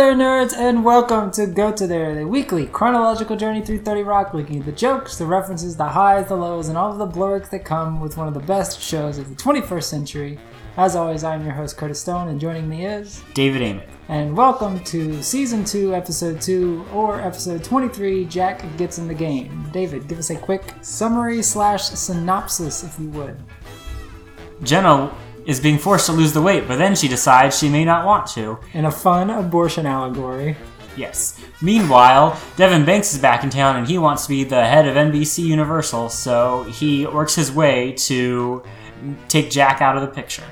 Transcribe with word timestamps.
Hello 0.00 0.16
there, 0.16 0.46
nerds, 0.46 0.56
and 0.56 0.82
welcome 0.82 1.30
to 1.32 1.46
Go 1.46 1.70
To 1.72 1.86
There, 1.86 2.14
the 2.14 2.26
weekly 2.26 2.64
chronological 2.64 3.36
journey 3.36 3.60
through 3.60 3.80
30 3.80 4.02
Rock, 4.02 4.32
looking 4.32 4.60
at 4.60 4.64
the 4.64 4.72
jokes, 4.72 5.18
the 5.18 5.26
references, 5.26 5.76
the 5.76 5.88
highs, 5.88 6.28
the 6.28 6.36
lows, 6.36 6.70
and 6.70 6.78
all 6.78 6.90
of 6.90 6.96
the 6.96 7.06
blergs 7.06 7.50
that 7.50 7.66
come 7.66 8.00
with 8.00 8.16
one 8.16 8.26
of 8.26 8.32
the 8.32 8.40
best 8.40 8.80
shows 8.80 9.18
of 9.18 9.28
the 9.28 9.34
21st 9.34 9.82
century. 9.82 10.38
As 10.78 10.96
always, 10.96 11.22
I'm 11.22 11.44
your 11.44 11.52
host, 11.52 11.76
Curtis 11.76 12.00
Stone, 12.00 12.28
and 12.28 12.40
joining 12.40 12.66
me 12.66 12.86
is. 12.86 13.22
David 13.34 13.60
Amick. 13.60 13.90
And 14.08 14.34
welcome 14.34 14.82
to 14.84 15.22
Season 15.22 15.66
2, 15.66 15.94
Episode 15.94 16.40
2, 16.40 16.86
or 16.94 17.20
Episode 17.20 17.62
23 17.62 18.24
Jack 18.24 18.64
Gets 18.78 18.96
in 18.96 19.06
the 19.06 19.12
Game. 19.12 19.68
David, 19.70 20.08
give 20.08 20.18
us 20.18 20.30
a 20.30 20.36
quick 20.36 20.72
summary 20.80 21.42
slash 21.42 21.90
synopsis, 21.90 22.84
if 22.84 22.98
you 22.98 23.10
would. 23.10 23.36
Jenna 24.62 25.14
is 25.46 25.60
being 25.60 25.78
forced 25.78 26.06
to 26.06 26.12
lose 26.12 26.32
the 26.32 26.42
weight, 26.42 26.66
but 26.68 26.76
then 26.76 26.94
she 26.94 27.08
decides 27.08 27.58
she 27.58 27.68
may 27.68 27.84
not 27.84 28.04
want 28.06 28.26
to. 28.28 28.58
In 28.72 28.84
a 28.84 28.90
fun 28.90 29.30
abortion 29.30 29.86
allegory. 29.86 30.56
Yes. 30.96 31.40
Meanwhile, 31.62 32.38
Devon 32.56 32.84
Banks 32.84 33.14
is 33.14 33.20
back 33.20 33.44
in 33.44 33.50
town 33.50 33.76
and 33.76 33.86
he 33.86 33.96
wants 33.96 34.24
to 34.24 34.28
be 34.28 34.44
the 34.44 34.64
head 34.64 34.86
of 34.86 34.96
NBC 34.96 35.44
Universal, 35.44 36.10
so 36.10 36.64
he 36.64 37.06
works 37.06 37.34
his 37.34 37.52
way 37.52 37.92
to 37.92 38.62
take 39.28 39.50
Jack 39.50 39.80
out 39.80 39.96
of 39.96 40.02
the 40.02 40.08
picture. 40.08 40.42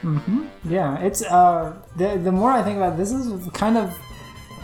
Yeah, 0.65 0.99
it's 1.01 1.23
uh 1.23 1.77
the 1.97 2.17
the 2.19 2.33
more 2.33 2.51
I 2.51 2.63
think 2.63 2.77
about 2.77 2.95
it, 2.95 2.97
this 2.97 3.13
is 3.13 3.49
kind 3.53 3.77
of 3.77 3.91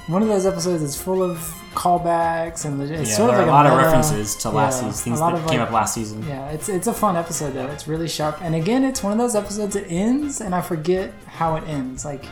one 0.07 0.23
of 0.23 0.29
those 0.29 0.47
episodes 0.47 0.83
that's 0.83 1.01
full 1.01 1.23
of 1.23 1.39
callbacks 1.75 2.65
and 2.65 2.81
it's 2.83 3.11
Yeah, 3.11 3.17
sort 3.17 3.31
of 3.31 3.39
like 3.39 3.47
a 3.47 3.51
lot 3.51 3.67
of 3.67 3.77
references 3.77 4.35
to 4.37 4.51
last 4.51 4.83
yeah, 4.83 4.91
season, 4.91 5.05
things 5.05 5.21
that 5.21 5.35
of, 5.35 5.47
came 5.47 5.61
up 5.61 5.71
last 5.71 5.95
season. 5.95 6.25
Yeah, 6.27 6.49
it's 6.51 6.69
it's 6.69 6.87
a 6.87 6.95
fun 6.95 7.17
episode 7.17 7.53
though. 7.53 7.67
It's 7.67 7.87
really 7.89 8.09
sharp. 8.09 8.41
And 8.41 8.55
again, 8.55 8.85
it's 8.85 9.03
one 9.03 9.13
of 9.13 9.19
those 9.19 9.35
episodes 9.35 9.75
that 9.75 9.87
ends 9.89 10.41
and 10.41 10.55
I 10.55 10.61
forget 10.61 11.13
how 11.27 11.57
it 11.57 11.65
ends. 11.69 12.05
Like 12.05 12.25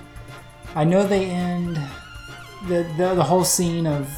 I 0.74 0.84
know 0.84 1.06
they 1.06 1.26
end 1.26 1.76
the 2.68 2.86
the, 2.96 3.14
the 3.14 3.24
whole 3.24 3.44
scene 3.44 3.86
of 3.86 4.08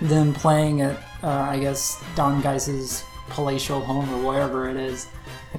them 0.00 0.34
playing 0.34 0.80
at 0.80 0.96
uh, 1.22 1.28
I 1.28 1.58
guess 1.58 2.02
Don 2.16 2.42
Geiss's 2.42 3.04
palatial 3.28 3.80
home 3.80 4.12
or 4.14 4.26
wherever 4.28 4.68
it 4.68 4.76
is. 4.76 5.08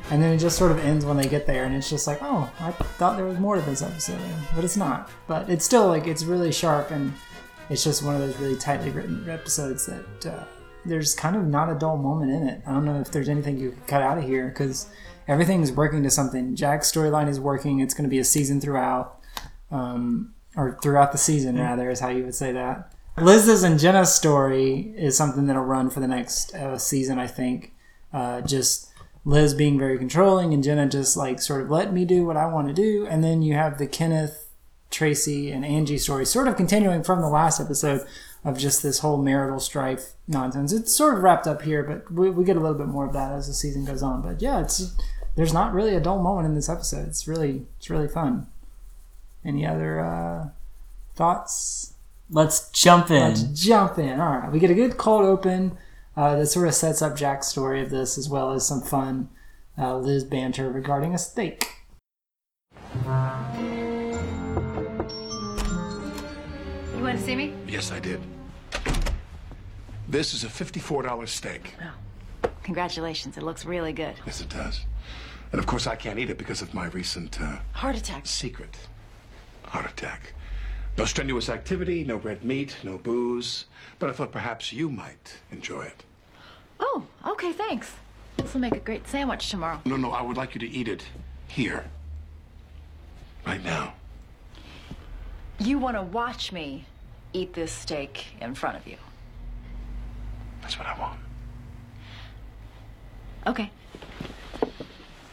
And 0.09 0.21
then 0.21 0.33
it 0.33 0.39
just 0.39 0.57
sort 0.57 0.71
of 0.71 0.79
ends 0.79 1.05
when 1.05 1.17
they 1.17 1.27
get 1.27 1.45
there, 1.45 1.65
and 1.65 1.75
it's 1.75 1.87
just 1.87 2.07
like, 2.07 2.17
oh, 2.23 2.51
I 2.59 2.71
thought 2.71 3.15
there 3.15 3.27
was 3.27 3.37
more 3.37 3.57
to 3.57 3.61
this 3.61 3.83
episode, 3.83 4.19
but 4.55 4.63
it's 4.63 4.75
not. 4.75 5.11
But 5.27 5.51
it's 5.51 5.63
still 5.63 5.87
like 5.87 6.07
it's 6.07 6.23
really 6.23 6.51
sharp, 6.51 6.89
and 6.89 7.13
it's 7.69 7.83
just 7.83 8.03
one 8.03 8.15
of 8.15 8.21
those 8.21 8.37
really 8.39 8.57
tightly 8.57 8.89
written 8.89 9.29
episodes 9.29 9.85
that 9.85 10.25
uh, 10.25 10.43
there's 10.85 11.15
kind 11.15 11.35
of 11.35 11.45
not 11.45 11.69
a 11.69 11.75
dull 11.75 11.97
moment 11.97 12.31
in 12.31 12.47
it. 12.47 12.61
I 12.65 12.71
don't 12.71 12.85
know 12.85 12.99
if 12.99 13.11
there's 13.11 13.29
anything 13.29 13.57
you 13.57 13.71
could 13.71 13.87
cut 13.87 14.01
out 14.01 14.17
of 14.17 14.23
here 14.23 14.49
because 14.49 14.89
everything's 15.27 15.71
working 15.71 16.03
to 16.03 16.09
something. 16.09 16.55
Jack's 16.55 16.91
storyline 16.91 17.29
is 17.29 17.39
working. 17.39 17.79
It's 17.79 17.93
going 17.93 18.03
to 18.03 18.09
be 18.09 18.19
a 18.19 18.23
season 18.23 18.59
throughout, 18.59 19.19
um, 19.71 20.33
or 20.55 20.77
throughout 20.81 21.11
the 21.11 21.17
season 21.17 21.57
rather, 21.57 21.89
is 21.89 21.99
how 21.99 22.09
you 22.09 22.23
would 22.23 22.35
say 22.35 22.51
that. 22.51 22.93
Liz's 23.17 23.63
and 23.63 23.79
Jenna's 23.79 24.13
story 24.13 24.93
is 24.97 25.15
something 25.15 25.45
that'll 25.45 25.63
run 25.63 25.89
for 25.89 25.99
the 25.99 26.07
next 26.07 26.53
uh, 26.55 26.77
season, 26.77 27.19
I 27.19 27.27
think. 27.27 27.73
Uh, 28.11 28.41
just 28.41 28.89
Liz 29.25 29.53
being 29.53 29.77
very 29.79 29.97
controlling 29.97 30.53
and 30.53 30.63
Jenna 30.63 30.87
just 30.87 31.15
like 31.15 31.41
sort 31.41 31.61
of 31.61 31.69
let 31.69 31.93
me 31.93 32.05
do 32.05 32.25
what 32.25 32.37
I 32.37 32.45
want 32.47 32.67
to 32.67 32.73
do. 32.73 33.07
And 33.07 33.23
then 33.23 33.41
you 33.41 33.53
have 33.53 33.77
the 33.77 33.87
Kenneth, 33.87 34.42
Tracy, 34.93 35.51
and 35.51 35.65
Angie 35.65 35.97
story 35.97 36.25
sort 36.25 36.47
of 36.47 36.55
continuing 36.55 37.03
from 37.03 37.21
the 37.21 37.27
last 37.27 37.59
episode 37.59 38.05
of 38.45 38.57
just 38.57 38.83
this 38.83 38.99
whole 38.99 39.17
marital 39.17 39.59
strife 39.59 40.11
nonsense. 40.27 40.71
It's 40.71 40.95
sort 40.95 41.15
of 41.15 41.23
wrapped 41.23 41.47
up 41.47 41.63
here, 41.63 41.83
but 41.83 42.11
we, 42.13 42.29
we 42.29 42.45
get 42.45 42.55
a 42.55 42.59
little 42.59 42.77
bit 42.77 42.87
more 42.87 43.05
of 43.05 43.13
that 43.13 43.31
as 43.31 43.47
the 43.47 43.53
season 43.53 43.85
goes 43.85 44.03
on. 44.03 44.21
But 44.21 44.41
yeah, 44.41 44.61
it's 44.61 44.95
there's 45.35 45.53
not 45.53 45.73
really 45.73 45.95
a 45.95 45.99
dull 45.99 46.21
moment 46.21 46.47
in 46.47 46.55
this 46.55 46.69
episode. 46.69 47.07
It's 47.07 47.27
really 47.27 47.65
it's 47.77 47.89
really 47.89 48.07
fun. 48.07 48.47
Any 49.43 49.65
other 49.65 49.99
uh, 49.99 50.49
thoughts? 51.15 51.95
Let's 52.29 52.69
jump 52.71 53.11
in. 53.11 53.21
Let's 53.21 53.43
jump 53.43 53.97
in. 53.97 54.19
All 54.19 54.37
right, 54.37 54.51
we 54.51 54.59
get 54.59 54.71
a 54.71 54.75
good 54.75 54.97
cold 54.97 55.25
open 55.25 55.77
uh, 56.15 56.35
that 56.35 56.47
sort 56.47 56.67
of 56.67 56.75
sets 56.75 57.01
up 57.01 57.17
Jack's 57.17 57.47
story 57.47 57.81
of 57.81 57.89
this, 57.89 58.17
as 58.17 58.29
well 58.29 58.51
as 58.51 58.67
some 58.67 58.81
fun 58.81 59.29
uh, 59.77 59.97
Liz 59.97 60.23
banter 60.23 60.69
regarding 60.69 61.13
a 61.13 61.17
steak. 61.17 61.67
To 67.13 67.19
see 67.19 67.35
me? 67.35 67.53
Yes, 67.67 67.91
I 67.91 67.99
did. 67.99 68.19
This 70.09 70.33
is 70.33 70.43
a 70.43 70.47
$54 70.47 71.27
steak. 71.27 71.75
Congratulations, 72.63 73.37
it 73.37 73.43
looks 73.43 73.65
really 73.65 73.93
good. 73.93 74.15
Yes, 74.25 74.41
it 74.41 74.49
does. 74.49 74.81
And 75.51 75.59
of 75.59 75.67
course, 75.67 75.85
I 75.85 75.95
can't 75.95 76.17
eat 76.17 76.31
it 76.31 76.39
because 76.39 76.63
of 76.63 76.73
my 76.73 76.87
recent 76.87 77.39
uh, 77.39 77.57
Heart 77.73 77.97
attack. 77.97 78.25
secret 78.25 78.75
heart 79.65 79.85
attack. 79.91 80.33
No 80.97 81.05
strenuous 81.05 81.49
activity, 81.49 82.03
no 82.03 82.15
red 82.15 82.43
meat, 82.43 82.75
no 82.83 82.97
booze. 82.97 83.65
But 83.99 84.09
I 84.09 84.13
thought 84.13 84.31
perhaps 84.31 84.73
you 84.73 84.89
might 84.89 85.35
enjoy 85.51 85.83
it. 85.83 86.03
Oh, 86.79 87.05
okay, 87.27 87.51
thanks. 87.51 87.91
This 88.37 88.55
will 88.55 88.61
make 88.61 88.75
a 88.75 88.79
great 88.79 89.07
sandwich 89.07 89.49
tomorrow. 89.51 89.79
No, 89.85 89.97
no, 89.97 90.11
I 90.11 90.23
would 90.23 90.37
like 90.37 90.55
you 90.55 90.59
to 90.61 90.67
eat 90.69 90.87
it 90.87 91.03
here. 91.47 91.85
Right 93.45 93.63
now. 93.63 93.93
You 95.59 95.77
want 95.77 95.95
to 95.95 96.01
watch 96.01 96.51
me 96.51 96.85
eat 97.33 97.53
this 97.53 97.71
steak 97.71 98.25
in 98.39 98.55
front 98.55 98.77
of 98.77 98.87
you. 98.87 98.97
That's 100.61 100.77
what 100.77 100.87
I 100.87 100.97
want. 100.99 101.19
Okay. 103.45 103.69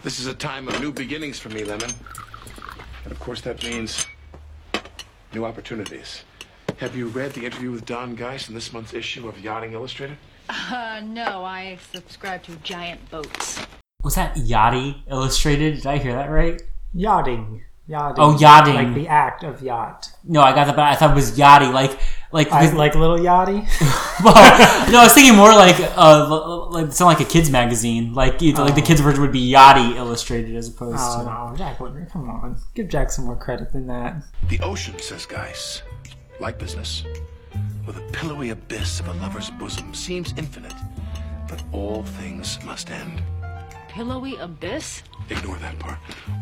This 0.03 0.19
is 0.19 0.27
a 0.27 0.35
time 0.35 0.67
of 0.67 0.81
new 0.81 0.93
beginnings 0.93 1.39
for 1.39 1.51
me, 1.51 1.63
Lemon. 1.63 1.91
And 3.05 3.13
of 3.13 3.21
course, 3.21 3.41
that 3.43 3.63
means 3.63 4.07
new 5.33 5.45
opportunities. 5.45 6.25
Have 6.79 6.97
you 6.97 7.09
read 7.09 7.33
the 7.35 7.45
interview 7.45 7.71
with 7.71 7.85
Don 7.85 8.17
Geiss 8.17 8.49
in 8.49 8.55
this 8.55 8.73
month's 8.73 8.95
issue 8.95 9.29
of 9.29 9.39
Yachting 9.39 9.73
Illustrated? 9.73 10.17
Uh, 10.49 11.01
no, 11.05 11.45
I 11.45 11.79
subscribe 11.93 12.43
to 12.45 12.57
Giant 12.57 13.09
Boats. 13.11 13.65
Was 14.03 14.15
that 14.15 14.35
Yachty 14.35 15.03
Illustrated? 15.09 15.77
Did 15.77 15.87
I 15.87 15.99
hear 15.99 16.15
that 16.15 16.31
right? 16.31 16.61
Yachting. 16.95 17.63
Yachting. 17.91 18.25
Oh, 18.25 18.39
yachting. 18.39 18.75
Like 18.75 18.95
the 18.95 19.09
act 19.09 19.43
of 19.43 19.63
yacht. 19.63 20.13
No, 20.23 20.43
I 20.43 20.55
got 20.55 20.67
that, 20.67 20.77
but 20.77 20.85
I 20.85 20.95
thought 20.95 21.11
it 21.11 21.15
was 21.15 21.37
Yachty, 21.37 21.73
like 21.73 21.99
like 22.31 22.53
I, 22.53 22.71
like 22.73 22.95
little 22.95 23.19
yachty. 23.19 23.67
well, 24.25 24.89
no, 24.93 25.01
I 25.01 25.05
was 25.05 25.13
thinking 25.13 25.35
more 25.37 25.53
like 25.53 25.75
uh, 25.81 26.27
l- 26.31 26.33
l- 26.33 26.71
like 26.71 26.93
something 26.93 27.19
like 27.19 27.21
a 27.21 27.29
kids 27.29 27.51
magazine, 27.51 28.15
like 28.15 28.41
either, 28.41 28.63
like 28.63 28.77
the 28.77 28.83
kids 28.83 29.01
version 29.01 29.21
would 29.23 29.33
be 29.33 29.51
Yachty 29.53 29.97
Illustrated 29.97 30.55
as 30.55 30.69
opposed 30.69 30.99
oh 31.01 31.19
to. 31.19 31.25
no, 31.25 31.57
Jack 31.57 31.79
Whitmer, 31.79 32.09
come 32.09 32.31
on, 32.31 32.57
give 32.77 32.89
Jack 32.89 33.11
some 33.11 33.25
more 33.25 33.35
credit 33.37 33.73
than 33.73 33.89
that. 33.89 34.23
The 34.49 34.61
ocean, 34.61 34.97
says 35.01 35.27
Geiss, 35.27 35.83
like 36.39 36.59
business, 36.61 37.03
where 37.85 37.95
the 37.95 38.13
pillowy 38.13 38.51
abyss 38.51 39.01
of 39.01 39.09
a 39.09 39.15
lover's 39.15 39.51
bosom, 39.51 39.93
seems 39.95 40.33
infinite, 40.37 40.75
but 41.49 41.61
all 41.73 42.05
things 42.05 42.63
must 42.65 42.89
end. 42.91 43.21
Pillowy 43.91 44.37
abyss? 44.37 45.03
Ignore 45.31 45.57
that 45.57 45.77
part. 45.81 45.99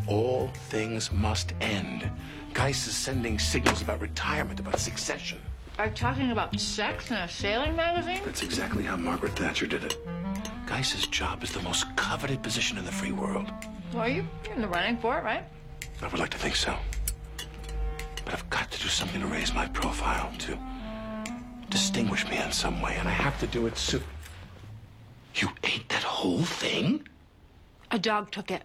All 0.07 0.49
things 0.69 1.11
must 1.11 1.53
end. 1.61 2.07
Geiss 2.53 2.85
is 2.85 2.95
sending 2.95 3.39
signals 3.39 3.81
about 3.81 4.01
retirement, 4.01 4.59
about 4.59 4.77
succession. 4.77 5.39
Are 5.79 5.87
you 5.87 5.91
talking 5.93 6.29
about 6.29 6.59
sex 6.59 7.09
in 7.09 7.17
a 7.17 7.27
sailing 7.27 7.75
magazine? 7.75 8.21
That's 8.23 8.43
exactly 8.43 8.83
how 8.83 8.97
Margaret 8.97 9.35
Thatcher 9.35 9.65
did 9.65 9.83
it. 9.83 9.97
Geiss's 10.67 11.07
job 11.07 11.41
is 11.41 11.51
the 11.51 11.61
most 11.63 11.87
coveted 11.95 12.43
position 12.43 12.77
in 12.77 12.85
the 12.85 12.91
free 12.91 13.11
world. 13.11 13.51
Well, 13.95 14.07
you, 14.07 14.27
you're 14.45 14.53
in 14.53 14.61
the 14.61 14.67
running 14.67 14.97
for 14.97 15.17
it, 15.17 15.23
right? 15.23 15.43
I 16.03 16.07
would 16.07 16.19
like 16.19 16.29
to 16.29 16.37
think 16.37 16.55
so. 16.55 16.77
But 18.25 18.35
I've 18.35 18.47
got 18.51 18.69
to 18.69 18.79
do 18.79 18.89
something 18.89 19.21
to 19.21 19.27
raise 19.27 19.55
my 19.55 19.67
profile, 19.69 20.31
to 20.37 20.55
distinguish 21.71 22.29
me 22.29 22.37
in 22.37 22.51
some 22.51 22.79
way, 22.79 22.95
and 22.99 23.07
I 23.07 23.11
have 23.11 23.39
to 23.39 23.47
do 23.47 23.65
it 23.65 23.75
soon. 23.75 24.03
You 25.33 25.49
ate 25.63 25.89
that 25.89 26.03
whole 26.03 26.43
thing? 26.43 27.07
A 27.91 27.99
dog 27.99 28.31
took 28.31 28.51
it. 28.51 28.63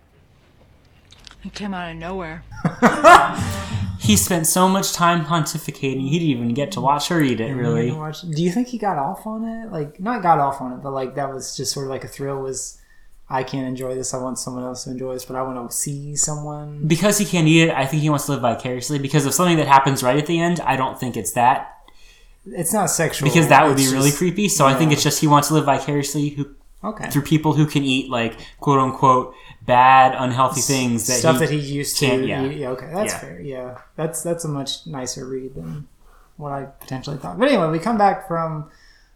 It 1.44 1.54
came 1.54 1.74
out 1.74 1.90
of 1.90 1.96
nowhere. 1.96 2.42
He 4.04 4.18
spent 4.18 4.46
so 4.46 4.68
much 4.68 4.92
time 4.92 5.24
pontificating, 5.24 6.06
he 6.10 6.18
didn't 6.18 6.28
even 6.28 6.52
get 6.52 6.72
to 6.72 6.80
watch 6.82 7.08
her 7.08 7.22
eat 7.22 7.40
it. 7.40 7.54
Really, 7.54 7.90
watch- 7.90 8.20
Do 8.20 8.42
you 8.42 8.50
think 8.52 8.68
he 8.68 8.76
got 8.76 8.98
off 8.98 9.26
on 9.26 9.44
it? 9.46 9.72
Like, 9.72 9.98
not 9.98 10.22
got 10.22 10.38
off 10.38 10.60
on 10.60 10.72
it, 10.72 10.82
but 10.82 10.90
like 10.90 11.14
that 11.14 11.32
was 11.32 11.56
just 11.56 11.72
sort 11.72 11.86
of 11.86 11.90
like 11.90 12.04
a 12.04 12.08
thrill. 12.08 12.42
Was 12.42 12.78
I 13.30 13.44
can't 13.44 13.66
enjoy 13.66 13.94
this. 13.94 14.12
I 14.12 14.18
want 14.18 14.38
someone 14.38 14.62
else 14.62 14.84
to 14.84 14.90
enjoy 14.90 15.14
this, 15.14 15.24
but 15.24 15.36
I 15.36 15.42
want 15.42 15.70
to 15.70 15.74
see 15.74 16.16
someone. 16.16 16.86
because 16.86 17.16
he 17.16 17.24
can't 17.24 17.48
eat 17.48 17.62
it, 17.68 17.70
I 17.74 17.86
think 17.86 18.02
he 18.02 18.10
wants 18.10 18.26
to 18.26 18.32
live 18.32 18.42
vicariously. 18.42 18.98
Because 18.98 19.24
of 19.24 19.32
something 19.32 19.56
that 19.56 19.68
happens 19.68 20.02
right 20.02 20.18
at 20.18 20.26
the 20.26 20.38
end, 20.38 20.60
I 20.60 20.76
don't 20.76 21.00
think 21.00 21.16
it's 21.16 21.32
that. 21.32 21.70
It's 22.44 22.74
not 22.74 22.90
sexual 22.90 23.26
Because 23.26 23.48
that 23.48 23.66
would 23.66 23.78
be 23.78 23.84
it's 23.84 23.92
really 23.92 24.12
creepy. 24.12 24.50
So 24.50 24.66
I 24.66 24.74
think 24.74 24.92
it's 24.92 25.02
just 25.02 25.18
he 25.22 25.26
wants 25.26 25.48
to 25.48 25.54
live 25.54 25.64
vicariously 25.64 26.28
who, 26.28 26.54
Okay. 26.84 27.08
through 27.10 27.22
people 27.22 27.54
who 27.54 27.66
can 27.66 27.82
eat 27.82 28.10
like 28.10 28.34
quote 28.60 28.78
unquote 28.78 29.34
bad, 29.62 30.14
unhealthy 30.16 30.60
things 30.60 31.06
that 31.06 31.14
stuff 31.14 31.36
he, 31.40 31.46
that 31.46 31.50
he 31.50 31.58
used 31.58 31.96
to. 31.98 32.26
yeah. 32.26 32.44
eat. 32.44 32.58
yeah, 32.58 32.68
okay, 32.70 32.90
that's 32.92 33.12
Yeah. 33.14 33.18
fair. 33.18 33.40
Yeah, 33.40 33.78
that's 33.96 34.22
that's 34.22 34.44
a 34.44 34.48
much 34.48 34.86
nicer 34.86 35.26
read 35.26 35.54
than 35.54 35.88
what 36.36 36.52
I 36.52 36.64
potentially 36.64 37.16
thought. 37.16 37.38
But 37.38 37.48
anyway, 37.48 37.68
we 37.68 37.78
come 37.78 37.96
back 37.96 38.28
from 38.28 38.70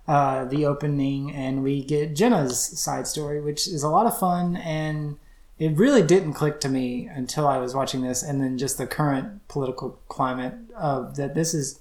uh, 0.06 0.46
the 0.46 0.64
opening 0.64 1.30
and 1.32 1.62
we 1.62 1.84
get 1.84 2.16
Jenna's 2.16 2.58
side 2.58 3.06
story, 3.06 3.40
which 3.40 3.68
is 3.68 3.82
a 3.82 3.88
lot 3.88 4.06
of 4.06 4.18
fun 4.18 4.56
and. 4.56 5.18
It 5.60 5.76
really 5.76 6.04
didn't 6.04 6.34
click 6.34 6.60
to 6.60 6.68
me 6.68 7.08
until 7.12 7.44
I 7.48 7.58
was 7.58 7.74
watching 7.74 8.00
this, 8.02 8.22
and 8.22 8.40
then 8.40 8.58
just 8.58 8.78
the 8.78 8.86
current 8.86 9.48
political 9.48 9.98
climate 10.06 10.54
of 10.76 11.16
that 11.16 11.34
this 11.34 11.52
is 11.52 11.80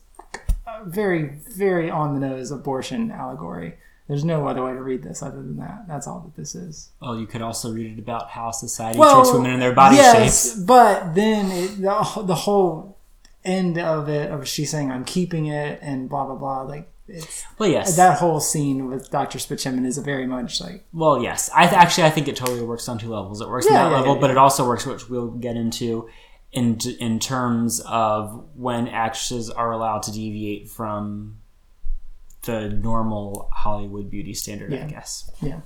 very, 0.83 1.37
very 1.55 1.87
on 1.87 2.13
the 2.19 2.27
nose 2.27 2.49
abortion 2.49 3.11
allegory. 3.11 3.75
There's 4.07 4.23
no 4.23 4.47
other 4.47 4.63
way 4.63 4.71
to 4.73 4.81
read 4.81 5.03
this 5.03 5.21
other 5.21 5.37
than 5.37 5.57
that. 5.57 5.85
That's 5.87 6.07
all 6.07 6.21
that 6.21 6.35
this 6.35 6.55
is. 6.55 6.91
Well, 7.01 7.19
you 7.19 7.27
could 7.27 7.41
also 7.41 7.73
read 7.73 7.97
it 7.97 7.99
about 7.99 8.29
how 8.29 8.51
society 8.51 8.97
treats 8.97 9.33
women 9.33 9.51
in 9.51 9.59
their 9.59 9.73
body 9.73 9.97
yes, 9.97 10.53
shapes. 10.53 10.63
but 10.63 11.13
then 11.13 11.51
it, 11.51 11.81
the, 11.81 12.23
the 12.25 12.35
whole 12.35 12.97
end 13.43 13.77
of 13.77 14.07
it 14.09 14.31
of 14.31 14.47
she 14.47 14.65
saying 14.65 14.91
I'm 14.91 15.05
keeping 15.05 15.47
it 15.47 15.79
and 15.81 16.09
blah 16.09 16.25
blah 16.25 16.35
blah. 16.35 16.61
Like 16.61 16.89
it's 17.07 17.43
Well, 17.57 17.69
yes. 17.69 17.95
that 17.97 18.19
whole 18.19 18.39
scene 18.39 18.89
with 18.89 19.09
Doctor 19.09 19.39
Spaceman 19.39 19.85
is 19.85 19.97
a 19.97 20.01
very 20.01 20.25
much 20.27 20.61
like 20.61 20.85
Well, 20.93 21.21
yes. 21.21 21.49
I 21.53 21.67
th- 21.67 21.77
actually 21.77 22.03
I 22.05 22.09
think 22.09 22.27
it 22.27 22.35
totally 22.35 22.61
works 22.61 22.87
on 22.87 22.97
two 22.99 23.09
levels. 23.09 23.41
It 23.41 23.49
works 23.49 23.67
on 23.67 23.73
that 23.73 23.91
yeah, 23.91 23.97
level, 23.97 24.15
yeah, 24.15 24.21
but 24.21 24.29
it 24.29 24.37
also 24.37 24.65
works, 24.67 24.85
which 24.85 25.09
we'll 25.09 25.31
get 25.31 25.55
into, 25.55 26.09
in 26.51 26.77
in 26.99 27.19
terms 27.19 27.81
of 27.81 28.45
when 28.55 28.87
actresses 28.87 29.49
are 29.49 29.71
allowed 29.71 30.03
to 30.03 30.11
deviate 30.11 30.69
from 30.69 31.39
the 32.47 32.69
normal 32.69 33.49
Hollywood 33.53 34.09
beauty 34.09 34.33
standard. 34.33 34.73
I 34.73 34.87
guess. 34.87 35.29
yeah. 35.41 35.59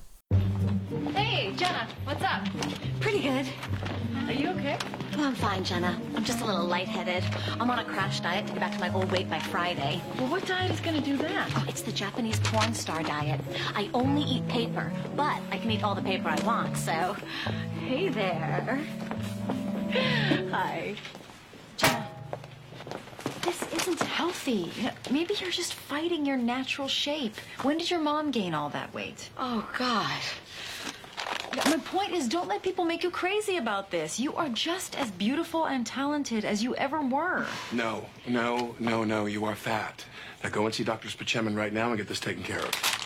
Hey, 1.13 1.53
Jenna, 1.55 1.87
what's 2.05 2.23
up? 2.23 2.43
Pretty 2.99 3.21
good. 3.21 3.45
Are 4.25 4.33
you 4.33 4.49
okay? 4.49 4.77
Well, 5.15 5.27
I'm 5.27 5.35
fine, 5.35 5.63
Jenna. 5.63 5.99
I'm 6.15 6.23
just 6.23 6.41
a 6.41 6.45
little 6.45 6.65
lightheaded. 6.65 7.23
I'm 7.59 7.69
on 7.69 7.77
a 7.79 7.85
crash 7.85 8.19
diet 8.21 8.47
to 8.47 8.53
get 8.53 8.59
back 8.61 8.71
to 8.73 8.79
my 8.79 8.91
old 8.93 9.11
weight 9.11 9.29
by 9.29 9.37
Friday. 9.39 10.01
Well, 10.17 10.27
what 10.29 10.45
diet 10.47 10.71
is 10.71 10.79
gonna 10.79 11.01
do 11.01 11.17
that? 11.17 11.51
Oh, 11.55 11.65
it's 11.67 11.81
the 11.83 11.91
Japanese 11.91 12.39
porn 12.39 12.73
star 12.73 13.03
diet. 13.03 13.39
I 13.75 13.89
only 13.93 14.23
eat 14.23 14.47
paper, 14.47 14.91
but 15.15 15.39
I 15.51 15.59
can 15.59 15.69
eat 15.69 15.83
all 15.83 15.93
the 15.93 16.01
paper 16.01 16.29
I 16.29 16.43
want, 16.43 16.75
so. 16.77 17.15
Hey 17.79 18.09
there. 18.09 18.79
Hi. 20.51 20.95
Jenna, 21.77 22.07
this 23.41 23.61
isn't 23.73 23.99
healthy. 24.01 24.71
Maybe 25.09 25.33
you're 25.39 25.51
just 25.51 25.73
fighting 25.73 26.25
your 26.25 26.37
natural 26.37 26.87
shape. 26.87 27.35
When 27.61 27.77
did 27.77 27.89
your 27.89 27.99
mom 27.99 28.31
gain 28.31 28.53
all 28.53 28.69
that 28.69 28.93
weight? 28.93 29.29
Oh, 29.37 29.67
God. 29.77 30.19
My 31.65 31.77
point 31.77 32.13
is, 32.13 32.29
don't 32.29 32.47
let 32.47 32.63
people 32.63 32.85
make 32.85 33.03
you 33.03 33.11
crazy 33.11 33.57
about 33.57 33.91
this. 33.91 34.19
You 34.19 34.33
are 34.35 34.49
just 34.49 34.97
as 34.97 35.11
beautiful 35.11 35.65
and 35.65 35.85
talented 35.85 36.45
as 36.45 36.63
you 36.63 36.75
ever 36.75 37.01
were. 37.01 37.45
No, 37.71 38.05
no, 38.27 38.75
no, 38.79 39.03
no, 39.03 39.25
you 39.25 39.43
are 39.45 39.55
fat. 39.55 40.05
Now 40.43 40.49
go 40.49 40.65
and 40.65 40.73
see 40.73 40.83
Dr. 40.83 41.09
Spaceman 41.09 41.55
right 41.55 41.73
now 41.73 41.89
and 41.89 41.97
get 41.97 42.07
this 42.07 42.19
taken 42.19 42.43
care 42.43 42.61
of. 42.61 43.00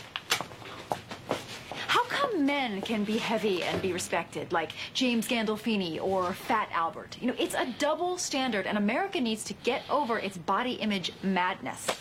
Men 2.37 2.81
can 2.81 3.03
be 3.03 3.17
heavy 3.17 3.63
and 3.63 3.81
be 3.81 3.93
respected, 3.93 4.51
like 4.51 4.71
James 4.93 5.27
Gandolfini 5.27 6.01
or 6.01 6.33
Fat 6.33 6.69
Albert? 6.73 7.17
You 7.21 7.27
know, 7.27 7.35
it's 7.39 7.55
a 7.55 7.73
double 7.79 8.17
standard, 8.17 8.67
and 8.67 8.77
America 8.77 9.21
needs 9.21 9.43
to 9.45 9.53
get 9.63 9.83
over 9.89 10.19
its 10.19 10.37
body 10.37 10.73
image 10.73 11.11
madness. 11.23 11.87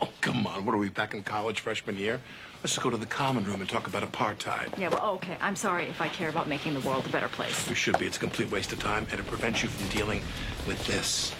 Oh, 0.00 0.08
come 0.22 0.46
on. 0.46 0.64
What 0.64 0.74
are 0.74 0.78
we 0.78 0.88
back 0.88 1.12
in 1.12 1.22
college 1.22 1.60
freshman 1.60 1.98
year? 1.98 2.18
Let's 2.62 2.72
just 2.72 2.82
go 2.82 2.88
to 2.88 2.96
the 2.96 3.06
common 3.06 3.44
room 3.44 3.60
and 3.60 3.68
talk 3.68 3.86
about 3.86 4.02
apartheid. 4.10 4.76
Yeah, 4.78 4.88
well, 4.88 5.10
okay. 5.16 5.36
I'm 5.40 5.54
sorry 5.54 5.84
if 5.84 6.00
I 6.00 6.08
care 6.08 6.30
about 6.30 6.48
making 6.48 6.72
the 6.72 6.80
world 6.80 7.04
a 7.06 7.10
better 7.10 7.28
place. 7.28 7.68
You 7.68 7.74
should 7.74 7.98
be. 7.98 8.06
It's 8.06 8.16
a 8.16 8.20
complete 8.20 8.50
waste 8.50 8.72
of 8.72 8.80
time, 8.80 9.06
and 9.10 9.20
it 9.20 9.26
prevents 9.26 9.62
you 9.62 9.68
from 9.68 9.86
dealing 9.88 10.22
with 10.66 10.84
this. 10.86 11.34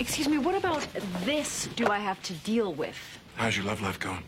Excuse 0.00 0.28
me, 0.28 0.38
what 0.38 0.56
about 0.56 0.86
this 1.24 1.68
do 1.76 1.86
I 1.86 1.98
have 1.98 2.20
to 2.24 2.32
deal 2.34 2.74
with? 2.74 2.96
How's 3.36 3.56
your 3.56 3.66
love 3.66 3.80
life 3.80 4.00
going? 4.00 4.24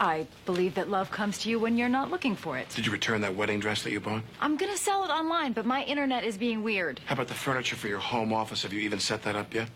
I 0.00 0.26
believe 0.46 0.74
that 0.74 0.90
love 0.90 1.10
comes 1.10 1.38
to 1.38 1.48
you 1.48 1.58
when 1.60 1.76
you're 1.76 1.88
not 1.88 2.10
looking 2.10 2.34
for 2.34 2.58
it. 2.58 2.68
Did 2.70 2.86
you 2.86 2.92
return 2.92 3.20
that 3.20 3.36
wedding 3.36 3.60
dress 3.60 3.82
that 3.84 3.92
you 3.92 4.00
bought? 4.00 4.22
I'm 4.40 4.56
gonna 4.56 4.76
sell 4.76 5.04
it 5.04 5.10
online, 5.10 5.52
but 5.52 5.64
my 5.64 5.84
internet 5.84 6.24
is 6.24 6.36
being 6.36 6.62
weird. 6.62 7.00
How 7.06 7.14
about 7.14 7.28
the 7.28 7.34
furniture 7.34 7.76
for 7.76 7.86
your 7.88 7.98
home 8.00 8.32
office? 8.32 8.62
Have 8.62 8.72
you 8.72 8.80
even 8.80 8.98
set 8.98 9.22
that 9.22 9.36
up 9.36 9.54
yet? 9.54 9.68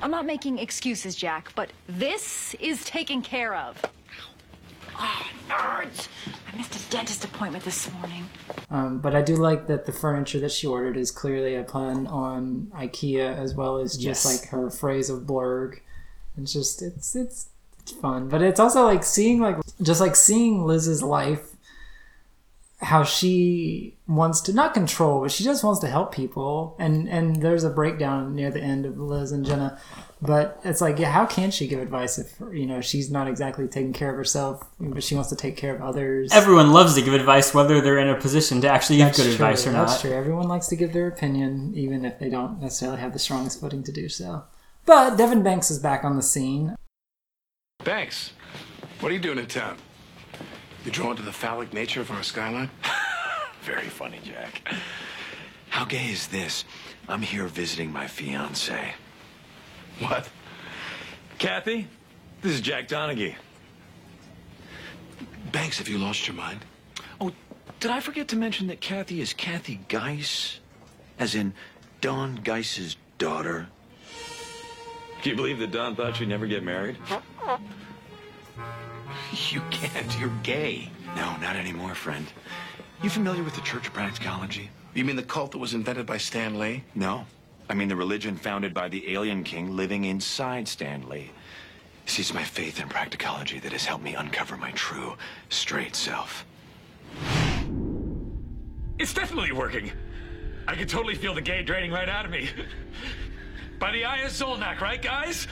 I'm 0.00 0.10
not 0.10 0.26
making 0.26 0.58
excuses, 0.58 1.14
Jack, 1.14 1.52
but 1.54 1.70
this 1.88 2.54
is 2.54 2.84
taken 2.84 3.22
care 3.22 3.54
of. 3.54 3.80
Oh, 4.98 5.26
nerds! 5.48 6.08
I 6.52 6.56
missed 6.56 6.74
a 6.74 6.90
dentist 6.90 7.24
appointment 7.24 7.64
this 7.64 7.90
morning. 7.94 8.28
Um, 8.70 8.98
but 8.98 9.14
I 9.14 9.22
do 9.22 9.36
like 9.36 9.66
that 9.68 9.86
the 9.86 9.92
furniture 9.92 10.40
that 10.40 10.50
she 10.50 10.66
ordered 10.66 10.96
is 10.96 11.10
clearly 11.10 11.54
a 11.56 11.62
pun 11.62 12.06
on 12.08 12.70
IKEA 12.74 13.36
as 13.36 13.54
well 13.54 13.78
as 13.78 13.96
just 13.96 14.24
Yes. 14.24 14.42
like 14.42 14.50
her 14.50 14.70
phrase 14.70 15.08
of 15.08 15.20
blerg. 15.20 15.80
It's 16.38 16.52
just 16.52 16.82
it's 16.82 17.14
it's 17.14 17.48
it's 17.80 17.92
fun, 17.92 18.28
but 18.28 18.42
it's 18.42 18.60
also 18.60 18.84
like 18.84 19.04
seeing 19.04 19.40
like 19.40 19.56
just 19.80 20.00
like 20.00 20.16
seeing 20.16 20.64
Liz's 20.64 21.02
life, 21.02 21.56
how 22.80 23.04
she 23.04 23.96
wants 24.06 24.40
to 24.42 24.52
not 24.52 24.74
control, 24.74 25.20
but 25.20 25.30
she 25.30 25.44
just 25.44 25.62
wants 25.64 25.80
to 25.80 25.88
help 25.88 26.14
people. 26.14 26.76
And 26.78 27.08
and 27.08 27.42
there's 27.42 27.64
a 27.64 27.70
breakdown 27.70 28.34
near 28.34 28.50
the 28.50 28.60
end 28.60 28.86
of 28.86 28.98
Liz 28.98 29.32
and 29.32 29.44
Jenna. 29.44 29.78
But 30.24 30.60
it's 30.64 30.80
like, 30.80 31.00
yeah, 31.00 31.10
how 31.10 31.26
can 31.26 31.50
she 31.50 31.66
give 31.66 31.80
advice 31.80 32.16
if 32.16 32.38
you 32.52 32.64
know 32.64 32.80
she's 32.80 33.10
not 33.10 33.26
exactly 33.26 33.66
taking 33.66 33.92
care 33.92 34.10
of 34.10 34.16
herself, 34.16 34.62
but 34.78 35.02
she 35.02 35.16
wants 35.16 35.30
to 35.30 35.36
take 35.36 35.56
care 35.56 35.74
of 35.74 35.82
others? 35.82 36.32
Everyone 36.32 36.72
loves 36.72 36.94
to 36.94 37.02
give 37.02 37.12
advice, 37.14 37.52
whether 37.52 37.80
they're 37.80 37.98
in 37.98 38.08
a 38.08 38.14
position 38.14 38.60
to 38.60 38.68
actually 38.68 38.98
give 38.98 39.06
That's 39.08 39.18
good 39.18 39.24
true. 39.24 39.32
advice 39.32 39.66
or 39.66 39.72
not. 39.72 39.88
That's 39.88 40.00
true. 40.00 40.12
Everyone 40.12 40.46
likes 40.46 40.68
to 40.68 40.76
give 40.76 40.92
their 40.92 41.08
opinion, 41.08 41.72
even 41.74 42.04
if 42.04 42.20
they 42.20 42.30
don't 42.30 42.60
necessarily 42.60 43.00
have 43.00 43.12
the 43.12 43.18
strongest 43.18 43.60
footing 43.60 43.82
to 43.82 43.90
do 43.90 44.08
so. 44.08 44.44
But 44.84 45.16
Devon 45.16 45.42
Banks 45.42 45.70
is 45.70 45.78
back 45.78 46.04
on 46.04 46.16
the 46.16 46.22
scene. 46.22 46.74
Banks, 47.84 48.32
what 49.00 49.10
are 49.10 49.14
you 49.14 49.20
doing 49.20 49.38
in 49.38 49.46
town? 49.46 49.76
You 50.84 50.90
drawn 50.90 51.14
to 51.16 51.22
the 51.22 51.32
phallic 51.32 51.72
nature 51.72 52.00
of 52.00 52.10
our 52.10 52.22
skyline? 52.22 52.70
Very 53.62 53.88
funny, 53.88 54.18
Jack. 54.24 54.74
How 55.68 55.84
gay 55.84 56.06
is 56.10 56.26
this? 56.26 56.64
I'm 57.08 57.22
here 57.22 57.46
visiting 57.46 57.92
my 57.92 58.06
fiance. 58.08 58.94
What? 60.00 60.28
Kathy, 61.38 61.86
this 62.40 62.52
is 62.52 62.60
Jack 62.60 62.88
Donaghy. 62.88 63.36
Banks, 65.52 65.78
have 65.78 65.88
you 65.88 65.98
lost 65.98 66.26
your 66.26 66.36
mind? 66.36 66.60
Oh, 67.20 67.32
did 67.78 67.90
I 67.90 68.00
forget 68.00 68.26
to 68.28 68.36
mention 68.36 68.66
that 68.66 68.80
Kathy 68.80 69.20
is 69.20 69.32
Kathy 69.32 69.80
Geiss? 69.88 70.58
As 71.18 71.34
in 71.34 71.54
Don 72.00 72.36
Geiss's 72.36 72.96
daughter? 73.18 73.68
Can 75.22 75.30
you 75.30 75.36
believe 75.36 75.60
that 75.60 75.70
Don 75.70 75.94
thought 75.94 76.16
she'd 76.16 76.28
never 76.28 76.46
get 76.46 76.62
married? 76.62 76.96
You 79.48 79.62
can't. 79.70 80.18
You're 80.18 80.32
gay. 80.42 80.90
No, 81.16 81.36
not 81.38 81.56
anymore, 81.56 81.94
friend. 81.94 82.26
You 83.02 83.08
familiar 83.08 83.42
with 83.42 83.54
the 83.54 83.60
Church 83.62 83.86
of 83.86 83.94
Practicology? 83.94 84.68
You 84.94 85.04
mean 85.04 85.16
the 85.16 85.22
cult 85.22 85.52
that 85.52 85.58
was 85.58 85.72
invented 85.74 86.06
by 86.06 86.18
Stan 86.18 86.58
Lee? 86.58 86.84
No. 86.94 87.24
I 87.68 87.74
mean 87.74 87.88
the 87.88 87.96
religion 87.96 88.36
founded 88.36 88.74
by 88.74 88.88
the 88.88 89.12
alien 89.12 89.42
king 89.42 89.74
living 89.74 90.04
inside 90.04 90.68
Stanley. 90.68 91.30
See, 92.06 92.20
it's 92.20 92.34
my 92.34 92.44
faith 92.44 92.80
in 92.80 92.88
practicology 92.88 93.60
that 93.62 93.72
has 93.72 93.84
helped 93.86 94.04
me 94.04 94.14
uncover 94.14 94.56
my 94.56 94.70
true, 94.72 95.16
straight 95.48 95.96
self. 95.96 96.44
It's 98.98 99.14
definitely 99.14 99.52
working. 99.52 99.92
I 100.68 100.74
can 100.74 100.86
totally 100.86 101.14
feel 101.14 101.34
the 101.34 101.40
gay 101.40 101.62
draining 101.62 101.90
right 101.90 102.08
out 102.08 102.24
of 102.24 102.30
me. 102.30 102.50
By 103.82 103.90
the 103.90 104.04
eye 104.04 104.18
of 104.18 104.30
Zolnak, 104.30 104.80
right, 104.80 105.02
guys? 105.02 105.48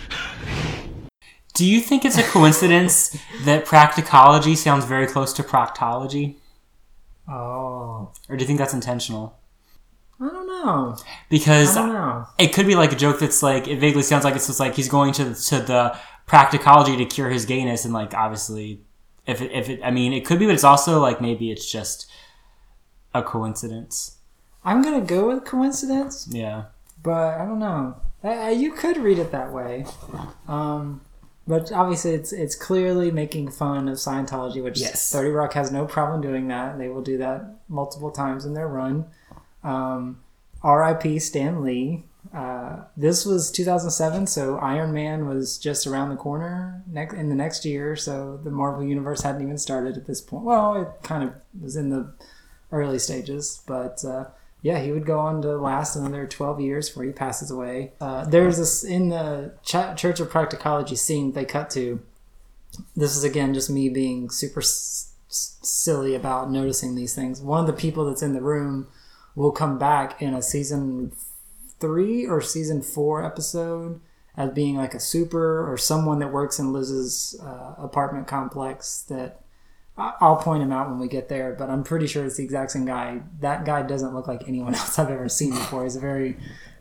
Do 1.54 1.66
you 1.66 1.80
think 1.80 2.04
it's 2.04 2.16
a 2.16 2.22
coincidence 2.22 3.18
that 3.44 3.66
practicology 3.66 4.56
sounds 4.56 4.84
very 4.84 5.08
close 5.08 5.32
to 5.32 5.42
proctology? 5.42 6.36
Oh, 7.28 8.12
Or 8.28 8.36
do 8.36 8.42
you 8.42 8.46
think 8.46 8.60
that's 8.60 8.72
intentional? 8.72 9.36
I 10.20 10.28
don't 10.28 10.46
know. 10.46 10.96
Because 11.28 11.76
I 11.76 11.82
don't 11.86 11.92
know. 11.92 12.26
it 12.38 12.52
could 12.52 12.68
be 12.68 12.76
like 12.76 12.92
a 12.92 12.96
joke 12.96 13.18
that's 13.18 13.42
like 13.42 13.66
it 13.66 13.80
vaguely 13.80 14.02
sounds 14.04 14.22
like 14.22 14.36
it's 14.36 14.46
just 14.46 14.60
like 14.60 14.76
he's 14.76 14.88
going 14.88 15.12
to 15.14 15.34
to 15.34 15.58
the 15.60 15.98
practicology 16.28 16.96
to 16.98 17.06
cure 17.06 17.30
his 17.30 17.46
gayness 17.46 17.84
and 17.84 17.92
like 17.92 18.14
obviously 18.14 18.80
if 19.26 19.42
it, 19.42 19.50
if 19.50 19.68
it 19.68 19.80
I 19.82 19.90
mean 19.90 20.12
it 20.12 20.24
could 20.24 20.38
be 20.38 20.46
but 20.46 20.54
it's 20.54 20.62
also 20.64 21.00
like 21.00 21.20
maybe 21.20 21.50
it's 21.50 21.68
just 21.70 22.08
a 23.12 23.22
coincidence. 23.24 24.18
I'm 24.64 24.82
gonna 24.82 25.00
go 25.00 25.26
with 25.28 25.44
coincidence, 25.44 26.28
Yeah. 26.30 26.66
but 27.02 27.40
I 27.40 27.44
don't 27.44 27.58
know. 27.58 27.96
Uh, 28.22 28.52
you 28.54 28.72
could 28.72 28.96
read 28.98 29.18
it 29.18 29.32
that 29.32 29.52
way. 29.52 29.86
Um, 30.46 31.00
but 31.46 31.72
obviously, 31.72 32.12
it's 32.12 32.32
it's 32.32 32.54
clearly 32.54 33.10
making 33.10 33.50
fun 33.50 33.88
of 33.88 33.96
Scientology, 33.96 34.62
which 34.62 34.78
Yes. 34.78 35.10
Thirty 35.10 35.30
Rock 35.30 35.54
has 35.54 35.72
no 35.72 35.86
problem 35.86 36.20
doing 36.20 36.48
that. 36.48 36.78
They 36.78 36.88
will 36.88 37.02
do 37.02 37.18
that 37.18 37.56
multiple 37.68 38.10
times 38.10 38.44
in 38.44 38.54
their 38.54 38.68
run. 38.68 39.06
Um, 39.64 40.20
R.I.P. 40.62 41.18
Stan 41.18 41.62
Lee. 41.62 42.04
Uh, 42.34 42.84
this 42.96 43.24
was 43.24 43.50
2007, 43.50 44.26
so 44.26 44.58
Iron 44.58 44.92
Man 44.92 45.26
was 45.26 45.56
just 45.58 45.86
around 45.86 46.10
the 46.10 46.16
corner 46.16 46.82
next 46.86 47.14
in 47.14 47.30
the 47.30 47.34
next 47.34 47.64
year. 47.64 47.96
So 47.96 48.38
the 48.44 48.50
Marvel 48.50 48.84
Universe 48.84 49.22
hadn't 49.22 49.42
even 49.42 49.56
started 49.58 49.96
at 49.96 50.06
this 50.06 50.20
point. 50.20 50.44
Well, 50.44 50.82
it 50.82 50.88
kind 51.02 51.24
of 51.24 51.34
was 51.60 51.76
in 51.76 51.88
the 51.88 52.12
early 52.70 52.98
stages, 52.98 53.62
but 53.66 54.04
uh, 54.04 54.26
yeah, 54.62 54.78
he 54.80 54.92
would 54.92 55.06
go 55.06 55.18
on 55.18 55.42
to 55.42 55.56
last 55.56 55.96
another 55.96 56.26
12 56.26 56.60
years 56.60 56.88
before 56.88 57.04
he 57.04 57.12
passes 57.12 57.50
away. 57.50 57.92
Uh, 58.00 58.24
there's 58.24 58.58
this 58.58 58.84
in 58.84 59.08
the 59.08 59.54
Ch- 59.62 59.98
Church 59.98 60.20
of 60.20 60.30
Practicology 60.30 60.96
scene 60.96 61.32
they 61.32 61.44
cut 61.44 61.70
to. 61.70 62.00
This 62.94 63.16
is 63.16 63.24
again 63.24 63.54
just 63.54 63.70
me 63.70 63.88
being 63.88 64.30
super 64.30 64.60
s- 64.60 65.12
silly 65.28 66.14
about 66.14 66.50
noticing 66.50 66.94
these 66.94 67.14
things. 67.14 67.40
One 67.40 67.60
of 67.60 67.66
the 67.66 67.72
people 67.72 68.04
that's 68.06 68.22
in 68.22 68.34
the 68.34 68.40
room 68.42 68.88
will 69.34 69.52
come 69.52 69.78
back 69.78 70.20
in 70.20 70.34
a 70.34 70.42
season 70.42 71.12
three 71.78 72.26
or 72.26 72.40
season 72.40 72.82
four 72.82 73.24
episode 73.24 74.00
as 74.36 74.50
being 74.50 74.76
like 74.76 74.94
a 74.94 75.00
super 75.00 75.70
or 75.70 75.76
someone 75.78 76.18
that 76.18 76.32
works 76.32 76.58
in 76.58 76.72
Liz's 76.72 77.38
uh, 77.42 77.74
apartment 77.78 78.26
complex. 78.28 79.02
That 79.08 79.40
I'll 80.20 80.36
point 80.36 80.62
him 80.62 80.72
out 80.72 80.88
when 80.88 80.98
we 80.98 81.08
get 81.08 81.28
there, 81.28 81.54
but 81.58 81.68
I'm 81.70 81.82
pretty 81.84 82.06
sure 82.06 82.24
it's 82.24 82.36
the 82.36 82.44
exact 82.44 82.70
same 82.72 82.84
guy. 82.86 83.20
That 83.40 83.64
guy 83.64 83.82
doesn't 83.82 84.14
look 84.14 84.26
like 84.28 84.48
anyone 84.48 84.74
else 84.80 84.98
I've 84.98 85.10
ever 85.10 85.28
seen 85.28 85.50
before. 85.50 85.84
He's 85.84 85.96
a 85.96 86.00
very 86.00 86.36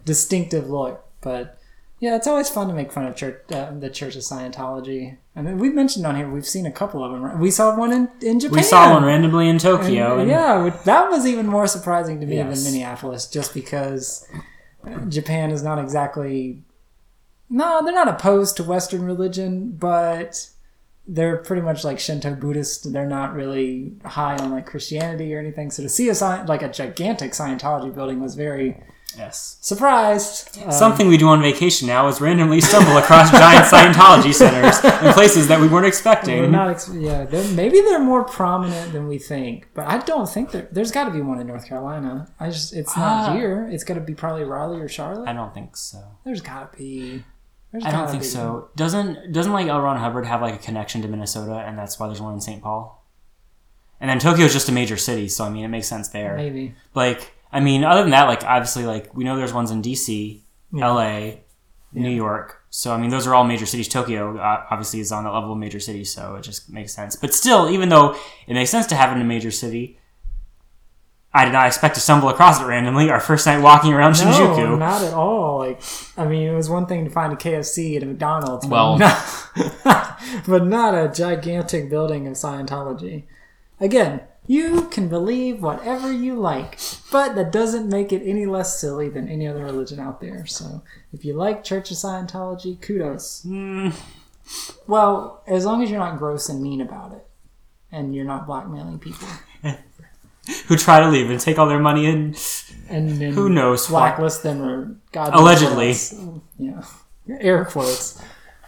distinctive 0.05 0.69
look, 0.69 1.05
but. 1.21 1.55
Yeah, 2.01 2.15
it's 2.15 2.27
always 2.27 2.49
fun 2.49 2.69
to 2.69 2.73
make 2.73 2.93
fun 2.93 3.05
of 3.07 3.17
church, 3.17 3.41
uh, 3.51 3.71
the 3.77 3.89
Church 3.89 4.15
of 4.15 4.21
Scientology. 4.21 5.17
I 5.35 5.41
mean, 5.41 5.57
we've 5.57 5.73
mentioned 5.73 6.05
on 6.05 6.15
here 6.15 6.29
we've 6.29 6.45
seen 6.47 6.65
a 6.65 6.71
couple 6.71 7.03
of 7.03 7.11
them. 7.11 7.39
We 7.41 7.51
saw 7.51 7.77
one 7.77 7.91
in, 7.91 8.09
in 8.21 8.39
Japan. 8.39 8.55
We 8.55 8.63
saw 8.63 8.93
one 8.93 9.03
randomly 9.03 9.49
in 9.49 9.57
Tokyo. 9.57 10.13
And, 10.13 10.21
And, 10.21 10.29
yeah, 10.29 10.77
that 10.85 11.09
was 11.09 11.25
even 11.25 11.45
more 11.45 11.67
surprising 11.67 12.21
to 12.21 12.25
me 12.25 12.37
Yes. 12.37 12.63
than 12.63 12.71
Minneapolis, 12.71 13.27
just 13.27 13.53
because 13.53 14.25
Japan 15.09 15.51
is 15.51 15.61
not 15.61 15.77
exactly. 15.77 16.63
No, 17.49 17.81
they're 17.83 17.93
not 17.93 18.07
opposed 18.07 18.55
to 18.57 18.63
Western 18.63 19.03
religion, 19.05 19.71
but 19.71 20.47
they're 21.11 21.37
pretty 21.37 21.61
much 21.61 21.83
like 21.83 21.99
Shinto 21.99 22.35
Buddhist. 22.35 22.91
They're 22.93 23.07
not 23.07 23.33
really 23.33 23.93
high 24.05 24.37
on 24.37 24.51
like 24.51 24.65
Christianity 24.65 25.33
or 25.33 25.39
anything. 25.39 25.71
So 25.71 25.83
to 25.83 25.89
see 25.89 26.07
a 26.09 26.15
sci- 26.15 26.43
like 26.45 26.61
a 26.61 26.69
gigantic 26.69 27.31
Scientology 27.31 27.93
building 27.93 28.21
was 28.21 28.35
very 28.35 28.81
Yes. 29.17 29.57
surprised. 29.61 30.59
Um, 30.63 30.71
Something 30.71 31.07
we 31.07 31.17
do 31.17 31.27
on 31.29 31.41
vacation 31.41 31.87
now 31.87 32.07
is 32.09 32.21
randomly 32.21 32.61
stumble 32.61 32.95
across 32.97 33.31
giant 33.43 33.65
Scientology 33.65 34.31
centers 34.33 34.77
in 35.03 35.13
places 35.13 35.47
that 35.47 35.59
we 35.59 35.67
weren't 35.67 35.81
We're 35.83 35.87
expecting. 35.87 36.51
not, 36.51 36.69
ex- 36.69 36.91
yeah. 36.93 37.25
They're, 37.25 37.47
maybe 37.55 37.81
they're 37.81 37.99
more 37.99 38.23
prominent 38.23 38.93
than 38.93 39.07
we 39.07 39.17
think, 39.17 39.67
but 39.73 39.87
I 39.87 39.97
don't 39.97 40.29
think 40.29 40.51
there. 40.51 40.67
There's 40.71 40.91
got 40.91 41.05
to 41.05 41.11
be 41.11 41.21
one 41.21 41.39
in 41.39 41.47
North 41.47 41.65
Carolina. 41.67 42.27
I 42.39 42.51
just, 42.51 42.71
it's 42.71 42.95
not 42.95 43.29
Ah. 43.31 43.33
here. 43.33 43.67
It's 43.71 43.83
got 43.83 43.95
to 43.95 43.99
be 44.01 44.13
probably 44.13 44.43
Raleigh 44.43 44.79
or 44.79 44.87
Charlotte. 44.87 45.27
I 45.27 45.33
don't 45.33 45.55
think 45.55 45.75
so. 45.75 45.99
There's 46.23 46.41
got 46.41 46.71
to 46.71 46.77
be. 46.77 47.23
There's 47.71 47.85
I 47.85 47.91
don't 47.91 48.09
think 48.09 48.23
so. 48.23 48.69
Doesn't 48.75 49.31
doesn't 49.31 49.53
like 49.53 49.67
L. 49.67 49.79
Ron 49.79 49.97
Hubbard 49.97 50.25
have 50.25 50.41
like 50.41 50.55
a 50.55 50.57
connection 50.57 51.01
to 51.03 51.07
Minnesota, 51.07 51.55
and 51.55 51.77
that's 51.77 51.99
why 51.99 52.07
there's 52.07 52.21
one 52.21 52.33
in 52.33 52.41
St. 52.41 52.61
Paul? 52.61 53.05
And 54.01 54.09
then 54.09 54.17
Tokyo 54.17 54.45
is 54.45 54.53
just 54.53 54.69
a 54.69 54.71
major 54.71 54.97
city, 54.97 55.27
so 55.27 55.43
I 55.43 55.49
mean 55.49 55.63
it 55.63 55.67
makes 55.67 55.87
sense 55.87 56.07
there. 56.07 56.35
Maybe. 56.35 56.73
Like 56.95 57.33
I 57.51 57.59
mean, 57.59 57.83
other 57.83 58.01
than 58.01 58.11
that, 58.11 58.27
like 58.27 58.43
obviously, 58.43 58.85
like 58.85 59.13
we 59.15 59.23
know 59.23 59.37
there's 59.37 59.53
ones 59.53 59.71
in 59.71 59.81
D.C., 59.81 60.43
L.A., 60.79 61.43
New 61.93 62.09
York. 62.09 62.63
So 62.71 62.93
I 62.93 62.97
mean, 62.97 63.09
those 63.09 63.27
are 63.27 63.35
all 63.35 63.43
major 63.43 63.65
cities. 63.65 63.87
Tokyo 63.87 64.37
uh, 64.37 64.65
obviously 64.69 64.99
is 64.99 65.11
on 65.11 65.23
the 65.23 65.31
level 65.31 65.53
of 65.53 65.57
major 65.57 65.79
cities, 65.79 66.11
so 66.13 66.35
it 66.35 66.41
just 66.41 66.69
makes 66.71 66.93
sense. 66.93 67.15
But 67.15 67.33
still, 67.33 67.69
even 67.69 67.89
though 67.89 68.15
it 68.47 68.53
makes 68.53 68.69
sense 68.69 68.87
to 68.87 68.95
have 68.95 69.11
it 69.11 69.15
in 69.15 69.21
a 69.21 69.25
major 69.25 69.51
city, 69.51 69.98
I 71.31 71.45
did 71.45 71.51
not 71.51 71.67
expect 71.67 71.93
to 71.95 72.01
stumble 72.01 72.29
across 72.29 72.59
it 72.59 72.65
randomly. 72.65 73.11
Our 73.11 73.19
first 73.19 73.45
night 73.45 73.59
walking 73.61 73.93
around 73.93 74.13
No, 74.17 74.25
Shinjuku. 74.31 74.79
not 74.79 75.03
at 75.03 75.13
all. 75.13 75.59
Like, 75.59 75.79
I 76.17 76.25
mean, 76.25 76.47
it 76.47 76.55
was 76.55 76.69
one 76.69 76.87
thing 76.87 77.05
to 77.05 77.11
find 77.11 77.31
a 77.31 77.35
KFC 77.35 77.95
at 77.97 78.03
a 78.03 78.07
McDonald's, 78.07 78.65
but 78.65 78.71
Well- 78.75 78.97
not, 78.97 79.45
but 80.47 80.65
not 80.65 80.95
a 80.95 81.07
gigantic 81.13 81.89
building 81.89 82.25
of 82.27 82.33
Scientology. 82.33 83.23
Again, 83.79 84.21
you 84.47 84.87
can 84.89 85.07
believe 85.07 85.61
whatever 85.61 86.11
you 86.11 86.33
like, 86.33 86.79
but 87.11 87.35
that 87.35 87.51
doesn't 87.51 87.87
make 87.87 88.11
it 88.11 88.23
any 88.27 88.47
less 88.47 88.79
silly 88.79 89.07
than 89.07 89.29
any 89.29 89.47
other 89.47 89.63
religion 89.63 89.99
out 89.99 90.21
there. 90.21 90.47
So, 90.47 90.81
if 91.13 91.23
you 91.23 91.33
like 91.35 91.63
Church 91.63 91.91
of 91.91 91.97
Scientology, 91.97 92.81
kudos. 92.81 93.43
Hmm. 93.43 93.89
Well, 94.87 95.43
as 95.47 95.63
long 95.65 95.83
as 95.83 95.91
you're 95.91 95.99
not 95.99 96.17
gross 96.17 96.49
and 96.49 96.63
mean 96.63 96.81
about 96.81 97.11
it, 97.11 97.27
and 97.91 98.15
you're 98.15 98.25
not 98.25 98.47
blackmailing 98.47 98.97
people. 98.97 99.27
who 100.67 100.75
try 100.77 100.99
to 100.99 101.09
leave 101.09 101.29
and 101.29 101.39
take 101.39 101.57
all 101.59 101.67
their 101.67 101.79
money 101.79 102.05
and 102.07 102.35
and 102.89 103.09
then 103.21 103.33
Who 103.33 103.49
knows 103.49 103.89
why. 103.89 104.09
blacklist 104.09 104.43
them 104.43 104.61
or 104.61 104.95
God 105.11 105.31
knows 105.31 105.41
Allegedly. 105.41 106.41
yeah, 106.57 106.83
air 107.39 107.65
quotes. 107.65 108.21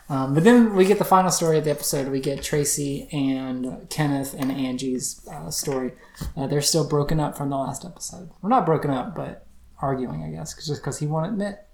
Um, 0.09 0.33
but 0.33 0.43
then 0.43 0.75
we 0.75 0.85
get 0.85 0.97
the 0.99 1.05
final 1.05 1.31
story 1.31 1.57
of 1.57 1.63
the 1.63 1.71
episode. 1.71 2.09
We 2.09 2.19
get 2.19 2.43
Tracy 2.43 3.07
and 3.13 3.89
Kenneth 3.89 4.33
and 4.37 4.51
Angie's 4.51 5.25
uh, 5.31 5.49
story. 5.49 5.93
Uh, 6.35 6.47
they're 6.47 6.61
still 6.61 6.87
broken 6.87 7.19
up 7.19 7.37
from 7.37 7.49
the 7.49 7.55
last 7.57 7.85
episode. 7.85 8.29
We're 8.41 8.49
not 8.49 8.65
broken 8.65 8.91
up, 8.91 9.15
but 9.15 9.47
arguing, 9.81 10.23
I 10.23 10.29
guess 10.37 10.53
just 10.53 10.81
because 10.81 10.99
he 10.99 11.05
won't 11.07 11.27
admit 11.31 11.65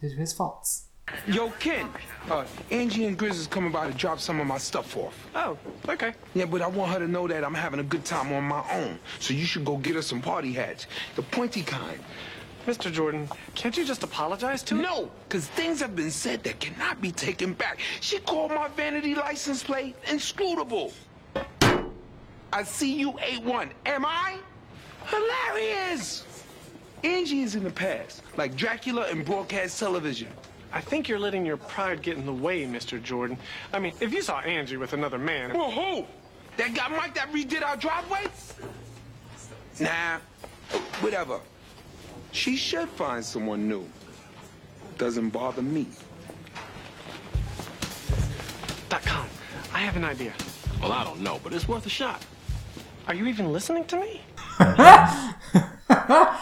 his, 0.00 0.12
his 0.12 0.32
faults. 0.32 0.84
Yo, 1.26 1.50
Ken, 1.58 1.88
uh, 2.30 2.44
Angie 2.70 3.06
and 3.06 3.18
Grizz 3.18 3.30
is 3.32 3.46
coming 3.46 3.70
by 3.70 3.88
to 3.88 3.96
drop 3.96 4.18
some 4.18 4.40
of 4.40 4.46
my 4.46 4.58
stuff 4.58 4.96
off. 4.96 5.28
Oh, 5.34 5.58
okay. 5.88 6.14
Yeah, 6.34 6.46
but 6.46 6.62
I 6.62 6.66
want 6.66 6.92
her 6.92 6.98
to 6.98 7.08
know 7.08 7.28
that 7.28 7.44
I'm 7.44 7.54
having 7.54 7.80
a 7.80 7.84
good 7.84 8.04
time 8.04 8.32
on 8.32 8.44
my 8.44 8.64
own. 8.72 8.98
So 9.18 9.34
you 9.34 9.44
should 9.44 9.64
go 9.64 9.76
get 9.76 9.94
her 9.94 10.02
some 10.02 10.20
party 10.20 10.52
hats, 10.52 10.86
the 11.14 11.22
pointy 11.22 11.62
kind. 11.62 12.00
Mr. 12.66 12.92
Jordan, 12.92 13.28
can't 13.54 13.76
you 13.76 13.84
just 13.84 14.02
apologize 14.02 14.62
to 14.64 14.76
her? 14.76 14.82
No, 14.82 15.10
because 15.28 15.46
things 15.48 15.80
have 15.80 15.96
been 15.96 16.10
said 16.10 16.44
that 16.44 16.60
cannot 16.60 17.00
be 17.00 17.10
taken 17.10 17.52
back. 17.52 17.80
She 18.00 18.18
called 18.18 18.50
my 18.50 18.68
vanity 18.68 19.14
license 19.14 19.62
plate 19.62 19.96
inscrutable. 20.08 20.92
I 22.52 22.62
see 22.62 22.94
you 22.94 23.12
A1. 23.12 23.70
Am 23.86 24.06
I? 24.06 24.38
Hilarious! 25.06 26.24
Angie 27.02 27.42
is 27.42 27.56
in 27.56 27.64
the 27.64 27.70
past, 27.70 28.22
like 28.36 28.54
Dracula 28.54 29.08
in 29.10 29.24
broadcast 29.24 29.80
television. 29.80 30.28
I 30.72 30.80
think 30.80 31.08
you're 31.08 31.18
letting 31.18 31.44
your 31.44 31.58
pride 31.58 32.02
get 32.02 32.16
in 32.16 32.24
the 32.24 32.32
way, 32.32 32.64
Mr. 32.64 33.02
Jordan. 33.02 33.36
I 33.72 33.78
mean, 33.78 33.92
if 34.00 34.12
you 34.12 34.22
saw 34.22 34.40
Angie 34.40 34.76
with 34.78 34.94
another 34.94 35.18
man. 35.18 35.52
Well, 35.52 35.70
who? 35.70 36.06
That 36.56 36.74
guy 36.74 36.88
Mike 36.88 37.14
that 37.14 37.30
redid 37.32 37.62
our 37.62 37.76
driveway? 37.76 38.26
Nah, 39.80 40.18
whatever. 41.00 41.40
She 42.32 42.56
should 42.56 42.88
find 42.90 43.24
someone 43.24 43.68
new. 43.68 43.86
Doesn't 44.98 45.30
bother 45.30 45.62
me. 45.62 45.86
Dot 48.88 49.02
com. 49.02 49.26
I 49.72 49.78
have 49.80 49.96
an 49.96 50.04
idea. 50.04 50.32
Well, 50.80 50.92
I 50.92 51.04
don't 51.04 51.20
know, 51.20 51.40
but 51.42 51.52
it's 51.52 51.68
worth 51.68 51.86
a 51.86 51.90
shot. 51.90 52.24
Are 53.08 53.14
you 53.14 53.26
even 53.26 53.52
listening 53.52 53.84
to 53.86 53.96
me? 54.00 54.20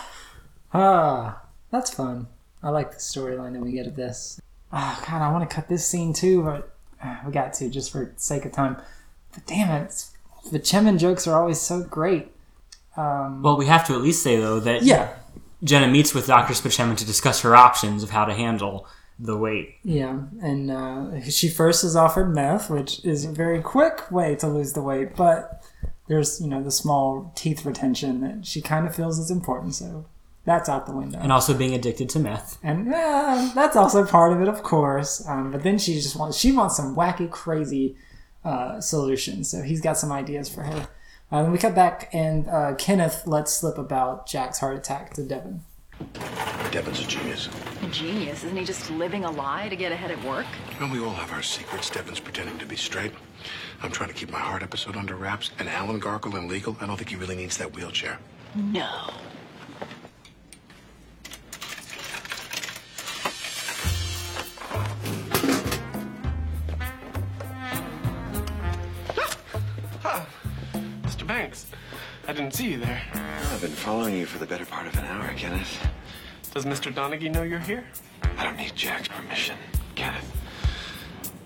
Ah, 0.72 1.42
that's 1.72 1.92
fun. 1.92 2.28
I 2.62 2.70
like 2.70 2.90
the 2.90 2.98
storyline 2.98 3.52
that 3.54 3.62
we 3.62 3.72
get 3.72 3.86
of 3.86 3.96
this. 3.96 4.40
Oh, 4.72 5.02
God, 5.08 5.22
I 5.22 5.32
want 5.32 5.48
to 5.48 5.54
cut 5.54 5.68
this 5.68 5.86
scene 5.86 6.12
too, 6.12 6.42
but 6.42 6.74
uh, 7.02 7.16
we 7.26 7.32
got 7.32 7.52
to 7.54 7.68
just 7.68 7.90
for 7.90 8.12
sake 8.16 8.44
of 8.44 8.52
time. 8.52 8.76
But 9.32 9.46
damn 9.46 9.82
it, 9.82 10.04
the 10.52 10.58
Chemin 10.58 10.98
jokes 10.98 11.26
are 11.26 11.38
always 11.40 11.60
so 11.60 11.82
great. 11.82 12.28
Well, 13.42 13.56
we 13.56 13.66
have 13.66 13.86
to 13.86 13.94
at 13.94 14.00
least 14.02 14.22
say 14.22 14.36
though 14.36 14.60
that 14.60 14.82
Yeah, 14.82 15.08
Jenna 15.64 15.88
meets 15.88 16.12
with 16.14 16.26
Dr. 16.26 16.52
Spaceman 16.54 16.96
to 16.96 17.06
discuss 17.06 17.40
her 17.40 17.56
options 17.56 18.02
of 18.02 18.10
how 18.10 18.24
to 18.26 18.34
handle 18.34 18.86
the 19.18 19.36
weight. 19.36 19.76
yeah, 19.84 20.18
and 20.42 20.70
uh, 20.70 21.20
she 21.22 21.48
first 21.48 21.84
is 21.84 21.94
offered 21.94 22.34
meth, 22.34 22.70
which 22.70 23.04
is 23.04 23.24
a 23.26 23.30
very 23.30 23.60
quick 23.60 24.10
way 24.10 24.34
to 24.36 24.46
lose 24.48 24.72
the 24.72 24.82
weight, 24.82 25.14
but 25.14 25.62
there's 26.08 26.40
you 26.40 26.48
know 26.48 26.62
the 26.62 26.70
small 26.70 27.32
teeth 27.34 27.64
retention 27.64 28.20
that 28.22 28.46
she 28.46 28.60
kind 28.60 28.86
of 28.86 28.94
feels 28.94 29.18
is 29.18 29.30
important, 29.30 29.74
so 29.74 30.06
that's 30.50 30.68
out 30.68 30.84
the 30.86 30.92
window. 30.92 31.18
And 31.22 31.30
also 31.30 31.54
being 31.56 31.74
addicted 31.74 32.08
to 32.10 32.18
meth. 32.18 32.58
and 32.62 32.92
uh, 32.92 33.52
that's 33.54 33.76
also 33.76 34.04
part 34.04 34.32
of 34.32 34.42
it, 34.42 34.48
of 34.48 34.62
course. 34.64 35.26
Um, 35.28 35.52
but 35.52 35.62
then 35.62 35.78
she 35.78 35.94
just 35.94 36.16
wants 36.16 36.36
she 36.36 36.50
wants 36.50 36.76
some 36.76 36.96
wacky, 36.96 37.30
crazy 37.30 37.96
uh, 38.44 38.80
solutions. 38.80 39.48
So 39.50 39.62
he's 39.62 39.80
got 39.80 39.96
some 39.96 40.10
ideas 40.10 40.48
for 40.48 40.62
her. 40.64 40.88
Uh, 41.30 41.42
then 41.44 41.52
we 41.52 41.58
cut 41.58 41.76
back, 41.76 42.10
and 42.12 42.48
uh, 42.48 42.74
Kenneth 42.74 43.24
lets 43.24 43.52
slip 43.52 43.78
about 43.78 44.26
Jack's 44.26 44.58
heart 44.58 44.76
attack 44.76 45.14
to 45.14 45.22
Devon. 45.22 45.62
Devon's 46.72 47.04
a 47.04 47.06
genius. 47.06 47.48
A 47.82 47.86
genius. 47.86 48.42
Isn't 48.42 48.56
he 48.56 48.64
just 48.64 48.90
living 48.90 49.24
a 49.24 49.30
lie 49.30 49.68
to 49.68 49.76
get 49.76 49.92
ahead 49.92 50.10
at 50.10 50.24
work? 50.24 50.46
Well, 50.80 50.90
we 50.90 50.98
all 50.98 51.14
have 51.14 51.30
our 51.32 51.42
secrets. 51.42 51.90
Devon's 51.90 52.18
pretending 52.18 52.58
to 52.58 52.66
be 52.66 52.74
straight. 52.74 53.12
I'm 53.82 53.92
trying 53.92 54.08
to 54.08 54.14
keep 54.14 54.30
my 54.30 54.40
heart 54.40 54.62
episode 54.64 54.96
under 54.96 55.14
wraps. 55.14 55.50
And 55.58 55.68
Alan 55.68 56.00
Garkle 56.00 56.34
and 56.36 56.48
legal, 56.48 56.76
I 56.80 56.86
don't 56.86 56.96
think 56.96 57.10
he 57.10 57.16
really 57.16 57.36
needs 57.36 57.56
that 57.58 57.76
wheelchair. 57.76 58.18
No. 58.56 59.10
I 72.30 72.32
didn't 72.32 72.54
see 72.54 72.70
you 72.70 72.78
there. 72.78 73.02
I've 73.12 73.60
been 73.60 73.72
following 73.72 74.14
you 74.14 74.24
for 74.24 74.38
the 74.38 74.46
better 74.46 74.64
part 74.64 74.86
of 74.86 74.96
an 74.96 75.04
hour, 75.04 75.34
Kenneth. 75.36 75.84
Does 76.54 76.64
Mr. 76.64 76.94
Donaghy 76.94 77.28
know 77.28 77.42
you're 77.42 77.58
here? 77.58 77.84
I 78.38 78.44
don't 78.44 78.56
need 78.56 78.72
Jack's 78.76 79.08
permission, 79.08 79.56
Kenneth. 79.96 80.30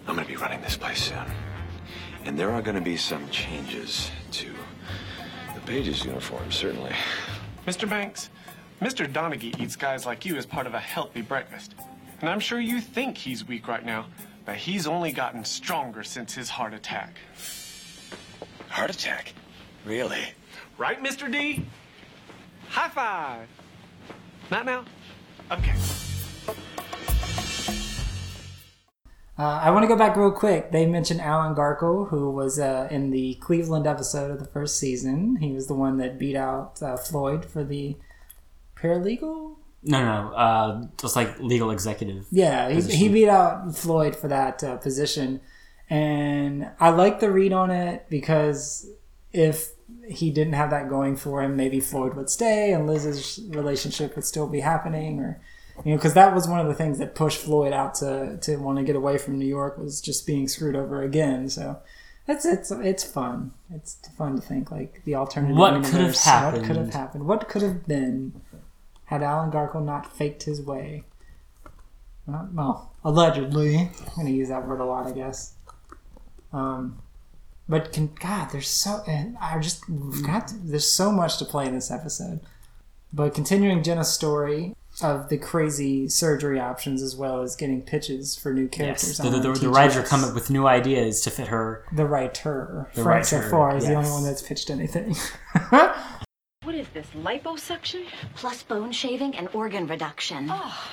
I'm 0.07 0.15
gonna 0.15 0.29
be 0.29 0.37
running 0.37 0.61
this 0.61 0.77
place 0.77 1.05
soon. 1.05 1.25
And 2.27 2.39
there 2.39 2.51
are 2.51 2.61
gonna 2.61 2.83
be 2.83 2.99
some 2.99 3.27
changes 3.31 4.11
to 4.33 4.53
the 5.55 5.61
Pages 5.63 6.05
uniform, 6.05 6.53
certainly. 6.53 6.93
Mr. 7.67 7.89
Banks, 7.89 8.29
Mr. 8.83 9.11
Donaghy 9.11 9.59
eats 9.59 9.77
guys 9.77 10.05
like 10.05 10.27
you 10.27 10.37
as 10.37 10.45
part 10.45 10.67
of 10.67 10.75
a 10.75 10.81
healthy 10.81 11.23
breakfast. 11.23 11.75
And 12.21 12.29
I'm 12.29 12.41
sure 12.41 12.61
you 12.61 12.83
think 12.83 13.17
he's 13.17 13.49
weak 13.49 13.69
right 13.69 13.87
now, 13.87 14.05
but 14.45 14.57
he's 14.57 14.87
only 14.87 15.13
gotten 15.13 15.47
stronger 15.47 16.03
since 16.03 16.35
his 16.35 16.51
heart 16.51 16.75
attack. 16.75 17.17
Heart 18.69 18.91
attack? 18.91 19.33
Really? 19.87 20.35
Right, 20.77 21.01
Mr. 21.03 21.31
D? 21.31 21.65
High 22.69 22.89
five. 22.89 23.49
Not 24.51 24.67
now? 24.67 24.85
Okay. 25.51 25.75
Uh, 29.37 29.61
I 29.63 29.71
want 29.71 29.85
to 29.85 29.89
go 29.89 29.97
back 29.97 30.17
real 30.17 30.33
quick. 30.33 30.73
They 30.73 30.87
mentioned 30.87 31.21
Alan 31.21 31.55
Garkle, 31.55 32.09
who 32.09 32.31
was 32.31 32.59
uh, 32.59 32.89
in 32.91 33.11
the 33.11 33.35
Cleveland 33.35 33.87
episode 33.87 34.31
of 34.31 34.39
the 34.39 34.47
first 34.47 34.79
season. 34.79 35.37
He 35.37 35.53
was 35.53 35.69
the 35.69 35.75
one 35.75 35.99
that 35.99 36.19
beat 36.19 36.37
out 36.37 36.83
uh, 36.83 36.97
Floyd 36.97 37.45
for 37.45 37.63
the 37.63 37.97
paralegal. 38.77 39.57
No, 39.85 40.05
no, 40.05 40.35
uh, 40.35 40.87
just 41.01 41.15
like 41.15 41.39
legal 41.39 41.71
executive. 41.71 42.27
Yeah, 42.31 42.71
he, 42.71 42.81
he, 42.81 43.09
beat 43.09 43.29
out 43.29 43.77
Floyd 43.77 44.17
for 44.17 44.29
that 44.29 44.65
uh, 44.65 44.77
position, 44.79 45.41
and 45.91 46.71
I 46.81 46.89
like 46.91 47.21
the 47.21 47.31
read 47.31 47.53
on 47.53 47.71
it 47.71 48.07
because 48.09 48.89
if 49.35 49.73
he 50.09 50.31
didn't 50.31 50.55
have 50.55 50.71
that 50.71 50.89
going 50.89 51.17
for 51.17 51.43
him, 51.43 51.57
maybe 51.57 51.81
Floyd 51.81 52.15
would 52.15 52.31
stay 52.31 52.73
and 52.73 52.87
Liz's 52.87 53.41
relationship 53.51 54.15
would 54.17 54.25
still 54.25 54.47
be 54.47 54.61
happening, 54.61 55.19
or 55.21 55.41
you 55.85 55.91
know, 55.91 55.97
because 55.99 56.15
that 56.15 56.35
was 56.35 56.49
one 56.49 56.61
of 56.61 56.67
the 56.69 56.75
things 56.75 56.99
that 56.99 57.15
pushed 57.15 57.41
Floyd 57.41 57.73
out 57.73 57.95
to 57.97 58.39
to 58.41 58.57
want 58.57 58.79
to 58.79 58.85
get 58.85 58.97
away 58.97 59.19
from 59.19 59.39
New 59.39 59.47
York 59.47 59.77
was 59.77 60.01
just 60.01 60.27
being 60.27 60.49
screwed 60.49 60.77
over 60.77 61.03
again. 61.03 61.49
So. 61.49 61.81
It's 62.27 62.47
it's 62.47 62.71
it's 62.71 63.05
fun. 63.05 63.53
It's 63.71 63.99
fun 64.17 64.37
to 64.37 64.41
think 64.41 64.71
like 64.71 65.03
the 65.05 65.15
alternative. 65.15 65.59
What 65.59 65.75
could 65.75 65.85
have 65.85 65.93
universe, 65.95 66.25
What 66.27 66.55
could 66.55 66.65
have 66.65 66.77
happened? 66.77 66.93
happened? 66.95 67.27
What 67.27 67.49
could 67.51 67.61
have 67.61 67.87
been 67.87 68.41
had 69.05 69.23
Alan 69.23 69.51
Garkle 69.51 69.85
not 69.85 70.17
faked 70.17 70.45
his 70.45 70.63
way? 70.63 71.05
Well, 72.27 72.49
well, 72.55 72.93
allegedly. 73.05 73.77
I'm 73.77 73.91
gonna 74.17 74.31
use 74.31 74.49
that 74.49 74.67
word 74.67 74.81
a 74.81 74.87
lot, 74.87 75.07
I 75.07 75.13
guess. 75.13 75.53
Um, 76.51 76.99
but 77.69 77.93
can 77.93 78.15
God, 78.21 78.51
there's 78.51 78.69
so 78.69 79.03
and 79.07 79.37
I 79.41 79.59
just 79.59 79.85
forgot. 79.85 80.49
To, 80.49 80.55
there's 80.57 80.91
so 80.91 81.11
much 81.11 81.39
to 81.39 81.45
play 81.45 81.67
in 81.67 81.75
this 81.75 81.91
episode. 81.91 82.41
But 83.13 83.35
continuing 83.35 83.83
Jenna's 83.83 84.13
story 84.13 84.75
of 85.03 85.29
the 85.29 85.39
crazy 85.39 86.09
surgery 86.09 86.61
options 86.61 87.03
as 87.03 87.17
well 87.17 87.43
as 87.43 87.57
getting 87.57 87.83
pitches 87.83 88.37
for 88.37 88.53
new 88.53 88.69
characters. 88.69 89.09
Yes, 89.09 89.17
the, 89.19 89.23
the, 89.25 89.31
wanna 89.31 89.43
the, 89.43 89.49
the 89.49 89.61
teach 89.61 89.69
writers 89.69 89.97
are 89.97 90.03
coming 90.03 90.29
up 90.29 90.35
with 90.35 90.51
new 90.51 90.67
ideas 90.67 91.21
to 91.23 91.31
fit 91.31 91.49
her. 91.49 91.85
The 91.93 92.07
writer. 92.07 92.89
The 92.95 93.03
Frank 93.03 93.25
so 93.25 93.41
far 93.49 93.77
is 93.77 93.87
the 93.87 93.95
only 93.95 94.11
one 94.11 94.25
that's 94.25 94.43
pitched 94.43 94.71
anything. 94.71 95.17
What 96.65 96.75
is 96.75 96.89
this, 96.95 97.07
liposuction? 97.15 98.07
Plus 98.37 98.63
bone 98.63 98.91
shaving 98.91 99.37
and 99.37 99.51
organ 99.53 99.87
reduction. 99.87 100.49
Oh. 100.51 100.91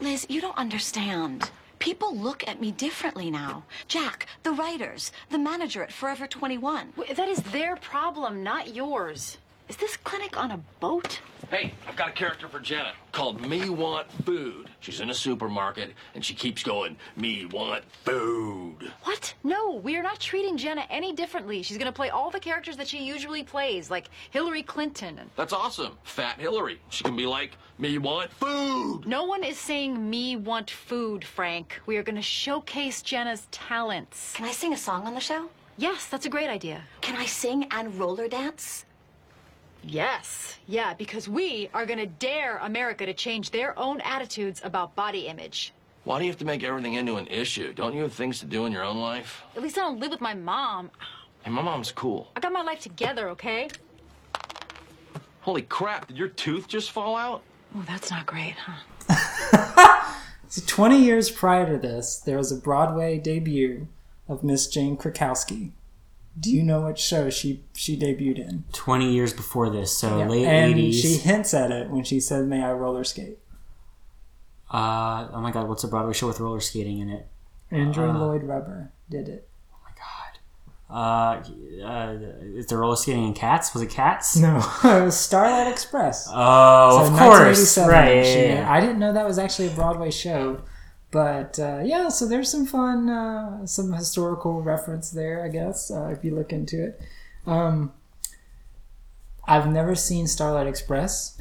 Liz, 0.00 0.24
you 0.28 0.40
don't 0.40 0.56
understand. 0.56 1.50
People 1.80 2.14
look 2.14 2.46
at 2.46 2.60
me 2.60 2.72
differently 2.72 3.30
now. 3.30 3.64
Jack, 3.88 4.26
the 4.42 4.52
writers, 4.52 5.12
the 5.30 5.38
manager 5.38 5.82
at 5.82 5.90
Forever 5.90 6.26
21. 6.26 6.92
That 7.16 7.28
is 7.28 7.38
their 7.38 7.74
problem, 7.76 8.42
not 8.42 8.74
yours. 8.74 9.38
Is 9.70 9.76
this 9.76 9.96
clinic 9.96 10.36
on 10.36 10.50
a 10.50 10.56
boat? 10.80 11.20
Hey, 11.48 11.72
I've 11.86 11.94
got 11.94 12.08
a 12.08 12.12
character 12.12 12.48
for 12.48 12.58
Jenna 12.58 12.92
called 13.12 13.40
Me 13.46 13.70
Want 13.70 14.10
Food. 14.24 14.68
She's 14.80 14.98
in 14.98 15.10
a 15.10 15.14
supermarket 15.14 15.92
and 16.16 16.24
she 16.24 16.34
keeps 16.34 16.64
going, 16.64 16.96
Me 17.16 17.46
Want 17.46 17.84
Food. 18.04 18.90
What? 19.04 19.32
No, 19.44 19.74
we 19.76 19.96
are 19.96 20.02
not 20.02 20.18
treating 20.18 20.56
Jenna 20.56 20.84
any 20.90 21.12
differently. 21.12 21.62
She's 21.62 21.78
gonna 21.78 21.92
play 21.92 22.10
all 22.10 22.30
the 22.30 22.40
characters 22.40 22.76
that 22.78 22.88
she 22.88 23.04
usually 23.04 23.44
plays, 23.44 23.92
like 23.92 24.08
Hillary 24.32 24.64
Clinton. 24.64 25.20
And 25.20 25.30
That's 25.36 25.52
awesome. 25.52 25.92
Fat 26.02 26.40
Hillary. 26.40 26.80
She 26.88 27.04
can 27.04 27.14
be 27.14 27.26
like, 27.26 27.52
Me 27.78 27.96
Want 27.98 28.32
Food. 28.32 29.06
no 29.06 29.22
one 29.22 29.44
is 29.44 29.56
saying 29.56 30.10
me 30.10 30.34
want 30.34 30.68
food, 30.68 31.24
Frank. 31.24 31.80
We 31.86 31.96
are 31.96 32.02
gonna 32.02 32.22
showcase 32.22 33.02
Jenna's 33.02 33.46
talents. 33.52 34.32
Can 34.34 34.46
I 34.46 34.50
sing 34.50 34.72
a 34.72 34.76
song 34.76 35.06
on 35.06 35.14
the 35.14 35.20
show? 35.20 35.48
Yes, 35.78 36.06
that's 36.06 36.26
a 36.26 36.28
great 36.28 36.50
idea. 36.50 36.82
Can 37.02 37.14
I 37.14 37.26
sing 37.26 37.68
and 37.70 37.96
roller 37.96 38.26
dance? 38.26 38.84
Yes. 39.82 40.56
Yeah, 40.66 40.94
because 40.94 41.28
we 41.28 41.70
are 41.74 41.86
gonna 41.86 42.06
dare 42.06 42.58
America 42.58 43.06
to 43.06 43.14
change 43.14 43.50
their 43.50 43.78
own 43.78 44.00
attitudes 44.02 44.60
about 44.64 44.94
body 44.94 45.26
image. 45.26 45.72
Why 46.04 46.18
do 46.18 46.24
you 46.24 46.30
have 46.30 46.38
to 46.38 46.44
make 46.44 46.62
everything 46.62 46.94
into 46.94 47.16
an 47.16 47.26
issue? 47.26 47.72
Don't 47.72 47.94
you 47.94 48.02
have 48.02 48.12
things 48.12 48.40
to 48.40 48.46
do 48.46 48.66
in 48.66 48.72
your 48.72 48.84
own 48.84 48.98
life? 48.98 49.42
At 49.56 49.62
least 49.62 49.78
I 49.78 49.82
don't 49.82 50.00
live 50.00 50.10
with 50.10 50.20
my 50.20 50.34
mom. 50.34 50.90
Hey, 51.42 51.50
my 51.50 51.62
mom's 51.62 51.92
cool. 51.92 52.30
I 52.36 52.40
got 52.40 52.52
my 52.52 52.62
life 52.62 52.80
together, 52.80 53.28
okay? 53.30 53.68
Holy 55.42 55.62
crap, 55.62 56.08
did 56.08 56.16
your 56.16 56.28
tooth 56.28 56.68
just 56.68 56.90
fall 56.90 57.16
out? 57.16 57.42
Oh, 57.74 57.84
that's 57.86 58.10
not 58.10 58.26
great, 58.26 58.54
huh? 58.56 60.06
So 60.50 60.60
20 60.66 61.00
years 61.00 61.30
prior 61.30 61.64
to 61.64 61.78
this, 61.78 62.18
there 62.18 62.36
was 62.36 62.50
a 62.50 62.56
Broadway 62.56 63.18
debut 63.18 63.86
of 64.28 64.42
Miss 64.42 64.66
Jane 64.66 64.96
Krakowski. 64.96 65.70
Do 66.38 66.50
you 66.50 66.62
know 66.62 66.80
what 66.82 66.98
show 66.98 67.28
she 67.30 67.64
she 67.74 67.98
debuted 67.98 68.38
in? 68.38 68.64
20 68.72 69.12
years 69.12 69.32
before 69.32 69.68
this, 69.68 69.96
so 69.96 70.18
Yeah, 70.18 70.28
late 70.28 70.46
and 70.46 70.74
80s. 70.74 70.92
she 70.94 71.16
hints 71.16 71.52
at 71.54 71.70
it 71.72 71.90
when 71.90 72.04
she 72.04 72.20
said, 72.20 72.46
"May 72.46 72.62
I 72.62 72.72
roller 72.72 73.04
skate?" 73.04 73.38
Uh, 74.72 75.28
oh 75.32 75.40
my 75.40 75.50
god, 75.50 75.68
what's 75.68 75.82
a 75.84 75.88
Broadway 75.88 76.12
show 76.12 76.28
with 76.28 76.38
roller 76.40 76.60
skating 76.60 76.98
in 76.98 77.08
it? 77.10 77.26
Andrew 77.70 78.08
Uh, 78.10 78.18
Lloyd 78.18 78.44
Webber 78.44 78.92
did 79.08 79.28
it. 79.28 79.48
Oh 79.72 79.78
my 79.84 79.90
God. 79.96 81.42
Uh, 81.82 81.84
uh, 81.84 82.16
is 82.56 82.66
there 82.66 82.78
roller 82.78 82.96
skating 82.96 83.24
in 83.26 83.34
Cats? 83.34 83.72
Was 83.74 83.82
it 83.82 83.90
Cats? 83.90 84.36
No, 84.36 84.56
it 84.84 85.04
was 85.04 85.18
Starlight 85.18 85.66
Express. 85.70 86.28
Oh, 86.32 87.04
So 87.06 87.12
of 87.12 87.18
course, 87.18 87.78
right? 87.78 88.24
yeah. 88.24 88.66
I 88.70 88.80
didn't 88.80 88.98
know 89.00 89.12
that 89.12 89.26
was 89.26 89.38
actually 89.38 89.68
a 89.68 89.72
Broadway 89.72 90.10
show, 90.12 90.60
but 91.10 91.58
uh, 91.58 91.80
yeah. 91.84 92.08
So 92.08 92.26
there's 92.26 92.50
some 92.50 92.66
fun, 92.66 93.08
uh, 93.08 93.66
some 93.66 93.92
historical 93.92 94.62
reference 94.62 95.10
there, 95.10 95.44
I 95.44 95.48
guess, 95.48 95.90
uh, 95.90 96.08
if 96.08 96.24
you 96.24 96.34
look 96.34 96.52
into 96.52 96.84
it. 96.84 97.00
Um, 97.46 97.92
I've 99.46 99.66
never 99.66 99.94
seen 99.94 100.26
Starlight 100.26 100.66
Express. 100.66 101.40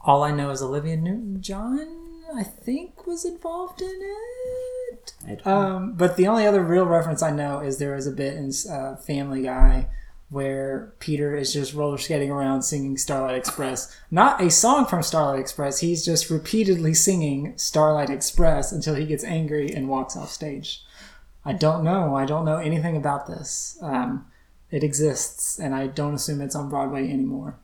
All 0.00 0.22
I 0.22 0.30
know 0.30 0.50
is 0.50 0.62
Olivia 0.62 0.96
Newton-John, 0.96 2.24
I 2.34 2.44
think, 2.44 3.06
was 3.06 3.24
involved 3.24 3.82
in 3.82 3.98
it. 4.02 5.46
Um, 5.46 5.94
but 5.94 6.16
the 6.16 6.28
only 6.28 6.46
other 6.46 6.62
real 6.62 6.84
reference 6.84 7.22
I 7.22 7.30
know 7.30 7.60
is 7.60 7.78
there 7.78 7.96
is 7.96 8.06
a 8.06 8.12
bit 8.12 8.36
in 8.36 8.52
uh, 8.70 8.96
Family 8.96 9.42
Guy 9.42 9.88
where 10.30 10.92
Peter 10.98 11.34
is 11.34 11.52
just 11.52 11.74
roller 11.74 11.96
skating 11.96 12.30
around 12.30 12.62
singing 12.62 12.98
Starlight 12.98 13.36
Express. 13.36 13.96
Not 14.10 14.42
a 14.42 14.50
song 14.50 14.86
from 14.86 15.02
Starlight 15.02 15.40
Express. 15.40 15.80
He's 15.80 16.04
just 16.04 16.28
repeatedly 16.28 16.94
singing 16.94 17.54
Starlight 17.56 18.10
Express 18.10 18.70
until 18.70 18.94
he 18.94 19.06
gets 19.06 19.24
angry 19.24 19.72
and 19.72 19.88
walks 19.88 20.16
off 20.16 20.30
stage. 20.30 20.84
I 21.44 21.54
don't 21.54 21.82
know. 21.82 22.14
I 22.14 22.26
don't 22.26 22.44
know 22.44 22.58
anything 22.58 22.96
about 22.96 23.26
this. 23.26 23.78
Um, 23.80 24.26
it 24.70 24.84
exists, 24.84 25.58
and 25.58 25.74
I 25.74 25.86
don't 25.86 26.14
assume 26.14 26.42
it's 26.42 26.54
on 26.54 26.68
Broadway 26.68 27.10
anymore. 27.10 27.56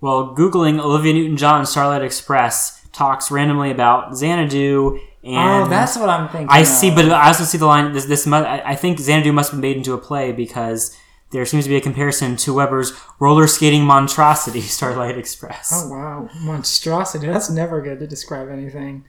Well, 0.00 0.34
googling 0.34 0.80
Olivia 0.80 1.12
Newton-John 1.12 1.64
Starlight 1.66 2.02
Express 2.02 2.84
talks 2.92 3.30
randomly 3.30 3.70
about 3.70 4.16
Xanadu 4.16 4.98
and 5.24 5.66
oh, 5.66 5.68
that's 5.68 5.96
what 5.96 6.08
I'm 6.08 6.28
thinking. 6.28 6.48
I 6.48 6.60
of. 6.60 6.66
see, 6.66 6.90
but 6.90 7.10
I 7.10 7.26
also 7.26 7.44
see 7.44 7.58
the 7.58 7.66
line. 7.66 7.92
This, 7.92 8.04
this 8.04 8.26
mu- 8.26 8.36
I 8.36 8.70
I 8.70 8.74
think 8.76 8.98
Xanadu 8.98 9.32
must 9.32 9.50
have 9.50 9.60
been 9.60 9.70
made 9.70 9.76
into 9.76 9.92
a 9.92 9.98
play 9.98 10.32
because 10.32 10.96
there 11.30 11.44
seems 11.44 11.64
to 11.64 11.70
be 11.70 11.76
a 11.76 11.80
comparison 11.80 12.36
to 12.36 12.54
Webber's 12.54 12.92
roller 13.18 13.46
skating 13.46 13.84
monstrosity, 13.84 14.60
Starlight 14.62 15.18
Express. 15.18 15.70
Oh 15.74 15.88
wow, 15.90 16.30
monstrosity. 16.40 17.26
That's 17.26 17.50
never 17.50 17.80
good 17.82 18.00
to 18.00 18.06
describe 18.06 18.48
anything. 18.48 19.04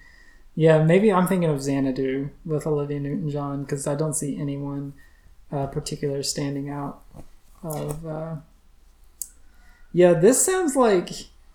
Yeah, 0.56 0.84
maybe 0.84 1.12
I'm 1.12 1.28
thinking 1.28 1.50
of 1.50 1.62
Xanadu 1.62 2.32
with 2.46 2.68
Olivia 2.68 3.00
Newton-John 3.00 3.64
because 3.64 3.88
I 3.88 3.96
don't 3.96 4.14
see 4.14 4.38
anyone 4.38 4.94
uh, 5.52 5.68
particular 5.68 6.22
standing 6.24 6.70
out. 6.70 7.02
Of 7.64 8.06
uh... 8.06 8.36
yeah, 9.94 10.14
this 10.14 10.44
sounds 10.44 10.76
like 10.76 11.10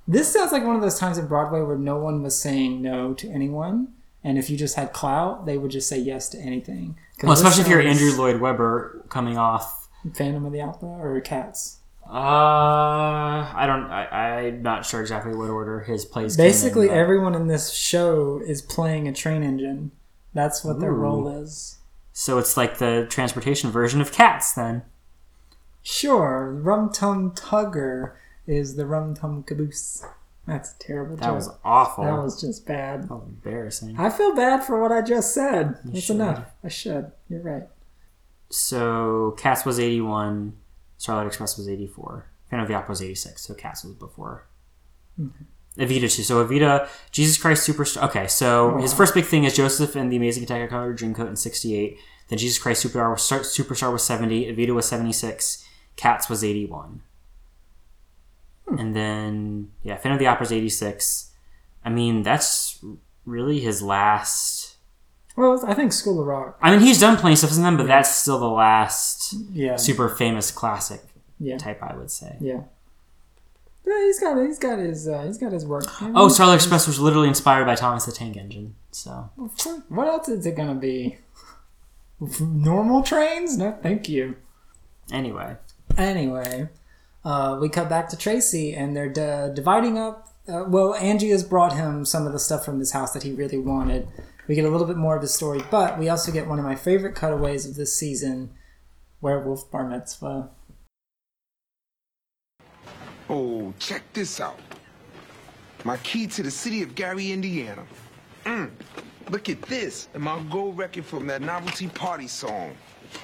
this 0.06 0.32
sounds 0.32 0.52
like 0.52 0.64
one 0.64 0.76
of 0.76 0.82
those 0.82 0.98
times 0.98 1.18
in 1.18 1.26
Broadway 1.26 1.60
where 1.60 1.78
no 1.78 1.98
one 1.98 2.22
was 2.22 2.38
saying 2.38 2.80
no 2.80 3.14
to 3.14 3.30
anyone, 3.30 3.88
and 4.22 4.38
if 4.38 4.48
you 4.48 4.56
just 4.56 4.76
had 4.76 4.92
clout, 4.92 5.44
they 5.44 5.58
would 5.58 5.70
just 5.70 5.88
say 5.88 5.98
yes 5.98 6.28
to 6.30 6.38
anything. 6.38 6.96
Well, 7.22 7.32
especially 7.32 7.62
if 7.62 7.68
you're 7.68 7.82
Andrew 7.82 8.12
Lloyd 8.12 8.40
Webber 8.40 9.02
coming 9.08 9.38
off. 9.38 9.83
Phantom 10.12 10.44
of 10.44 10.52
the 10.52 10.60
Opera 10.60 10.88
or 10.88 11.20
Cats. 11.20 11.78
Uh, 12.06 12.12
I 12.12 13.64
don't. 13.66 13.84
I, 13.90 14.46
I'm 14.48 14.62
not 14.62 14.84
sure 14.84 15.00
exactly 15.00 15.34
what 15.34 15.48
order 15.50 15.80
his 15.80 16.04
plays. 16.04 16.38
in, 16.38 16.44
Basically, 16.44 16.88
but- 16.88 16.96
everyone 16.96 17.34
in 17.34 17.46
this 17.48 17.72
show 17.72 18.40
is 18.46 18.60
playing 18.60 19.08
a 19.08 19.12
train 19.12 19.42
engine. 19.42 19.90
That's 20.34 20.64
what 20.64 20.80
their 20.80 20.92
role 20.92 21.28
is. 21.28 21.78
So 22.12 22.38
it's 22.38 22.56
like 22.56 22.78
the 22.78 23.06
transportation 23.08 23.70
version 23.70 24.00
of 24.00 24.12
Cats, 24.12 24.52
then. 24.52 24.82
Sure, 25.82 26.50
Rum 26.52 26.90
Tum 26.92 27.32
Tugger 27.32 28.12
is 28.46 28.76
the 28.76 28.86
Rum 28.86 29.14
Tum 29.14 29.42
Caboose. 29.42 30.04
That's 30.46 30.74
terrible 30.78 31.16
That 31.16 31.24
joke. 31.26 31.34
was 31.36 31.50
awful. 31.64 32.04
That 32.04 32.22
was 32.22 32.40
just 32.40 32.66
bad. 32.66 33.06
Oh, 33.10 33.22
embarrassing. 33.26 33.96
I 33.98 34.10
feel 34.10 34.34
bad 34.34 34.62
for 34.62 34.80
what 34.80 34.92
I 34.92 35.00
just 35.02 35.32
said. 35.32 35.78
That's 35.84 36.04
should. 36.04 36.16
enough. 36.16 36.44
I 36.62 36.68
should. 36.68 37.12
You're 37.30 37.40
right. 37.40 37.62
So 38.50 39.34
Cats 39.38 39.64
was 39.64 39.80
81, 39.80 40.56
Starlight 40.98 41.26
Express 41.26 41.56
was 41.56 41.68
84, 41.68 42.30
Phantom 42.50 42.62
of 42.62 42.68
the 42.68 42.74
Opera 42.74 42.90
was 42.90 43.02
86, 43.02 43.42
so 43.42 43.54
Cats 43.54 43.84
was 43.84 43.94
before. 43.94 44.46
Evita 45.78 46.14
too. 46.14 46.22
So 46.22 46.44
Evita, 46.44 46.88
Jesus 47.10 47.36
Christ 47.36 47.68
Superstar. 47.68 48.04
Okay, 48.04 48.26
so 48.26 48.78
his 48.78 48.94
first 48.94 49.14
big 49.14 49.24
thing 49.24 49.44
is 49.44 49.56
Joseph 49.56 49.96
and 49.96 50.10
the 50.10 50.16
Amazing 50.16 50.44
Attack 50.44 50.62
of 50.62 50.70
Technicolor 50.70 50.96
Dreamcoat 50.96 51.28
in 51.28 51.36
68. 51.36 51.98
Then 52.28 52.38
Jesus 52.38 52.58
Christ 52.58 52.84
Superstar 52.84 53.10
was, 53.10 53.22
Superstar 53.22 53.92
was 53.92 54.04
70, 54.04 54.54
Evita 54.54 54.74
was 54.74 54.86
76, 54.86 55.64
Cats 55.96 56.28
was 56.28 56.44
81. 56.44 57.02
Hmm. 58.68 58.78
And 58.78 58.96
then, 58.96 59.72
yeah, 59.82 59.96
Phantom 59.96 60.12
of 60.12 60.18
the 60.20 60.26
Opera 60.26 60.46
is 60.46 60.52
86. 60.52 61.32
I 61.84 61.90
mean, 61.90 62.22
that's 62.22 62.82
really 63.26 63.60
his 63.60 63.82
last 63.82 64.63
Well, 65.36 65.64
I 65.66 65.74
think 65.74 65.92
School 65.92 66.20
of 66.20 66.26
Rock. 66.26 66.58
I 66.62 66.70
mean, 66.70 66.80
he's 66.80 67.00
done 67.00 67.16
plenty 67.16 67.32
of 67.32 67.38
stuff 67.38 67.50
since 67.50 67.62
then, 67.62 67.76
but 67.76 67.86
that's 67.86 68.14
still 68.14 68.38
the 68.38 68.48
last 68.48 69.34
Yeah. 69.52 69.76
super 69.76 70.08
famous 70.08 70.50
classic 70.50 71.02
Yeah. 71.40 71.58
type, 71.58 71.82
I 71.82 71.96
would 71.96 72.10
say. 72.10 72.36
Yeah. 72.40 72.60
Yeah, 73.86 74.00
he's 74.06 74.18
got 74.20 74.38
he's 74.38 74.58
got 74.58 74.78
his 74.78 75.06
uh, 75.08 75.22
he's 75.26 75.36
got 75.36 75.52
his 75.52 75.66
work. 75.66 75.84
Oh, 76.00 76.28
Starlight 76.28 76.54
Express 76.56 76.86
was 76.86 76.98
literally 76.98 77.28
inspired 77.28 77.66
by 77.66 77.74
Thomas 77.74 78.06
the 78.06 78.12
Tank 78.12 78.36
Engine. 78.36 78.76
So 78.92 79.28
What 79.88 80.06
else 80.08 80.28
is 80.28 80.46
it 80.46 80.56
gonna 80.56 80.74
be? 80.74 81.18
Normal 82.40 83.02
trains? 83.02 83.56
No, 83.58 83.76
thank 83.82 84.08
you. 84.08 84.36
anyway, 85.12 85.56
Anyway, 85.98 86.68
uh, 87.24 87.58
we 87.60 87.68
cut 87.68 87.88
back 87.90 88.08
to 88.08 88.16
Tracy, 88.16 88.74
and 88.74 88.96
they're 88.96 89.08
d- 89.08 89.54
dividing 89.54 89.98
up. 89.98 90.28
Uh, 90.48 90.64
well, 90.66 90.94
Angie 90.94 91.30
has 91.30 91.42
brought 91.44 91.74
him 91.74 92.04
some 92.06 92.26
of 92.26 92.32
the 92.32 92.38
stuff 92.38 92.64
from 92.64 92.78
his 92.78 92.92
house 92.92 93.12
that 93.12 93.22
he 93.22 93.32
really 93.32 93.58
wanted. 93.58 94.08
We 94.46 94.54
get 94.54 94.64
a 94.64 94.70
little 94.70 94.86
bit 94.86 94.96
more 94.96 95.16
of 95.16 95.22
his 95.22 95.34
story, 95.34 95.62
but 95.70 95.98
we 95.98 96.08
also 96.08 96.30
get 96.30 96.46
one 96.46 96.58
of 96.58 96.64
my 96.64 96.74
favorite 96.74 97.14
cutaways 97.14 97.66
of 97.66 97.76
this 97.76 97.96
season: 97.96 98.50
Werewolf 99.20 99.70
Bar 99.70 99.88
Mitzvah. 99.88 100.50
Oh, 103.30 103.72
check 103.78 104.02
this 104.12 104.40
out. 104.40 104.58
My 105.84 105.96
key 105.98 106.26
to 106.26 106.42
the 106.42 106.50
city 106.50 106.82
of 106.82 106.94
Gary, 106.94 107.32
Indiana. 107.32 107.84
Mm, 108.44 108.70
look 109.30 109.48
at 109.48 109.62
this. 109.62 110.08
And 110.14 110.22
my 110.22 110.42
gold 110.50 110.76
record 110.76 111.06
from 111.06 111.26
that 111.28 111.40
novelty 111.40 111.88
party 111.88 112.28
song. 112.28 112.76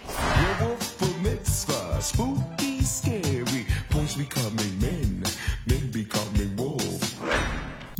Werewolf 0.06 0.98
bar 0.98 1.22
mitzvah, 1.22 2.00
spooky, 2.00 2.80
scary. 2.80 3.66
Boys 3.90 4.16
becoming 4.16 4.80
men, 4.80 5.19
men 5.19 5.19
becoming 5.19 5.19
wolves. 5.19 5.19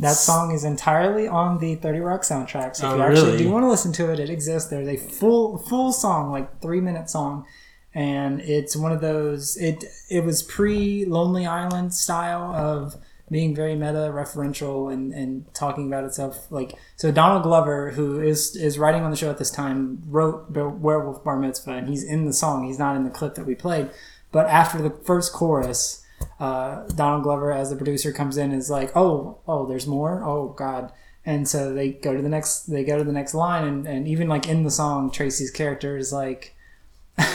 That 0.01 0.15
song 0.15 0.51
is 0.51 0.63
entirely 0.63 1.27
on 1.27 1.59
the 1.59 1.75
Thirty 1.75 1.99
Rock 1.99 2.21
soundtrack. 2.23 2.75
So 2.75 2.87
if 2.87 2.93
Oh, 2.93 2.95
you 2.97 3.03
actually 3.03 3.31
really? 3.33 3.43
do 3.43 3.51
want 3.51 3.63
to 3.63 3.69
listen 3.69 3.93
to 3.93 4.11
it, 4.11 4.19
it 4.19 4.29
exists. 4.29 4.69
There's 4.69 4.87
a 4.87 4.97
full 4.97 5.57
full 5.57 5.91
song, 5.93 6.31
like 6.31 6.59
three 6.61 6.81
minute 6.81 7.09
song, 7.09 7.45
and 7.93 8.41
it's 8.41 8.75
one 8.75 8.91
of 8.91 8.99
those. 9.01 9.57
It 9.57 9.85
it 10.09 10.23
was 10.23 10.41
pre 10.43 11.05
Lonely 11.05 11.45
Island 11.45 11.93
style 11.93 12.51
of 12.53 12.95
being 13.29 13.55
very 13.55 13.75
meta 13.75 14.11
referential 14.13 14.91
and, 14.91 15.13
and 15.13 15.45
talking 15.53 15.87
about 15.87 16.03
itself 16.03 16.47
like 16.51 16.73
so 16.97 17.13
donald 17.13 17.43
glover 17.43 17.91
who 17.91 18.19
is 18.19 18.57
is 18.57 18.77
writing 18.77 19.03
on 19.03 19.09
the 19.09 19.15
show 19.15 19.29
at 19.29 19.37
this 19.37 19.49
time 19.49 20.01
wrote 20.07 20.53
the 20.53 20.67
werewolf 20.67 21.23
bar 21.23 21.39
mitzvah 21.39 21.71
and 21.71 21.87
he's 21.87 22.03
in 22.03 22.25
the 22.25 22.33
song 22.33 22.65
he's 22.67 22.77
not 22.77 22.93
in 22.93 23.05
the 23.05 23.09
clip 23.09 23.35
that 23.35 23.45
we 23.45 23.55
played 23.55 23.89
but 24.33 24.47
after 24.47 24.81
the 24.81 24.89
first 25.05 25.31
chorus 25.31 26.00
uh, 26.39 26.85
donald 26.95 27.23
glover 27.23 27.51
as 27.51 27.69
the 27.69 27.75
producer 27.75 28.11
comes 28.11 28.37
in 28.37 28.51
is 28.51 28.69
like 28.69 28.95
oh 28.95 29.39
oh 29.47 29.65
there's 29.65 29.87
more 29.87 30.23
oh 30.23 30.49
god 30.57 30.91
and 31.25 31.47
so 31.47 31.73
they 31.73 31.89
go 31.89 32.15
to 32.15 32.21
the 32.21 32.29
next 32.29 32.63
they 32.63 32.83
go 32.83 32.97
to 32.97 33.03
the 33.03 33.11
next 33.11 33.33
line 33.33 33.67
and, 33.67 33.87
and 33.87 34.07
even 34.07 34.27
like 34.27 34.47
in 34.47 34.63
the 34.63 34.71
song 34.71 35.11
tracy's 35.11 35.51
character 35.51 35.97
is 35.97 36.11
like 36.11 36.55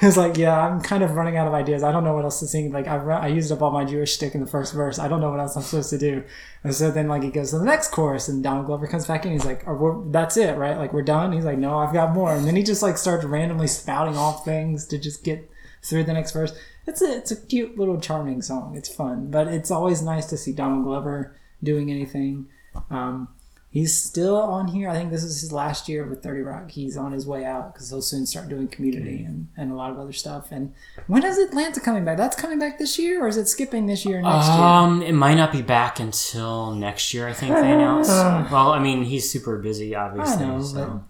It's 0.00 0.16
like, 0.16 0.36
yeah, 0.36 0.58
I'm 0.58 0.80
kind 0.80 1.02
of 1.02 1.12
running 1.12 1.36
out 1.36 1.46
of 1.46 1.54
ideas. 1.54 1.82
I 1.82 1.92
don't 1.92 2.04
know 2.04 2.14
what 2.14 2.24
else 2.24 2.40
to 2.40 2.46
sing. 2.46 2.72
Like, 2.72 2.86
I, 2.86 2.96
ru- 2.96 3.12
I 3.14 3.28
used 3.28 3.50
up 3.50 3.62
all 3.62 3.70
my 3.70 3.84
Jewish 3.84 4.12
stick 4.12 4.34
in 4.34 4.40
the 4.40 4.46
first 4.46 4.74
verse. 4.74 4.98
I 4.98 5.08
don't 5.08 5.20
know 5.20 5.30
what 5.30 5.40
else 5.40 5.56
I'm 5.56 5.62
supposed 5.62 5.90
to 5.90 5.98
do. 5.98 6.24
And 6.62 6.74
so 6.74 6.90
then, 6.90 7.08
like, 7.08 7.22
he 7.22 7.30
goes 7.30 7.50
to 7.50 7.58
the 7.58 7.64
next 7.64 7.90
chorus, 7.90 8.28
and 8.28 8.42
Donald 8.42 8.66
Glover 8.66 8.86
comes 8.86 9.06
back 9.06 9.24
in. 9.24 9.32
He's 9.32 9.44
like, 9.44 9.64
that's 10.12 10.36
it, 10.36 10.56
right? 10.58 10.76
Like, 10.76 10.92
we're 10.92 11.02
done. 11.02 11.32
He's 11.32 11.44
like, 11.44 11.58
No, 11.58 11.78
I've 11.78 11.92
got 11.92 12.12
more. 12.12 12.34
And 12.34 12.46
then 12.46 12.56
he 12.56 12.62
just 12.62 12.82
like 12.82 12.98
starts 12.98 13.24
randomly 13.24 13.66
spouting 13.66 14.16
off 14.16 14.44
things 14.44 14.86
to 14.88 14.98
just 14.98 15.24
get 15.24 15.50
through 15.84 16.04
the 16.04 16.12
next 16.12 16.32
verse. 16.32 16.52
It's 16.86 17.02
a 17.02 17.16
it's 17.16 17.30
a 17.30 17.36
cute 17.36 17.78
little 17.78 18.00
charming 18.00 18.42
song. 18.42 18.76
It's 18.76 18.88
fun, 18.88 19.30
but 19.30 19.48
it's 19.48 19.70
always 19.70 20.02
nice 20.02 20.26
to 20.26 20.36
see 20.36 20.52
Donald 20.52 20.84
Glover 20.84 21.36
doing 21.62 21.90
anything. 21.90 22.46
Um, 22.90 23.28
he's 23.70 23.96
still 23.96 24.36
on 24.36 24.68
here. 24.68 24.88
I 24.88 24.94
think 24.94 25.10
this 25.10 25.24
is 25.24 25.40
his 25.40 25.52
last 25.52 25.88
year 25.88 26.06
with 26.06 26.22
30 26.22 26.40
Rock. 26.42 26.70
He's 26.70 26.96
on 26.96 27.12
his 27.12 27.26
way 27.26 27.44
out 27.44 27.72
because 27.72 27.90
he'll 27.90 28.02
soon 28.02 28.26
start 28.26 28.48
doing 28.48 28.68
community 28.68 29.24
and, 29.24 29.48
and 29.56 29.72
a 29.72 29.74
lot 29.74 29.90
of 29.90 29.98
other 29.98 30.12
stuff. 30.12 30.48
And 30.50 30.74
when 31.06 31.24
is 31.24 31.38
Atlanta 31.38 31.80
coming 31.80 32.04
back? 32.04 32.16
That's 32.16 32.36
coming 32.36 32.58
back 32.58 32.78
this 32.78 32.98
year, 32.98 33.24
or 33.24 33.28
is 33.28 33.36
it 33.36 33.48
skipping 33.48 33.86
this 33.86 34.04
year 34.04 34.18
and 34.18 34.26
next 34.26 34.48
year? 34.48 34.56
um, 34.56 35.02
it 35.02 35.12
might 35.12 35.34
not 35.34 35.52
be 35.52 35.62
back 35.62 36.00
until 36.00 36.72
next 36.74 37.14
year. 37.14 37.28
I 37.28 37.32
think 37.32 37.54
they 37.54 37.72
announced. 37.72 38.10
well, 38.52 38.72
I 38.72 38.78
mean, 38.78 39.04
he's 39.04 39.30
super 39.30 39.58
busy, 39.58 39.94
obviously. 39.94 40.44
I 40.44 40.48
know, 40.48 40.62
so. 40.62 41.04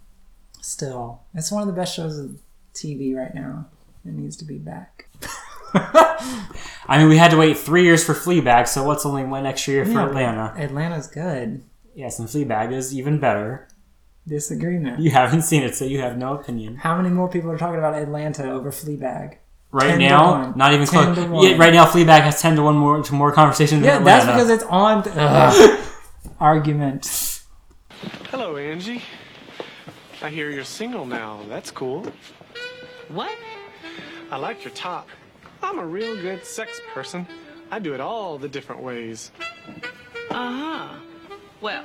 Still, 0.61 1.21
it's 1.35 1.53
one 1.53 1.61
of 1.61 1.67
the 1.67 1.75
best 1.75 1.95
shows 1.95 2.19
of 2.19 2.39
TV 2.75 3.15
right 3.15 3.35
now. 3.35 3.67
It 4.05 4.12
needs 4.12 4.37
to 4.38 4.45
be 4.45 4.59
back. 4.59 5.09
I 5.75 6.99
mean, 6.99 7.09
we 7.09 7.17
had 7.17 7.31
to 7.33 7.37
wait 7.37 7.57
three 7.59 7.85
years 7.85 8.05
for 8.05 8.14
Fleabag, 8.14 8.69
so 8.69 8.85
what's 8.85 9.05
only 9.07 9.25
one 9.25 9.47
extra 9.47 9.75
year 9.75 9.85
for 9.85 10.01
Atlanta? 10.01 10.55
Atlanta's 10.57 11.07
good. 11.07 11.62
Yes, 11.95 12.19
and 12.19 12.29
Fleabag 12.29 12.73
is 12.73 12.95
even 12.97 13.19
better. 13.19 13.69
Disagreement. 14.27 15.01
You 15.01 15.11
haven't 15.11 15.43
seen 15.43 15.62
it, 15.62 15.75
so 15.75 15.85
you 15.85 16.01
have 16.01 16.17
no 16.17 16.35
opinion. 16.35 16.77
How 16.77 16.97
many 16.97 17.11
more 17.11 17.29
people 17.29 17.51
are 17.51 17.59
talking 17.59 17.79
about 17.79 17.95
Atlanta 17.95 18.51
over 18.51 18.71
Fleabag? 18.71 19.37
Right 19.71 19.88
10 19.88 19.99
to 19.99 20.09
now, 20.09 20.53
not 20.55 20.73
even 20.73 20.87
close. 20.87 21.19
Yeah, 21.19 21.57
right 21.57 21.73
now, 21.73 21.85
Fleabag 21.85 22.21
has 22.21 22.40
ten 22.40 22.55
to 22.57 22.62
one 22.62 22.77
more 22.77 23.03
to 23.03 23.12
more 23.12 23.33
conversation 23.33 23.81
than 23.81 23.88
Yeah, 23.88 23.99
that's 24.05 24.25
because 24.25 24.49
it's 24.49 24.62
on. 24.64 25.03
Ugh. 25.09 25.81
Argument. 26.40 27.43
Hello, 28.31 28.57
Angie. 28.57 29.03
I 30.23 30.31
hear 30.31 30.49
you're 30.49 30.62
single 30.64 31.05
now. 31.05 31.40
That's 31.49 31.73
cool. 31.73 32.07
What? 33.09 33.37
I 34.35 34.37
like 34.37 34.64
your 34.64 34.75
top. 34.75 35.09
I'm 35.62 35.79
a 35.79 35.87
real 35.87 36.20
good 36.20 36.44
sex 36.44 36.81
person. 36.92 37.25
I 37.70 37.79
do 37.79 37.94
it 37.94 38.01
all 38.01 38.37
the 38.37 38.49
different 38.49 38.83
ways. 38.83 39.31
Uh 40.29 40.51
huh. 40.51 40.88
Well, 41.61 41.85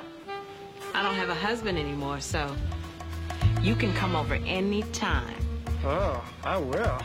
I 0.92 1.04
don't 1.04 1.14
have 1.14 1.28
a 1.28 1.34
husband 1.34 1.78
anymore, 1.78 2.18
so 2.20 2.52
you 3.62 3.76
can 3.76 3.94
come 3.94 4.16
over 4.16 4.34
any 4.34 4.82
time. 4.90 5.36
Oh, 5.84 6.28
I 6.42 6.58
will. 6.58 7.00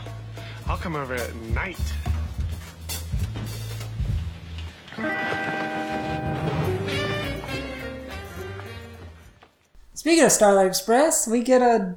I'll 0.66 0.78
come 0.78 0.96
over 0.96 1.14
at 1.14 1.32
night. 1.36 1.78
Speaking 9.94 10.24
of 10.24 10.32
Starlight 10.32 10.66
Express, 10.66 11.28
we 11.28 11.40
get 11.44 11.62
a 11.62 11.94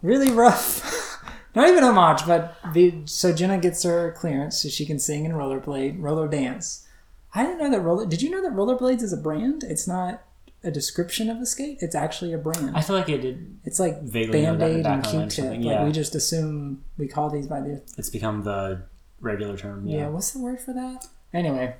really 0.00 0.30
rough, 0.30 1.15
not 1.56 1.68
even 1.68 1.82
a 1.82 1.88
homage, 1.88 2.24
but 2.26 2.54
the, 2.72 2.94
so 3.06 3.32
Jenna 3.32 3.58
gets 3.58 3.82
her 3.82 4.12
clearance 4.16 4.62
so 4.62 4.68
she 4.68 4.86
can 4.86 4.98
sing 5.00 5.24
and 5.26 5.34
rollerblade, 5.34 5.96
roller 5.98 6.28
dance. 6.28 6.86
I 7.34 7.42
didn't 7.44 7.58
know 7.58 7.70
that 7.70 7.80
roller. 7.80 8.06
Did 8.06 8.22
you 8.22 8.30
know 8.30 8.42
that 8.42 8.52
rollerblades 8.52 9.02
is 9.02 9.12
a 9.12 9.16
brand? 9.16 9.64
It's 9.64 9.88
not 9.88 10.22
a 10.64 10.70
description 10.70 11.28
of 11.30 11.38
a 11.38 11.46
skate. 11.46 11.78
It's 11.80 11.94
actually 11.94 12.32
a 12.32 12.38
brand. 12.38 12.76
I 12.76 12.80
feel 12.80 12.96
like 12.96 13.08
it 13.08 13.18
did. 13.22 13.58
It's 13.64 13.78
like 13.80 14.00
Band 14.12 14.34
Aid 14.34 14.44
and 14.44 14.58
back 14.58 14.70
of 14.70 14.82
my 14.84 14.90
mind 14.92 15.06
or 15.06 15.10
Q-tip. 15.10 15.32
something, 15.32 15.62
Like 15.62 15.84
we 15.84 15.92
just 15.92 16.14
assume 16.14 16.82
we 16.98 17.08
call 17.08 17.30
these 17.30 17.46
by 17.46 17.60
the 17.60 17.82
It's 17.98 18.08
become 18.10 18.42
the 18.44 18.82
regular 19.20 19.56
term. 19.56 19.86
yeah. 19.86 19.98
Yeah. 19.98 20.08
what's 20.08 20.30
the 20.30 20.38
word 20.40 20.60
for 20.60 20.72
that? 20.72 21.06
Anyway. 21.34 21.74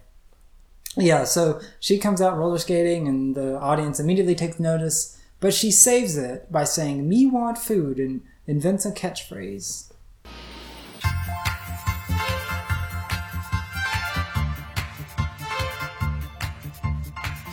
Yeah, 0.97 1.25
so 1.25 1.61
she 1.81 1.99
comes 1.99 2.23
out 2.23 2.39
roller 2.39 2.59
skating 2.59 3.07
and 3.09 3.35
the 3.35 3.59
audience 3.59 4.01
immediately 4.01 4.35
takes 4.35 4.59
notice, 4.59 5.19
but 5.41 5.53
she 5.53 5.71
saves 5.71 6.17
it 6.17 6.51
by 6.51 6.65
saying, 6.65 7.07
Me 7.09 7.27
want 7.27 7.59
food 7.59 7.99
and 7.99 8.23
invents 8.47 8.87
a 8.87 8.93
catchphrase. 8.93 9.93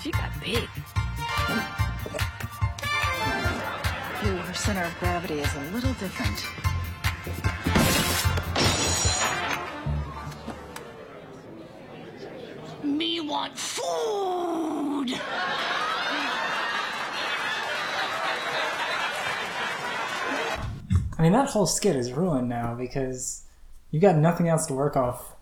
She 0.02 0.12
got 0.12 0.32
big. 0.42 0.70
Ooh, 4.26 4.38
her 4.38 4.54
center 4.54 4.84
of 4.84 5.00
gravity 5.00 5.40
is 5.40 5.56
a 5.56 5.72
little 5.74 5.94
different. 5.94 7.63
I 21.24 21.26
mean, 21.26 21.32
that 21.40 21.52
whole 21.52 21.68
skit 21.68 21.96
is 21.96 22.12
ruined 22.12 22.50
now 22.50 22.76
because 22.76 23.46
you've 23.92 24.02
got 24.02 24.18
nothing 24.18 24.50
else 24.50 24.66
to 24.66 24.74
work 24.74 24.98
off. 24.98 25.34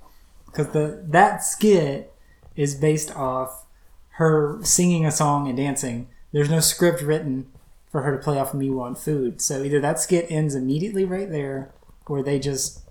Because 0.45 0.67
the 0.73 1.03
that 1.07 1.43
skit 1.43 2.13
is 2.55 2.75
based 2.75 3.15
off 3.15 3.65
her 4.09 4.59
singing 4.61 5.07
a 5.07 5.11
song 5.11 5.47
and 5.47 5.57
dancing. 5.57 6.07
There's 6.33 6.51
no 6.51 6.59
script 6.59 7.01
written 7.01 7.51
for 7.91 8.03
her 8.03 8.15
to 8.15 8.21
play 8.21 8.37
off 8.37 8.53
of 8.53 8.59
Me 8.59 8.69
Want 8.69 8.99
Food. 8.99 9.41
So 9.41 9.63
either 9.63 9.79
that 9.79 9.99
skit 9.99 10.27
ends 10.29 10.53
immediately 10.53 11.03
right 11.03 11.31
there, 11.31 11.73
or 12.05 12.21
they 12.21 12.37
just 12.37 12.81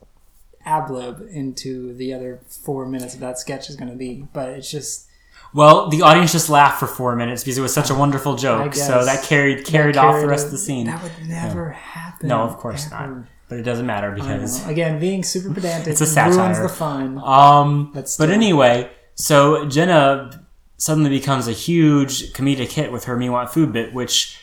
ablib 0.66 1.30
into 1.30 1.94
the 1.94 2.12
other 2.12 2.40
four 2.48 2.86
minutes 2.86 3.14
of 3.14 3.20
that 3.20 3.38
sketch 3.38 3.70
is 3.70 3.76
going 3.76 3.92
to 3.92 3.96
be. 3.96 4.26
But 4.32 4.48
it's 4.48 4.68
just 4.68 5.06
Well, 5.52 5.88
the 5.88 6.02
audience 6.02 6.32
just 6.32 6.48
laughed 6.48 6.78
for 6.78 6.86
four 6.86 7.16
minutes 7.16 7.42
because 7.42 7.58
it 7.58 7.60
was 7.62 7.74
such 7.74 7.90
a 7.90 7.94
wonderful 7.94 8.36
joke. 8.36 8.74
So 8.74 9.04
that 9.04 9.24
carried 9.24 9.58
that 9.58 9.66
carried 9.66 9.96
off 9.96 10.20
the 10.20 10.28
rest 10.28 10.46
of 10.46 10.52
the 10.52 10.58
scene. 10.58 10.86
That 10.86 11.02
would 11.02 11.12
never 11.28 11.70
happen. 11.70 12.28
No, 12.28 12.42
of 12.42 12.56
course 12.56 12.90
not. 12.90 13.10
But 13.48 13.58
it 13.58 13.62
doesn't 13.62 13.86
matter 13.86 14.12
because 14.12 14.64
again, 14.68 15.00
being 15.00 15.24
super 15.24 15.52
pedantic 15.54 15.88
it's 15.88 16.00
a 16.00 16.06
satire. 16.06 16.36
ruins 16.38 16.60
the 16.60 16.68
fun. 16.68 17.18
Um, 17.18 17.90
But 17.92 18.14
but, 18.16 18.30
anyway, 18.30 18.90
so 19.16 19.64
Jenna 19.66 20.46
suddenly 20.76 21.10
becomes 21.10 21.48
a 21.48 21.52
huge 21.52 22.32
comedic 22.32 22.70
hit 22.72 22.92
with 22.92 23.04
her 23.04 23.16
"Me 23.16 23.28
Want 23.28 23.50
Food" 23.50 23.72
bit, 23.72 23.92
which 23.92 24.38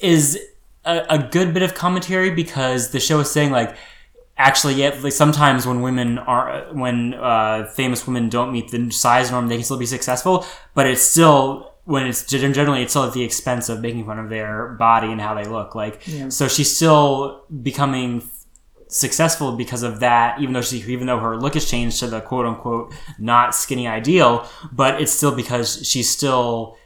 is 0.00 0.38
a, 0.84 1.06
a 1.08 1.18
good 1.18 1.54
bit 1.54 1.62
of 1.62 1.74
commentary 1.74 2.28
because 2.30 2.90
the 2.90 3.00
show 3.00 3.18
is 3.20 3.30
saying 3.30 3.50
like 3.50 3.74
actually 4.36 4.74
yeah 4.74 4.90
like 5.00 5.12
sometimes 5.12 5.66
when 5.66 5.80
women 5.80 6.18
are 6.18 6.66
when 6.72 7.14
uh, 7.14 7.64
famous 7.74 8.06
women 8.06 8.28
don't 8.28 8.50
meet 8.52 8.70
the 8.70 8.90
size 8.90 9.30
norm 9.30 9.46
they 9.48 9.56
can 9.56 9.64
still 9.64 9.78
be 9.78 9.86
successful 9.86 10.44
but 10.74 10.86
it's 10.86 11.02
still 11.02 11.72
when 11.84 12.06
it's 12.06 12.24
generally 12.26 12.82
it's 12.82 12.92
still 12.92 13.04
at 13.04 13.12
the 13.12 13.22
expense 13.22 13.68
of 13.68 13.80
making 13.80 14.04
fun 14.06 14.18
of 14.18 14.28
their 14.30 14.68
body 14.78 15.12
and 15.12 15.20
how 15.20 15.34
they 15.34 15.44
look 15.44 15.74
like 15.74 16.02
Yeah. 16.06 16.30
so 16.30 16.48
she's 16.48 16.74
still 16.74 17.44
becoming 17.62 18.22
successful 18.88 19.52
because 19.56 19.82
of 19.82 20.00
that 20.00 20.40
even 20.40 20.52
though 20.52 20.62
she 20.62 20.78
even 20.92 21.06
though 21.06 21.18
her 21.18 21.36
look 21.36 21.54
has 21.54 21.68
changed 21.70 21.98
to 22.00 22.06
the 22.06 22.20
quote 22.20 22.46
unquote 22.46 22.92
not 23.18 23.54
skinny 23.54 23.86
ideal 23.88 24.48
but 24.72 25.00
it's 25.00 25.12
still 25.12 25.34
because 25.34 25.86
she's 25.86 26.10
still 26.10 26.76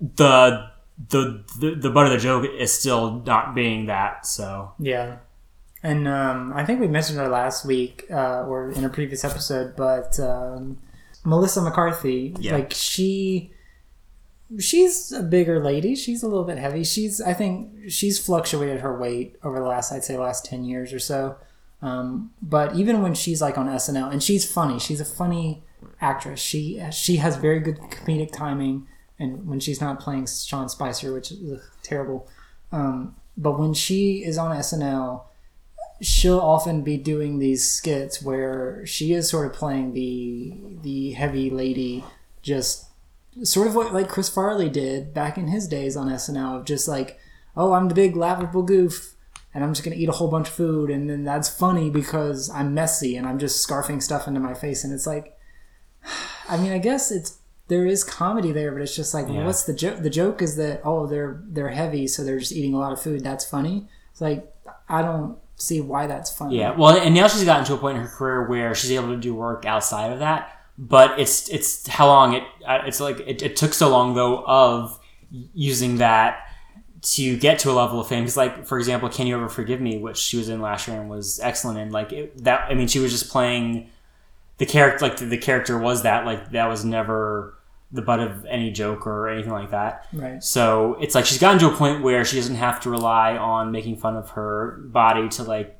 the 0.00 0.68
the 1.08 1.44
the, 1.60 1.74
the 1.74 1.90
butt 1.90 2.06
of 2.06 2.12
the 2.12 2.18
joke 2.18 2.44
is 2.58 2.72
still 2.72 3.22
not 3.26 3.54
being 3.54 3.86
that 3.86 4.26
so 4.26 4.72
Yeah. 4.78 5.16
And 5.82 6.08
um, 6.08 6.52
I 6.54 6.64
think 6.64 6.80
we 6.80 6.88
mentioned 6.88 7.18
her 7.18 7.28
last 7.28 7.64
week 7.64 8.06
uh, 8.10 8.42
or 8.44 8.70
in 8.70 8.84
a 8.84 8.88
previous 8.88 9.24
episode, 9.24 9.76
but 9.76 10.18
um, 10.18 10.78
Melissa 11.24 11.62
McCarthy, 11.62 12.34
Yeah. 12.40 12.54
like 12.56 12.72
she, 12.72 13.52
she's 14.58 15.12
a 15.12 15.22
bigger 15.22 15.62
lady. 15.62 15.94
She's 15.94 16.22
a 16.22 16.28
little 16.28 16.44
bit 16.44 16.58
heavy. 16.58 16.84
She's, 16.84 17.20
I 17.20 17.34
think, 17.34 17.90
she's 17.90 18.18
fluctuated 18.24 18.80
her 18.80 18.96
weight 18.98 19.36
over 19.44 19.58
the 19.58 19.66
last, 19.66 19.92
I'd 19.92 20.04
say, 20.04 20.16
last 20.16 20.44
ten 20.44 20.64
years 20.64 20.92
or 20.92 20.98
so. 20.98 21.36
Um, 21.82 22.32
but 22.40 22.74
even 22.74 23.02
when 23.02 23.14
she's 23.14 23.40
like 23.42 23.58
on 23.58 23.66
SNL, 23.68 24.10
and 24.10 24.22
she's 24.22 24.50
funny, 24.50 24.78
she's 24.78 25.00
a 25.00 25.04
funny 25.04 25.62
actress. 26.00 26.40
She 26.40 26.82
she 26.90 27.16
has 27.16 27.36
very 27.36 27.60
good 27.60 27.76
comedic 27.78 28.32
timing, 28.32 28.86
and 29.18 29.46
when 29.46 29.60
she's 29.60 29.80
not 29.80 30.00
playing 30.00 30.26
Sean 30.26 30.68
Spicer, 30.68 31.12
which 31.12 31.30
is 31.30 31.52
ugh, 31.52 31.60
terrible. 31.82 32.28
Um, 32.72 33.14
but 33.36 33.58
when 33.58 33.74
she 33.74 34.24
is 34.24 34.38
on 34.38 34.56
SNL, 34.56 35.24
she'll 36.00 36.40
often 36.40 36.82
be 36.82 36.96
doing 36.96 37.38
these 37.38 37.66
skits 37.70 38.22
where 38.22 38.84
she 38.86 39.12
is 39.12 39.28
sort 39.30 39.46
of 39.46 39.52
playing 39.52 39.92
the 39.94 40.54
the 40.82 41.12
heavy 41.12 41.50
lady, 41.50 42.04
just 42.42 42.86
sort 43.42 43.66
of 43.68 43.74
what 43.74 43.92
like 43.92 44.08
Chris 44.08 44.28
Farley 44.28 44.68
did 44.68 45.12
back 45.14 45.36
in 45.38 45.48
his 45.48 45.66
days 45.68 45.96
on 45.96 46.08
SNL, 46.08 46.58
of 46.60 46.64
just 46.64 46.88
like, 46.88 47.18
oh, 47.56 47.72
I'm 47.72 47.88
the 47.88 47.94
big 47.94 48.16
laughable 48.16 48.62
goof, 48.62 49.14
and 49.54 49.62
I'm 49.64 49.72
just 49.72 49.84
gonna 49.84 49.96
eat 49.96 50.08
a 50.08 50.12
whole 50.12 50.28
bunch 50.30 50.48
of 50.48 50.54
food, 50.54 50.90
and 50.90 51.08
then 51.08 51.24
that's 51.24 51.48
funny 51.48 51.90
because 51.90 52.50
I'm 52.50 52.74
messy 52.74 53.16
and 53.16 53.26
I'm 53.26 53.38
just 53.38 53.66
scarfing 53.66 54.02
stuff 54.02 54.26
into 54.28 54.40
my 54.40 54.54
face, 54.54 54.84
and 54.84 54.92
it's 54.92 55.06
like, 55.06 55.36
I 56.48 56.56
mean, 56.56 56.72
I 56.72 56.78
guess 56.78 57.10
it's 57.10 57.38
there 57.68 57.84
is 57.86 58.04
comedy 58.04 58.52
there, 58.52 58.70
but 58.70 58.80
it's 58.80 58.94
just 58.94 59.12
like, 59.12 59.26
Yeah. 59.28 59.44
what's 59.44 59.64
the 59.64 59.74
joke? 59.74 60.00
The 60.02 60.10
joke 60.10 60.40
is 60.40 60.56
that 60.56 60.80
oh, 60.84 61.06
they're 61.06 61.42
they're 61.48 61.70
heavy, 61.70 62.06
so 62.06 62.22
they're 62.24 62.38
just 62.38 62.52
eating 62.52 62.74
a 62.74 62.78
lot 62.78 62.92
of 62.92 63.00
food. 63.00 63.24
That's 63.24 63.44
funny. 63.48 63.88
It's 64.12 64.20
like 64.20 64.52
I 64.88 65.02
don't 65.02 65.36
see 65.56 65.80
why 65.80 66.06
that's 66.06 66.30
funny. 66.30 66.58
Yeah, 66.58 66.72
well, 66.72 66.96
and 66.96 67.14
now 67.14 67.28
she's 67.28 67.44
gotten 67.44 67.64
to 67.66 67.74
a 67.74 67.78
point 67.78 67.98
in 67.98 68.04
her 68.04 68.08
career 68.08 68.46
where 68.48 68.74
she's 68.74 68.92
able 68.92 69.08
to 69.08 69.16
do 69.16 69.34
work 69.34 69.64
outside 69.64 70.12
of 70.12 70.20
that. 70.20 70.52
But 70.78 71.18
it's 71.18 71.48
it's 71.48 71.86
how 71.86 72.06
long 72.06 72.34
it 72.34 72.42
uh, 72.66 72.80
it's 72.86 73.00
like 73.00 73.20
it, 73.20 73.42
it 73.42 73.56
took 73.56 73.72
so 73.72 73.88
long 73.88 74.14
though 74.14 74.44
of 74.44 75.00
using 75.30 75.96
that 75.96 76.42
to 77.00 77.36
get 77.38 77.58
to 77.60 77.70
a 77.70 77.72
level 77.72 77.98
of 77.98 78.08
fame. 78.08 78.24
Because 78.24 78.36
like 78.36 78.66
for 78.66 78.78
example, 78.78 79.08
Can 79.08 79.26
You 79.26 79.36
Ever 79.36 79.48
Forgive 79.48 79.80
Me, 79.80 79.96
which 79.96 80.18
she 80.18 80.36
was 80.36 80.48
in 80.48 80.60
last 80.60 80.86
year 80.86 81.00
and 81.00 81.08
was 81.08 81.40
excellent 81.40 81.78
in. 81.78 81.90
Like 81.90 82.12
it, 82.12 82.44
that, 82.44 82.70
I 82.70 82.74
mean, 82.74 82.88
she 82.88 82.98
was 82.98 83.10
just 83.10 83.30
playing 83.30 83.88
the 84.58 84.66
character. 84.66 85.06
Like 85.06 85.16
the, 85.16 85.24
the 85.24 85.38
character 85.38 85.78
was 85.78 86.02
that. 86.02 86.26
Like 86.26 86.50
that 86.50 86.66
was 86.66 86.84
never 86.84 87.55
the 87.92 88.02
butt 88.02 88.18
of 88.20 88.44
any 88.46 88.70
joke 88.70 89.06
or 89.06 89.28
anything 89.28 89.52
like 89.52 89.70
that. 89.70 90.06
Right. 90.12 90.42
So 90.42 90.94
it's 91.00 91.14
like 91.14 91.24
she's 91.24 91.38
gotten 91.38 91.58
to 91.60 91.70
a 91.70 91.74
point 91.76 92.02
where 92.02 92.24
she 92.24 92.36
doesn't 92.36 92.56
have 92.56 92.80
to 92.80 92.90
rely 92.90 93.36
on 93.36 93.70
making 93.72 93.96
fun 93.96 94.16
of 94.16 94.30
her 94.30 94.78
body 94.86 95.28
to 95.30 95.42
like 95.44 95.78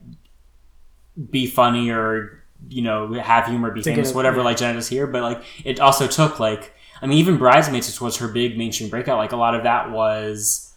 be 1.31 1.47
funny 1.47 1.91
or 1.91 2.43
you 2.69 2.83
know 2.83 3.13
have 3.15 3.47
humor, 3.47 3.71
be 3.71 3.83
To 3.83 3.91
famous, 3.91 4.15
whatever. 4.15 4.39
yeah. 4.39 4.43
Like 4.45 4.57
Jenna 4.57 4.75
does 4.75 4.89
here, 4.89 5.07
but 5.07 5.23
like 5.23 5.43
it 5.65 5.81
also 5.81 6.07
took 6.07 6.39
like 6.41 6.73
I 7.03 7.07
mean 7.07 7.19
even 7.19 7.37
Bridesmaids, 7.39 7.87
which 7.89 8.01
was 8.01 8.17
her 8.19 8.29
big 8.29 8.57
mainstream 8.57 8.89
breakout. 8.91 9.19
Like 9.19 9.33
a 9.33 9.37
lot 9.37 9.55
of 9.55 9.65
that 9.65 9.91
was 9.91 10.73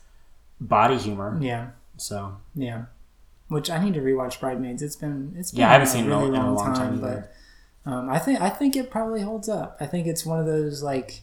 body 0.59 0.97
humor. 0.97 1.37
Yeah. 1.41 1.69
So 1.97 2.37
Yeah. 2.55 2.85
Which 3.49 3.69
I 3.69 3.83
need 3.83 3.93
to 3.95 3.99
rewatch 4.01 4.39
Bridesmaids. 4.39 4.81
It's 4.81 4.95
been 4.95 5.33
it's 5.37 5.51
been 5.51 5.61
Yeah, 5.61 5.69
I 5.69 5.73
haven't 5.73 5.87
a 5.87 5.91
seen 5.91 6.03
it 6.05 6.07
in 6.07 6.11
a- 6.13 6.17
really 6.19 6.31
long, 6.31 6.55
long 6.55 6.73
time 6.73 6.99
time, 6.99 7.01
but 7.01 7.33
um, 7.93 8.09
I 8.09 8.19
think 8.19 8.39
I 8.41 8.49
think 8.49 8.75
it 8.75 8.89
probably 8.91 9.21
holds 9.21 9.47
up. 9.49 9.77
I 9.79 9.85
think 9.85 10.05
it's 10.07 10.25
one 10.25 10.39
of 10.39 10.45
those 10.45 10.83
like, 10.83 11.21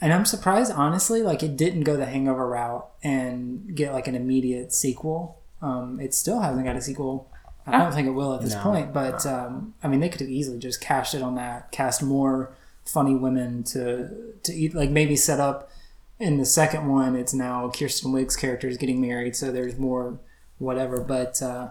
and 0.00 0.12
I'm 0.12 0.24
surprised 0.24 0.72
honestly, 0.72 1.22
like 1.22 1.42
it 1.42 1.56
didn't 1.56 1.82
go 1.84 1.96
the 1.96 2.06
Hangover 2.06 2.46
route 2.46 2.86
and 3.02 3.74
get 3.74 3.92
like 3.92 4.08
an 4.08 4.14
immediate 4.14 4.72
sequel. 4.72 5.38
Um, 5.62 5.98
it 6.00 6.14
still 6.14 6.40
hasn't 6.40 6.64
got 6.64 6.76
a 6.76 6.80
sequel. 6.82 7.28
I 7.66 7.78
don't 7.78 7.92
think 7.92 8.08
it 8.08 8.12
will 8.12 8.34
at 8.34 8.40
this 8.40 8.54
No. 8.54 8.62
point, 8.62 8.94
but 8.94 9.26
um, 9.26 9.74
I 9.82 9.88
mean 9.88 10.00
they 10.00 10.08
could 10.08 10.20
have 10.22 10.30
easily 10.30 10.58
just 10.58 10.80
cashed 10.80 11.14
it 11.14 11.22
on 11.22 11.34
that, 11.34 11.70
cast 11.70 12.02
more 12.02 12.52
funny 12.84 13.14
women 13.14 13.62
to 13.62 14.08
to 14.42 14.52
eat 14.54 14.74
like 14.74 14.90
maybe 14.90 15.14
set 15.16 15.38
up 15.38 15.70
in 16.18 16.38
the 16.38 16.44
second 16.46 16.88
one 16.88 17.14
it's 17.14 17.34
now 17.34 17.68
Kristen 17.68 18.10
Wiig's 18.12 18.34
character 18.36 18.66
is 18.68 18.78
getting 18.78 19.00
married, 19.00 19.36
so 19.36 19.52
there's 19.52 19.76
more 19.78 20.18
whatever. 20.58 21.00
But 21.00 21.42
uh, 21.42 21.68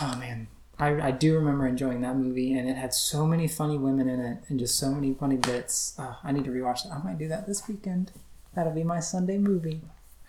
oh 0.00 0.16
man, 0.16 0.48
I, 0.78 1.08
I 1.08 1.10
do 1.12 1.36
remember 1.36 1.66
enjoying 1.66 2.00
that 2.00 2.16
movie, 2.16 2.54
and 2.54 2.68
it 2.68 2.76
had 2.76 2.92
so 2.94 3.26
many 3.26 3.46
funny 3.46 3.78
women 3.78 4.08
in 4.08 4.20
it, 4.20 4.38
and 4.48 4.58
just 4.58 4.78
so 4.78 4.90
many 4.90 5.14
funny 5.14 5.36
bits. 5.36 5.94
Oh, 5.98 6.18
I 6.24 6.32
need 6.32 6.44
to 6.44 6.50
rewatch 6.50 6.82
that. 6.84 6.92
I 6.92 6.98
might 7.02 7.18
do 7.18 7.28
that 7.28 7.46
this 7.46 7.68
weekend. 7.68 8.10
That'll 8.54 8.72
be 8.72 8.84
my 8.84 9.00
Sunday 9.00 9.38
movie. 9.38 9.82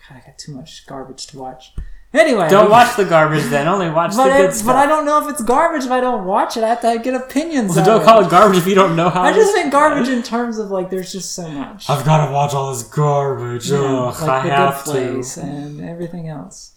God, 0.08 0.18
I 0.22 0.26
got 0.26 0.38
too 0.38 0.52
much 0.54 0.86
garbage 0.86 1.26
to 1.28 1.38
watch. 1.38 1.72
Anyway, 2.12 2.48
don't 2.48 2.70
watch 2.70 2.96
the 2.96 3.04
garbage 3.04 3.42
then. 3.46 3.66
Only 3.66 3.90
watch 3.90 4.14
But, 4.14 4.28
the 4.28 4.42
good 4.46 4.54
stuff. 4.54 4.66
but 4.68 4.76
I 4.76 4.86
don't 4.86 5.04
know 5.04 5.20
if 5.24 5.28
it's 5.28 5.42
garbage 5.42 5.84
if 5.84 5.90
I 5.90 6.00
don't 6.00 6.24
watch 6.26 6.56
it. 6.56 6.62
I 6.62 6.68
have 6.68 6.80
to 6.82 7.00
get 7.02 7.12
opinions. 7.14 7.74
So 7.74 7.80
of 7.80 7.86
don't 7.86 8.04
call 8.04 8.24
it 8.24 8.30
garbage 8.30 8.56
if 8.58 8.68
you 8.68 8.76
don't 8.76 8.94
know 8.94 9.08
how. 9.10 9.22
I 9.22 9.32
just 9.32 9.52
meant 9.52 9.72
garbage 9.72 10.08
in 10.08 10.22
terms 10.22 10.58
of 10.58 10.70
like 10.70 10.90
there's 10.90 11.10
just 11.10 11.34
so 11.34 11.48
much. 11.48 11.90
I've 11.90 12.04
got 12.04 12.24
to 12.26 12.32
watch 12.32 12.54
all 12.54 12.72
this 12.72 12.84
garbage. 12.84 13.68
Yeah, 13.68 13.78
Ugh, 13.78 14.14
like 14.22 14.30
I 14.30 14.42
the 14.48 14.54
have 14.54 14.84
Good 14.84 14.92
to. 14.94 15.12
Place 15.14 15.36
and 15.38 15.80
everything 15.80 16.28
else. 16.28 16.73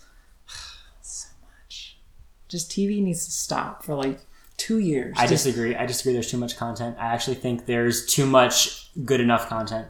Just 2.48 2.72
TV 2.72 3.02
needs 3.04 3.26
to 3.26 3.32
stop 3.32 3.84
for 3.84 3.96
like 3.96 4.20
two 4.58 4.80
years. 4.80 5.16
I 5.18 5.28
Just- 5.28 5.44
disagree. 5.46 5.76
I 5.76 5.86
disagree. 5.86 6.14
There's 6.14 6.32
too 6.32 6.38
much 6.38 6.58
content. 6.58 6.96
I 7.00 7.08
actually 7.08 7.36
think 7.36 7.66
there's 7.66 8.06
too 8.06 8.26
much 8.26 8.90
good 9.06 9.20
enough 9.22 9.48
content 9.48 9.88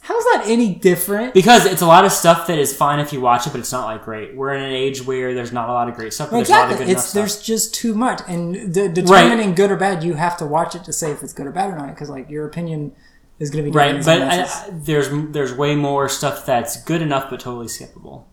How's 0.00 0.22
that 0.24 0.44
any 0.46 0.74
different? 0.74 1.32
because 1.32 1.64
it's 1.64 1.80
a 1.80 1.86
lot 1.86 2.04
of 2.04 2.12
stuff 2.12 2.46
that 2.48 2.58
is 2.58 2.76
fine 2.76 3.00
if 3.00 3.10
you 3.12 3.22
watch 3.22 3.46
it, 3.46 3.50
but 3.50 3.58
it's 3.60 3.72
not 3.72 3.86
like 3.86 4.04
great. 4.04 4.34
We're 4.36 4.52
in 4.52 4.62
an 4.62 4.72
age 4.72 5.02
where 5.06 5.32
there's 5.32 5.50
not 5.52 5.70
a 5.70 5.72
lot 5.72 5.88
of 5.88 5.94
great 5.94 6.12
stuff. 6.12 6.28
But 6.28 6.32
Well, 6.36 6.40
there's 6.40 6.50
a 6.50 6.52
lot 6.52 6.64
of 6.64 6.70
exactly. 6.72 6.86
good 6.86 6.92
It's 6.98 7.04
stuff. 7.08 7.14
there's 7.14 7.42
just 7.42 7.74
too 7.74 7.94
much, 7.94 8.20
and 8.28 8.72
de- 8.74 8.90
determining 8.90 9.54
good 9.54 9.70
or 9.70 9.76
bad, 9.76 10.04
you 10.04 10.12
have 10.14 10.36
to 10.38 10.46
watch 10.46 10.74
it 10.74 10.84
to 10.84 10.92
say 10.92 11.10
if 11.10 11.22
it's 11.22 11.32
good 11.32 11.46
or 11.46 11.52
bad 11.52 11.70
or 11.72 11.76
not. 11.76 11.88
Because 11.88 12.10
like 12.10 12.28
your 12.28 12.46
opinion 12.46 12.92
is 13.38 13.48
going 13.50 13.64
to 13.64 13.70
be 13.70 13.74
right, 13.74 14.04
but 14.04 14.20
I. 14.20 14.42
I, 14.42 14.70
there's 14.72 15.08
there's 15.32 15.54
way 15.54 15.74
more 15.74 16.06
stuff 16.10 16.44
that's 16.44 16.82
good 16.84 17.00
enough 17.00 17.30
but 17.30 17.40
totally 17.40 17.66
skippable. 17.68 18.24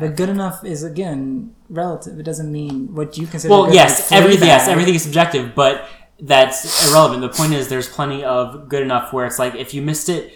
But 0.00 0.16
good 0.16 0.28
enough 0.28 0.64
is 0.64 0.82
again 0.82 1.54
relative. 1.68 2.18
It 2.18 2.24
doesn't 2.24 2.50
mean 2.50 2.94
what 2.94 3.16
you 3.18 3.26
consider. 3.26 3.50
Well, 3.52 3.64
good, 3.66 3.74
yes, 3.74 4.10
everything. 4.12 4.48
Yes, 4.48 4.68
everything 4.68 4.94
is 4.94 5.02
subjective, 5.02 5.54
but 5.54 5.86
that's 6.20 6.88
irrelevant. 6.88 7.22
The 7.22 7.28
point 7.30 7.52
is, 7.54 7.68
there's 7.68 7.88
plenty 7.88 8.24
of 8.24 8.68
good 8.68 8.82
enough 8.82 9.12
where 9.12 9.26
it's 9.26 9.38
like 9.38 9.54
if 9.54 9.72
you 9.74 9.82
missed 9.82 10.08
it, 10.08 10.32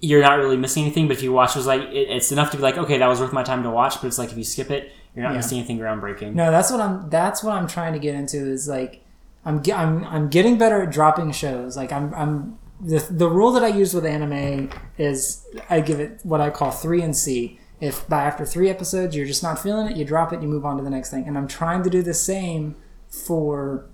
you're 0.00 0.20
not 0.22 0.38
really 0.38 0.56
missing 0.56 0.84
anything. 0.84 1.06
But 1.08 1.16
if 1.16 1.22
you 1.22 1.32
watch, 1.32 1.50
it 1.50 1.56
was 1.58 1.66
like 1.66 1.80
it, 1.82 2.08
it's 2.10 2.30
enough 2.32 2.50
to 2.50 2.56
be 2.56 2.62
like, 2.62 2.76
okay, 2.78 2.98
that 2.98 3.06
was 3.06 3.20
worth 3.20 3.32
my 3.32 3.42
time 3.42 3.62
to 3.62 3.70
watch. 3.70 4.00
But 4.00 4.08
it's 4.08 4.18
like 4.18 4.30
if 4.32 4.36
you 4.38 4.44
skip 4.44 4.70
it, 4.70 4.92
you're 5.14 5.22
not 5.24 5.30
Yeah. 5.32 5.36
missing 5.38 5.58
anything 5.58 5.78
groundbreaking. 5.78 6.34
No, 6.34 6.50
that's 6.50 6.70
what 6.70 6.80
I'm. 6.80 7.08
That's 7.10 7.42
what 7.44 7.54
I'm 7.54 7.66
trying 7.66 7.92
to 7.94 7.98
get 7.98 8.14
into. 8.14 8.36
Is 8.36 8.68
like, 8.68 9.02
I'm 9.44 9.62
I'm 9.74 10.04
I'm 10.04 10.28
getting 10.28 10.58
better 10.58 10.82
at 10.82 10.90
dropping 10.90 11.32
shows. 11.32 11.76
Like 11.76 11.92
I'm 11.92 12.12
I'm 12.14 12.58
the 12.80 12.98
the 13.10 13.28
rule 13.28 13.52
that 13.52 13.62
I 13.62 13.68
use 13.68 13.94
with 13.94 14.04
anime 14.04 14.68
is 14.98 15.46
I 15.70 15.80
give 15.80 16.00
it 16.00 16.20
what 16.22 16.40
I 16.40 16.50
call 16.50 16.70
three 16.70 17.00
and 17.00 17.16
C. 17.16 17.58
If 17.84 18.08
by 18.08 18.24
after 18.24 18.44
three 18.46 18.70
episodes 18.70 19.14
you're 19.14 19.26
just 19.26 19.42
not 19.42 19.62
feeling 19.62 19.90
it, 19.90 19.96
you 19.96 20.04
drop 20.04 20.32
it, 20.32 20.40
you 20.42 20.48
move 20.48 20.64
on 20.64 20.76
to 20.78 20.82
the 20.82 20.90
next 20.90 21.10
thing. 21.10 21.26
And 21.26 21.36
I'm 21.36 21.48
trying 21.48 21.82
to 21.82 21.90
do 21.90 22.02
the 22.02 22.14
same 22.14 22.76
for 23.08 23.86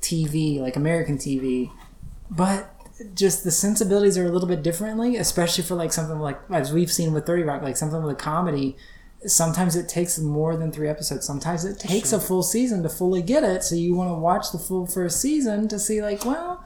TV, 0.00 0.60
like 0.60 0.76
American 0.76 1.18
TV, 1.18 1.70
but 2.30 2.70
just 3.14 3.44
the 3.44 3.50
sensibilities 3.50 4.16
are 4.16 4.26
a 4.26 4.30
little 4.30 4.48
bit 4.48 4.62
differently, 4.62 5.16
especially 5.16 5.64
for 5.64 5.74
like 5.74 5.92
something 5.92 6.18
like 6.18 6.38
as 6.50 6.72
we've 6.72 6.92
seen 6.92 7.12
with 7.12 7.26
Thirty 7.26 7.42
Rock, 7.42 7.62
like 7.62 7.76
something 7.76 8.02
with 8.02 8.12
a 8.12 8.18
comedy. 8.18 8.76
Sometimes 9.26 9.74
it 9.74 9.88
takes 9.88 10.18
more 10.18 10.56
than 10.56 10.70
three 10.70 10.88
episodes. 10.88 11.26
Sometimes 11.26 11.64
it 11.64 11.78
takes 11.78 12.12
a 12.12 12.20
full 12.20 12.42
season 12.42 12.82
to 12.82 12.90
fully 12.90 13.22
get 13.22 13.42
it. 13.42 13.62
So 13.62 13.74
you 13.74 13.94
want 13.94 14.10
to 14.10 14.14
watch 14.14 14.52
the 14.52 14.58
full 14.58 14.86
first 14.86 15.18
season 15.20 15.66
to 15.68 15.78
see 15.78 16.02
like, 16.02 16.26
well, 16.26 16.62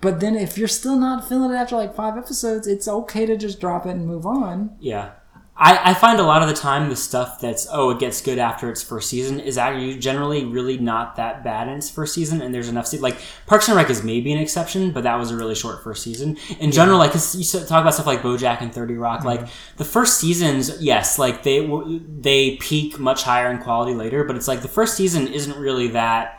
but 0.00 0.18
then 0.18 0.34
if 0.34 0.58
you're 0.58 0.66
still 0.68 0.96
not 0.96 1.28
feeling 1.28 1.52
it 1.52 1.54
after 1.54 1.76
like 1.76 1.94
five 1.94 2.16
episodes, 2.16 2.66
it's 2.66 2.88
okay 2.88 3.26
to 3.26 3.36
just 3.36 3.60
drop 3.60 3.86
it 3.86 3.90
and 3.90 4.06
move 4.06 4.26
on. 4.26 4.76
Yeah. 4.80 5.12
I, 5.62 5.90
I 5.90 5.94
find 5.94 6.18
a 6.18 6.22
lot 6.22 6.40
of 6.40 6.48
the 6.48 6.54
time 6.54 6.88
the 6.88 6.96
stuff 6.96 7.38
that's 7.38 7.68
oh 7.70 7.90
it 7.90 7.98
gets 7.98 8.22
good 8.22 8.38
after 8.38 8.70
its 8.70 8.82
first 8.82 9.10
season 9.10 9.38
is 9.38 9.58
actually 9.58 9.98
generally 9.98 10.46
really 10.46 10.78
not 10.78 11.16
that 11.16 11.44
bad 11.44 11.68
in 11.68 11.74
its 11.74 11.90
first 11.90 12.14
season 12.14 12.40
and 12.40 12.54
there's 12.54 12.70
enough 12.70 12.86
se- 12.86 12.98
like 13.00 13.18
Parks 13.46 13.68
and 13.68 13.76
Rec 13.76 13.90
is 13.90 14.02
maybe 14.02 14.32
an 14.32 14.38
exception 14.38 14.90
but 14.90 15.04
that 15.04 15.16
was 15.16 15.30
a 15.30 15.36
really 15.36 15.54
short 15.54 15.84
first 15.84 16.02
season. 16.02 16.38
In 16.58 16.72
general 16.72 16.98
like 16.98 17.12
you 17.14 17.44
talk 17.44 17.82
about 17.82 17.92
stuff 17.92 18.06
like 18.06 18.22
BoJack 18.22 18.62
and 18.62 18.72
Thirty 18.72 18.94
Rock 18.94 19.18
mm-hmm. 19.18 19.28
like 19.28 19.48
the 19.76 19.84
first 19.84 20.18
seasons 20.18 20.80
yes 20.80 21.18
like 21.18 21.42
they 21.42 21.68
they 22.08 22.56
peak 22.56 22.98
much 22.98 23.22
higher 23.24 23.50
in 23.50 23.58
quality 23.58 23.92
later 23.94 24.24
but 24.24 24.36
it's 24.36 24.48
like 24.48 24.62
the 24.62 24.68
first 24.68 24.96
season 24.96 25.28
isn't 25.28 25.58
really 25.58 25.88
that 25.88 26.38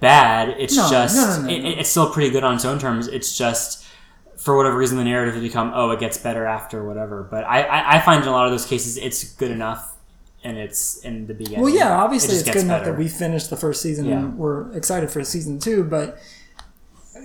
bad. 0.00 0.56
It's 0.58 0.76
No, 0.76 0.90
just 0.90 1.16
no, 1.16 1.42
no, 1.46 1.48
it- 1.48 1.78
it's 1.78 1.88
still 1.88 2.10
pretty 2.10 2.30
good 2.30 2.44
on 2.44 2.56
its 2.56 2.64
own 2.64 2.78
terms. 2.78 3.06
It's 3.08 3.38
just 3.38 3.83
for 4.44 4.56
whatever 4.56 4.76
reason 4.76 4.96
the 4.98 5.04
narrative 5.04 5.34
has 5.34 5.42
become 5.42 5.72
oh 5.74 5.90
it 5.90 5.98
gets 6.00 6.18
better 6.18 6.44
after 6.44 6.84
whatever 6.84 7.22
but 7.22 7.44
I, 7.44 7.62
I 7.62 7.96
i 7.96 8.00
find 8.00 8.22
in 8.22 8.28
a 8.28 8.32
lot 8.32 8.44
of 8.46 8.52
those 8.52 8.66
cases 8.66 8.96
it's 8.98 9.32
good 9.34 9.50
enough 9.50 9.96
and 10.44 10.58
it's 10.58 10.98
in 10.98 11.26
the 11.26 11.32
beginning 11.32 11.62
Well, 11.62 11.74
yeah, 11.74 11.96
obviously 11.96 12.34
It 12.36 12.40
it's 12.40 12.50
good 12.50 12.64
enough 12.64 12.80
better. 12.82 12.92
that 12.92 12.98
we 12.98 13.08
finished 13.08 13.48
the 13.48 13.56
first 13.56 13.80
season 13.80 14.04
Yeah. 14.04 14.18
and 14.18 14.38
we're 14.38 14.70
excited 14.76 15.10
for 15.10 15.24
season 15.24 15.58
two. 15.58 15.82
But 15.84 16.18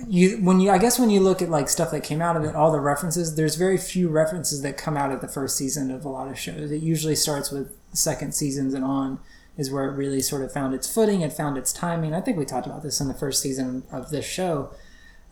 you, 0.06 0.38
when 0.38 0.60
you, 0.60 0.70
I 0.70 0.78
guess 0.78 0.98
when 0.98 1.10
you 1.10 1.20
look 1.20 1.42
at 1.42 1.50
like 1.50 1.68
stuff 1.68 1.90
that 1.90 2.02
came 2.02 2.22
out 2.22 2.36
of 2.36 2.44
it, 2.44 2.54
all 2.56 2.72
the 2.72 2.80
references, 2.80 3.34
there's 3.34 3.56
very 3.56 3.76
few 3.76 4.08
references 4.08 4.62
that 4.62 4.78
come 4.78 4.96
out 4.96 5.12
of 5.12 5.20
the 5.20 5.28
first 5.28 5.56
season 5.58 5.90
of 5.90 6.04
a 6.06 6.08
lot 6.08 6.28
of 6.28 6.38
shows. 6.38 6.70
It 6.70 6.82
usually 6.82 7.14
starts 7.14 7.50
with 7.50 7.76
second 7.92 8.34
seasons 8.34 8.72
and 8.72 8.84
on 8.84 9.18
is 9.58 9.70
where 9.70 9.84
it 9.84 9.92
really 9.94 10.20
sort 10.22 10.42
of 10.42 10.50
found 10.50 10.74
its 10.74 10.90
footing. 10.90 11.20
It 11.20 11.32
found 11.34 11.58
its 11.58 11.72
timing. 11.74 12.14
I 12.14 12.22
think 12.22 12.38
we 12.38 12.46
talked 12.46 12.66
about 12.66 12.82
this 12.82 13.00
in 13.02 13.08
the 13.08 13.14
first 13.14 13.42
season 13.42 13.82
of 13.92 14.08
this 14.08 14.24
show. 14.24 14.70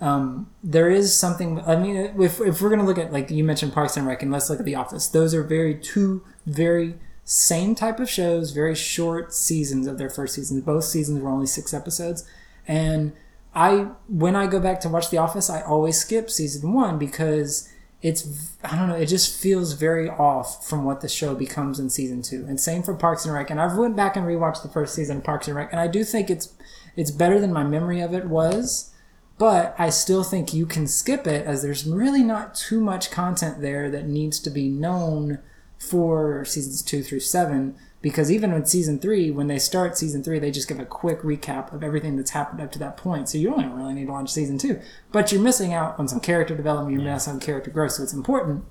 Um, 0.00 0.50
there 0.62 0.90
is 0.90 1.16
something. 1.16 1.60
I 1.66 1.76
mean, 1.76 1.96
if, 1.96 2.40
if 2.40 2.62
we're 2.62 2.70
gonna 2.70 2.84
look 2.84 2.98
at 2.98 3.12
like 3.12 3.30
you 3.30 3.42
mentioned 3.42 3.72
Parks 3.72 3.96
and 3.96 4.06
Rec, 4.06 4.22
and 4.22 4.30
let's 4.30 4.48
look 4.48 4.60
at 4.60 4.64
The 4.64 4.76
Office. 4.76 5.08
Those 5.08 5.34
are 5.34 5.42
very 5.42 5.74
two 5.74 6.24
very 6.46 6.94
same 7.24 7.74
type 7.74 8.00
of 8.00 8.08
shows, 8.08 8.52
very 8.52 8.74
short 8.74 9.34
seasons 9.34 9.86
of 9.86 9.98
their 9.98 10.08
first 10.08 10.34
season. 10.34 10.60
Both 10.60 10.84
seasons 10.84 11.20
were 11.20 11.28
only 11.28 11.46
six 11.46 11.74
episodes, 11.74 12.24
and 12.66 13.12
I 13.54 13.88
when 14.08 14.36
I 14.36 14.46
go 14.46 14.60
back 14.60 14.80
to 14.80 14.88
watch 14.88 15.10
The 15.10 15.18
Office, 15.18 15.50
I 15.50 15.62
always 15.62 15.98
skip 15.98 16.30
season 16.30 16.72
one 16.72 16.98
because 16.98 17.68
it's 18.00 18.54
I 18.62 18.76
don't 18.76 18.88
know, 18.88 18.94
it 18.94 19.06
just 19.06 19.36
feels 19.36 19.72
very 19.72 20.08
off 20.08 20.66
from 20.66 20.84
what 20.84 21.00
the 21.00 21.08
show 21.08 21.34
becomes 21.34 21.80
in 21.80 21.90
season 21.90 22.22
two. 22.22 22.46
And 22.48 22.60
same 22.60 22.84
for 22.84 22.94
Parks 22.94 23.24
and 23.24 23.34
Rec. 23.34 23.50
And 23.50 23.60
I've 23.60 23.76
went 23.76 23.96
back 23.96 24.16
and 24.16 24.24
rewatched 24.24 24.62
the 24.62 24.68
first 24.68 24.94
season 24.94 25.18
of 25.18 25.24
Parks 25.24 25.48
and 25.48 25.56
Rec, 25.56 25.72
and 25.72 25.80
I 25.80 25.88
do 25.88 26.04
think 26.04 26.30
it's 26.30 26.54
it's 26.96 27.10
better 27.10 27.40
than 27.40 27.52
my 27.52 27.64
memory 27.64 28.00
of 28.00 28.14
it 28.14 28.26
was 28.26 28.94
but 29.38 29.74
I 29.78 29.90
still 29.90 30.24
think 30.24 30.52
you 30.52 30.66
can 30.66 30.86
skip 30.86 31.26
it 31.26 31.46
as 31.46 31.62
there's 31.62 31.86
really 31.86 32.22
not 32.22 32.54
too 32.54 32.80
much 32.80 33.10
content 33.10 33.60
there 33.60 33.90
that 33.90 34.06
needs 34.06 34.40
to 34.40 34.50
be 34.50 34.68
known 34.68 35.38
for 35.78 36.44
seasons 36.44 36.82
two 36.82 37.02
through 37.02 37.20
seven. 37.20 37.76
Because 38.00 38.30
even 38.30 38.52
in 38.52 38.64
season 38.64 39.00
three, 39.00 39.30
when 39.30 39.48
they 39.48 39.58
start 39.58 39.98
season 39.98 40.22
three, 40.22 40.38
they 40.38 40.52
just 40.52 40.68
give 40.68 40.78
a 40.78 40.84
quick 40.84 41.22
recap 41.22 41.72
of 41.72 41.82
everything 41.82 42.16
that's 42.16 42.30
happened 42.30 42.60
up 42.60 42.70
to 42.72 42.78
that 42.78 42.96
point. 42.96 43.28
So 43.28 43.38
you 43.38 43.50
don't 43.50 43.72
really 43.72 43.94
need 43.94 44.06
to 44.06 44.12
watch 44.12 44.30
season 44.30 44.56
two. 44.56 44.80
But 45.10 45.32
you're 45.32 45.42
missing 45.42 45.72
out 45.72 45.98
on 45.98 46.06
some 46.06 46.20
character 46.20 46.54
development, 46.56 46.94
you're 46.94 47.02
missing 47.02 47.32
out 47.32 47.34
on 47.34 47.40
character 47.40 47.70
growth, 47.70 47.92
so 47.92 48.04
it's 48.04 48.12
important. 48.12 48.64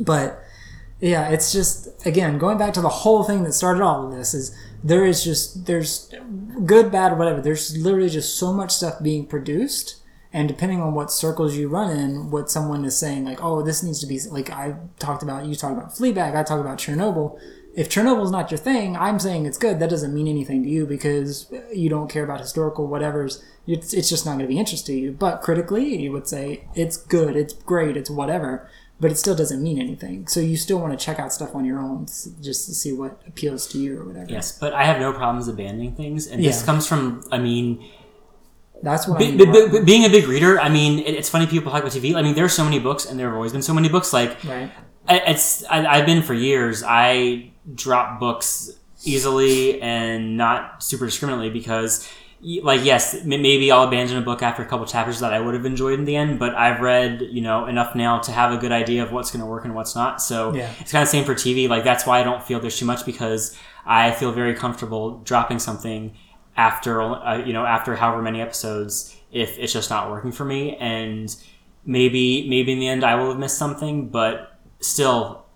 But 0.00 0.42
yeah, 1.00 1.28
it's 1.28 1.52
just 1.52 2.04
again 2.06 2.38
going 2.38 2.58
back 2.58 2.72
to 2.74 2.80
the 2.80 2.88
whole 2.88 3.24
thing 3.24 3.44
that 3.44 3.52
started 3.52 3.82
all 3.82 4.06
of 4.06 4.12
this 4.12 4.34
is 4.34 4.56
there 4.82 5.04
is 5.04 5.24
just 5.24 5.66
there's 5.66 6.12
good, 6.64 6.90
bad, 6.90 7.18
whatever. 7.18 7.40
There's 7.40 7.76
literally 7.76 8.08
just 8.08 8.36
so 8.36 8.52
much 8.52 8.72
stuff 8.72 9.02
being 9.02 9.26
produced, 9.26 10.02
and 10.32 10.48
depending 10.48 10.80
on 10.80 10.94
what 10.94 11.10
circles 11.10 11.56
you 11.56 11.68
run 11.68 11.96
in, 11.96 12.30
what 12.30 12.50
someone 12.50 12.84
is 12.84 12.96
saying, 12.96 13.24
like, 13.24 13.42
oh, 13.42 13.62
this 13.62 13.82
needs 13.82 14.00
to 14.00 14.06
be 14.06 14.20
like 14.30 14.50
I 14.50 14.76
talked 14.98 15.22
about. 15.22 15.46
You 15.46 15.54
talk 15.54 15.72
about 15.72 15.90
Fleabag. 15.90 16.36
I 16.36 16.42
talk 16.42 16.60
about 16.60 16.78
Chernobyl. 16.78 17.38
If 17.74 17.88
Chernobyl's 17.88 18.32
not 18.32 18.50
your 18.50 18.58
thing, 18.58 18.96
I'm 18.96 19.20
saying 19.20 19.46
it's 19.46 19.58
good. 19.58 19.78
That 19.78 19.90
doesn't 19.90 20.12
mean 20.12 20.26
anything 20.26 20.64
to 20.64 20.68
you 20.68 20.84
because 20.84 21.52
you 21.72 21.88
don't 21.88 22.10
care 22.10 22.24
about 22.24 22.40
historical 22.40 22.88
whatever's. 22.88 23.44
It's, 23.68 23.92
it's 23.92 24.08
just 24.08 24.24
not 24.24 24.32
going 24.32 24.46
to 24.46 24.48
be 24.48 24.58
interesting 24.58 24.96
to 24.96 25.00
you. 25.00 25.12
But 25.12 25.42
critically, 25.42 25.96
you 26.02 26.10
would 26.10 26.26
say 26.26 26.64
it's 26.74 26.96
good, 26.96 27.36
it's 27.36 27.52
great, 27.52 27.96
it's 27.96 28.10
whatever 28.10 28.68
but 29.00 29.10
it 29.12 29.16
still 29.16 29.34
doesn't 29.36 29.62
mean 29.62 29.78
anything. 29.80 30.26
So 30.26 30.40
you 30.40 30.56
still 30.56 30.78
want 30.80 30.98
to 30.98 31.04
check 31.04 31.18
out 31.18 31.32
stuff 31.32 31.54
on 31.54 31.64
your 31.64 31.78
own 31.78 32.06
just 32.06 32.66
to 32.66 32.74
see 32.74 32.92
what 32.92 33.20
appeals 33.26 33.66
to 33.68 33.78
you 33.78 34.00
or 34.00 34.04
whatever. 34.04 34.30
yes 34.30 34.56
but 34.58 34.72
i 34.72 34.84
have 34.84 34.98
no 35.00 35.12
problems 35.12 35.46
abandoning 35.48 35.94
things 35.94 36.26
and 36.26 36.42
this 36.44 36.62
comes 36.64 36.86
from 36.86 37.22
i 37.30 37.38
mean 37.38 37.84
That's 38.82 39.08
what 39.08 39.18
Be- 39.18 39.26
I 39.26 39.30
be- 39.36 39.46
mean. 39.46 39.70
be- 39.72 39.84
being 39.84 40.04
a 40.04 40.08
big 40.08 40.26
reader, 40.28 40.60
I 40.60 40.68
mean, 40.68 41.00
it, 41.00 41.12
it's 41.18 41.28
funny 41.28 41.46
people 41.48 41.70
talk 41.72 41.80
about 41.80 41.90
TV. 41.92 42.14
I 42.14 42.22
mean, 42.22 42.34
there 42.36 42.44
are 42.44 42.48
so 42.48 42.62
many 42.62 42.78
books, 42.78 43.06
and 43.06 43.18
there 43.18 43.26
have 43.26 43.34
always 43.34 43.50
been 43.52 43.62
so 43.70 43.74
many 43.74 43.88
books. 43.88 44.12
Like, 44.12 44.32
Right. 44.44 44.70
I, 45.08 45.18
it's 45.32 45.64
I, 45.64 45.84
I've 45.84 46.06
been 46.06 46.22
for 46.22 46.32
years. 46.34 46.84
I 46.86 47.50
drop 47.74 48.20
books 48.20 48.70
easily 49.04 49.82
and 49.82 50.36
not 50.36 50.80
super 50.82 51.06
discriminately 51.06 51.50
because, 51.50 52.08
like, 52.40 52.84
yes, 52.84 53.24
maybe 53.24 53.70
I'll 53.72 53.82
abandon 53.82 54.16
a 54.18 54.20
book 54.20 54.42
after 54.42 54.62
a 54.62 54.66
couple 54.66 54.86
chapters 54.86 55.20
that 55.20 55.32
I 55.32 55.40
would 55.40 55.54
have 55.54 55.66
enjoyed 55.66 55.98
in 55.98 56.04
the 56.04 56.14
end. 56.16 56.38
But 56.38 56.54
I've 56.54 56.80
read, 56.80 57.22
you 57.22 57.40
know, 57.40 57.66
enough 57.66 57.94
now 57.94 58.18
to 58.20 58.32
have 58.32 58.52
a 58.52 58.56
good 58.56 58.72
idea 58.72 59.02
of 59.02 59.10
what's 59.12 59.30
going 59.30 59.40
to 59.40 59.46
work 59.46 59.64
and 59.64 59.74
what's 59.74 59.96
not. 59.96 60.22
So 60.22 60.54
Yeah. 60.54 60.70
it's 60.80 60.92
kind 60.92 61.02
of 61.02 61.08
the 61.08 61.12
same 61.12 61.24
for 61.24 61.34
TV. 61.34 61.68
Like, 61.68 61.84
that's 61.84 62.06
why 62.06 62.20
I 62.20 62.22
don't 62.22 62.42
feel 62.42 62.60
there's 62.60 62.78
too 62.78 62.86
much 62.86 63.04
because 63.04 63.56
I 63.84 64.12
feel 64.12 64.32
very 64.32 64.54
comfortable 64.54 65.18
dropping 65.24 65.58
something 65.58 66.14
after 66.56 67.00
uh, 67.00 67.38
you 67.38 67.52
know 67.52 67.64
after 67.64 67.94
however 67.94 68.20
many 68.20 68.40
episodes 68.40 69.16
if 69.30 69.56
it's 69.60 69.72
just 69.72 69.90
not 69.90 70.10
working 70.10 70.32
for 70.32 70.44
me 70.44 70.74
and 70.78 71.36
maybe 71.84 72.48
maybe 72.48 72.72
in 72.72 72.80
the 72.80 72.88
end 72.88 73.04
I 73.04 73.14
will 73.14 73.28
have 73.28 73.38
missed 73.38 73.56
something 73.56 74.08
but 74.08 74.58
still 74.80 75.46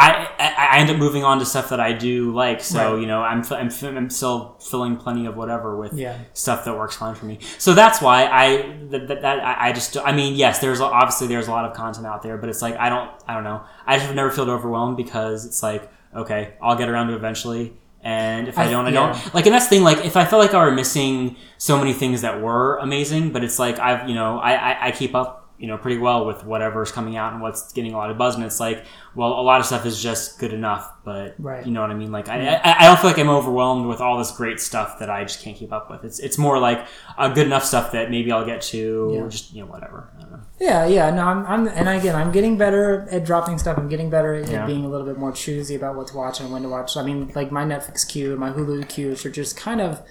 I, 0.00 0.28
I, 0.38 0.68
I 0.76 0.78
end 0.78 0.90
up 0.90 0.96
moving 0.96 1.24
on 1.24 1.40
to 1.40 1.44
stuff 1.44 1.70
that 1.70 1.80
I 1.80 1.92
do 1.92 2.32
like 2.32 2.60
so 2.60 2.92
Right. 2.94 3.00
you 3.00 3.06
know 3.08 3.20
I'm, 3.20 3.42
I'm 3.50 3.68
I'm 3.96 4.10
still 4.10 4.56
filling 4.60 4.96
plenty 4.96 5.26
of 5.26 5.36
whatever 5.36 5.76
with 5.76 5.92
Yeah. 5.92 6.16
stuff 6.34 6.64
that 6.66 6.76
works 6.76 6.94
fine 6.96 7.14
for 7.16 7.26
me 7.26 7.40
so 7.58 7.74
that's 7.74 8.00
why 8.00 8.26
I 8.26 8.76
that, 8.90 9.08
that, 9.08 9.22
that 9.22 9.44
I 9.60 9.72
just 9.72 9.96
I 9.96 10.12
mean 10.12 10.34
yes 10.36 10.60
there's 10.60 10.80
obviously 10.80 11.26
there's 11.26 11.48
a 11.48 11.50
lot 11.50 11.64
of 11.64 11.76
content 11.76 12.06
out 12.06 12.22
there 12.22 12.36
but 12.36 12.48
it's 12.48 12.62
like 12.62 12.76
I 12.76 12.88
don't 12.88 13.10
I 13.26 13.34
don't 13.34 13.44
know 13.44 13.62
I 13.86 13.96
just 13.96 14.06
have 14.06 14.14
never 14.14 14.30
felt 14.30 14.48
overwhelmed 14.48 14.96
because 14.96 15.44
it's 15.44 15.62
like 15.62 15.90
okay 16.14 16.54
I'll 16.62 16.76
get 16.76 16.88
around 16.88 17.08
to 17.08 17.14
it 17.14 17.16
eventually 17.16 17.72
and 18.00 18.46
if 18.46 18.56
I, 18.56 18.66
I- 18.66 18.70
don't 18.70 18.86
I 18.86 18.90
yeah. 18.90 19.12
don't 19.12 19.34
like 19.34 19.46
and 19.46 19.54
that's 19.54 19.66
the 19.66 19.70
thing 19.70 19.82
like 19.82 20.04
if 20.04 20.16
I 20.16 20.24
felt 20.24 20.40
like 20.40 20.54
I 20.54 20.64
were 20.64 20.70
missing 20.70 21.34
so 21.58 21.76
many 21.76 21.92
things 21.92 22.20
that 22.22 22.40
were 22.40 22.76
amazing 22.78 23.32
but 23.32 23.42
it's 23.42 23.58
like 23.58 23.80
I've 23.80 24.08
you 24.08 24.14
know 24.14 24.38
I, 24.38 24.52
I, 24.52 24.86
I 24.86 24.90
keep 24.92 25.16
up 25.16 25.37
you 25.58 25.66
know 25.66 25.76
pretty 25.76 25.98
well 25.98 26.24
with 26.24 26.44
whatever's 26.44 26.92
coming 26.92 27.16
out 27.16 27.32
and 27.32 27.42
what's 27.42 27.72
getting 27.72 27.92
a 27.92 27.96
lot 27.96 28.10
of 28.10 28.16
buzz 28.16 28.36
and 28.36 28.44
it's 28.44 28.60
like 28.60 28.84
well 29.16 29.32
a 29.40 29.42
lot 29.42 29.58
of 29.58 29.66
stuff 29.66 29.84
is 29.84 30.00
just 30.00 30.38
good 30.38 30.52
enough 30.52 30.92
but 31.04 31.34
Right. 31.38 31.66
you 31.66 31.72
know 31.72 31.80
what 31.80 31.90
I 31.90 31.94
mean 31.94 32.12
like 32.12 32.28
I. 32.28 32.46
I, 32.56 32.76
I 32.80 32.86
don't 32.86 32.98
feel 33.00 33.10
like 33.10 33.18
I'm 33.18 33.28
overwhelmed 33.28 33.86
with 33.86 34.00
all 34.00 34.18
this 34.18 34.30
great 34.30 34.60
stuff 34.60 34.98
that 35.00 35.10
I 35.10 35.24
just 35.24 35.42
can't 35.42 35.56
keep 35.56 35.72
up 35.72 35.90
with 35.90 36.04
it's 36.04 36.18
it's 36.20 36.38
more 36.38 36.58
like 36.60 36.86
uh, 37.16 37.28
good 37.28 37.46
enough 37.46 37.64
stuff 37.64 37.90
that 37.92 38.10
maybe 38.10 38.30
I'll 38.30 38.46
get 38.46 38.60
to 38.62 39.10
Yeah. 39.14 39.20
or 39.20 39.28
just 39.28 39.52
you 39.52 39.62
know 39.64 39.70
whatever 39.70 40.08
I 40.16 40.20
don't 40.22 40.32
know. 40.32 40.40
Yeah, 40.60 40.86
yeah. 40.86 41.10
No, 41.10 41.22
I'm, 41.24 41.46
I'm, 41.46 41.68
and 41.68 41.88
again, 41.88 42.16
I'm 42.16 42.32
getting 42.32 42.58
better 42.58 43.06
at 43.12 43.24
dropping 43.24 43.58
stuff. 43.58 43.78
I'm 43.78 43.88
getting 43.88 44.10
better 44.10 44.34
at 44.34 44.48
Yeah. 44.48 44.66
being 44.66 44.84
a 44.84 44.88
little 44.88 45.06
bit 45.06 45.16
more 45.16 45.30
choosy 45.30 45.76
about 45.76 45.94
what 45.94 46.08
to 46.08 46.16
watch 46.16 46.40
and 46.40 46.50
when 46.52 46.62
to 46.62 46.68
watch. 46.68 46.96
I 46.96 47.02
mean, 47.04 47.30
like 47.36 47.52
my 47.52 47.64
Netflix 47.64 48.06
queue, 48.08 48.36
my 48.36 48.50
Hulu 48.50 48.88
queues 48.88 49.24
are 49.24 49.30
just 49.30 49.56
kind 49.56 49.80
of 49.80 50.02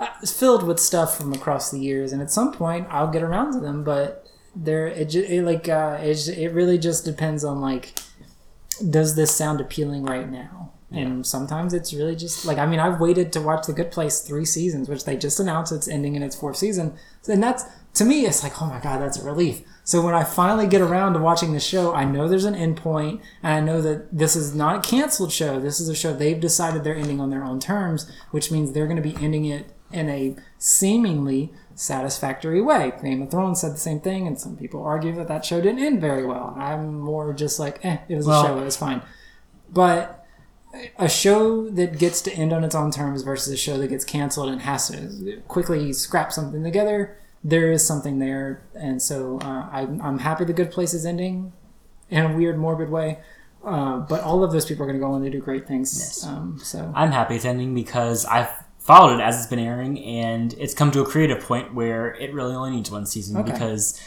uh, 0.00 0.06
filled 0.24 0.62
with 0.62 0.80
stuff 0.80 1.18
from 1.18 1.32
across 1.34 1.70
the 1.70 1.78
years, 1.78 2.10
and 2.12 2.22
at 2.22 2.30
some 2.30 2.52
point, 2.52 2.86
I'll 2.90 3.10
get 3.10 3.22
around 3.22 3.52
to 3.52 3.60
them. 3.60 3.84
But 3.84 4.21
there, 4.54 4.86
it, 4.86 5.10
ju- 5.10 5.26
it 5.28 5.42
like, 5.42 5.68
uh, 5.68 5.98
it, 6.00 6.28
it 6.28 6.52
really 6.52 6.78
just 6.78 7.04
depends 7.04 7.44
on 7.44 7.60
like, 7.60 7.98
does 8.90 9.16
this 9.16 9.34
sound 9.34 9.60
appealing 9.60 10.04
right 10.04 10.30
now? 10.30 10.72
And 10.94 11.26
sometimes 11.26 11.72
it's 11.72 11.94
really 11.94 12.14
just 12.14 12.44
like 12.44 12.58
I 12.58 12.66
mean 12.66 12.78
I've 12.78 13.00
waited 13.00 13.32
to 13.32 13.40
watch 13.40 13.66
The 13.66 13.72
Good 13.72 13.90
Place 13.90 14.20
three 14.20 14.44
seasons, 14.44 14.88
which 14.88 15.04
they 15.04 15.16
just 15.16 15.40
announced 15.40 15.72
it's 15.72 15.88
ending 15.88 16.16
in 16.16 16.22
its 16.22 16.36
fourth 16.36 16.56
season, 16.56 16.94
and 17.26 17.42
that's 17.42 17.64
to 17.94 18.04
me 18.04 18.26
it's 18.26 18.42
like 18.42 18.60
oh 18.60 18.66
my 18.66 18.78
god 18.78 19.00
that's 19.00 19.18
a 19.18 19.24
relief. 19.24 19.62
So 19.84 20.02
when 20.02 20.14
I 20.14 20.22
finally 20.22 20.66
get 20.66 20.80
around 20.80 21.14
to 21.14 21.18
watching 21.18 21.52
the 21.54 21.60
show, 21.60 21.94
I 21.94 22.04
know 22.04 22.28
there's 22.28 22.44
an 22.44 22.54
end 22.54 22.76
point, 22.76 23.20
and 23.42 23.54
I 23.54 23.60
know 23.60 23.80
that 23.80 24.16
this 24.16 24.36
is 24.36 24.54
not 24.54 24.76
a 24.76 24.88
canceled 24.88 25.32
show. 25.32 25.58
This 25.58 25.80
is 25.80 25.88
a 25.88 25.94
show 25.94 26.12
they've 26.12 26.38
decided 26.38 26.84
they're 26.84 26.94
ending 26.94 27.20
on 27.20 27.30
their 27.30 27.42
own 27.42 27.58
terms, 27.58 28.10
which 28.30 28.50
means 28.50 28.72
they're 28.72 28.86
going 28.86 29.02
to 29.02 29.08
be 29.08 29.16
ending 29.22 29.46
it 29.46 29.74
in 29.90 30.08
a 30.08 30.36
seemingly 30.58 31.52
satisfactory 31.74 32.60
way. 32.60 32.92
Game 33.02 33.22
of 33.22 33.30
Thrones 33.30 33.60
said 33.60 33.72
the 33.72 33.78
same 33.78 34.00
thing, 34.00 34.26
and 34.26 34.38
some 34.38 34.56
people 34.56 34.82
argue 34.82 35.14
that 35.16 35.28
that 35.28 35.44
show 35.44 35.60
didn't 35.60 35.82
end 35.82 36.00
very 36.00 36.24
well. 36.26 36.54
I'm 36.58 36.98
more 37.00 37.32
just 37.32 37.58
like, 37.58 37.84
eh, 37.84 37.98
it 38.08 38.16
was 38.16 38.26
Well- 38.26 38.44
a 38.44 38.46
show, 38.48 38.58
it 38.58 38.64
was 38.64 38.76
fine. 38.76 39.02
But 39.72 40.24
a 40.98 41.08
show 41.08 41.68
that 41.70 41.98
gets 41.98 42.20
to 42.22 42.32
end 42.32 42.52
on 42.52 42.64
its 42.64 42.74
own 42.74 42.90
terms 42.90 43.22
versus 43.22 43.52
a 43.52 43.56
show 43.56 43.76
that 43.78 43.88
gets 43.88 44.04
canceled 44.04 44.48
and 44.48 44.62
has 44.62 44.88
to 44.88 45.42
quickly 45.48 45.92
scrap 45.92 46.32
something 46.32 46.62
together, 46.62 47.16
there 47.44 47.70
is 47.72 47.86
something 47.86 48.18
there. 48.18 48.62
And 48.74 49.00
so 49.02 49.38
uh, 49.42 49.68
I'm, 49.70 50.00
I'm 50.00 50.18
happy 50.20 50.44
The 50.44 50.52
Good 50.52 50.70
Place 50.70 50.94
is 50.94 51.04
ending 51.04 51.52
in 52.10 52.24
a 52.24 52.34
weird, 52.36 52.58
morbid 52.58 52.90
way. 52.90 53.18
Uh, 53.64 53.98
but 53.98 54.22
all 54.22 54.42
of 54.42 54.50
those 54.52 54.64
people 54.64 54.82
are 54.82 54.86
going 54.86 54.98
to 54.98 55.04
go 55.06 55.12
on 55.12 55.22
to 55.22 55.30
do 55.30 55.40
great 55.40 55.68
things. 55.68 56.24
Um, 56.26 56.58
so 56.62 56.90
I'm 56.96 57.12
happy 57.12 57.36
it's 57.36 57.44
ending 57.44 57.74
because 57.74 58.24
I've 58.24 58.50
followed 58.82 59.14
it 59.14 59.20
as 59.22 59.38
it's 59.38 59.46
been 59.46 59.58
airing, 59.58 59.98
and 60.04 60.54
it's 60.58 60.74
come 60.74 60.90
to 60.90 61.00
a 61.00 61.04
creative 61.06 61.40
point 61.44 61.72
where 61.74 62.14
it 62.16 62.32
really 62.34 62.54
only 62.54 62.70
needs 62.72 62.90
one 62.90 63.06
season 63.06 63.36
Okay. 63.36 63.52
because 63.52 64.00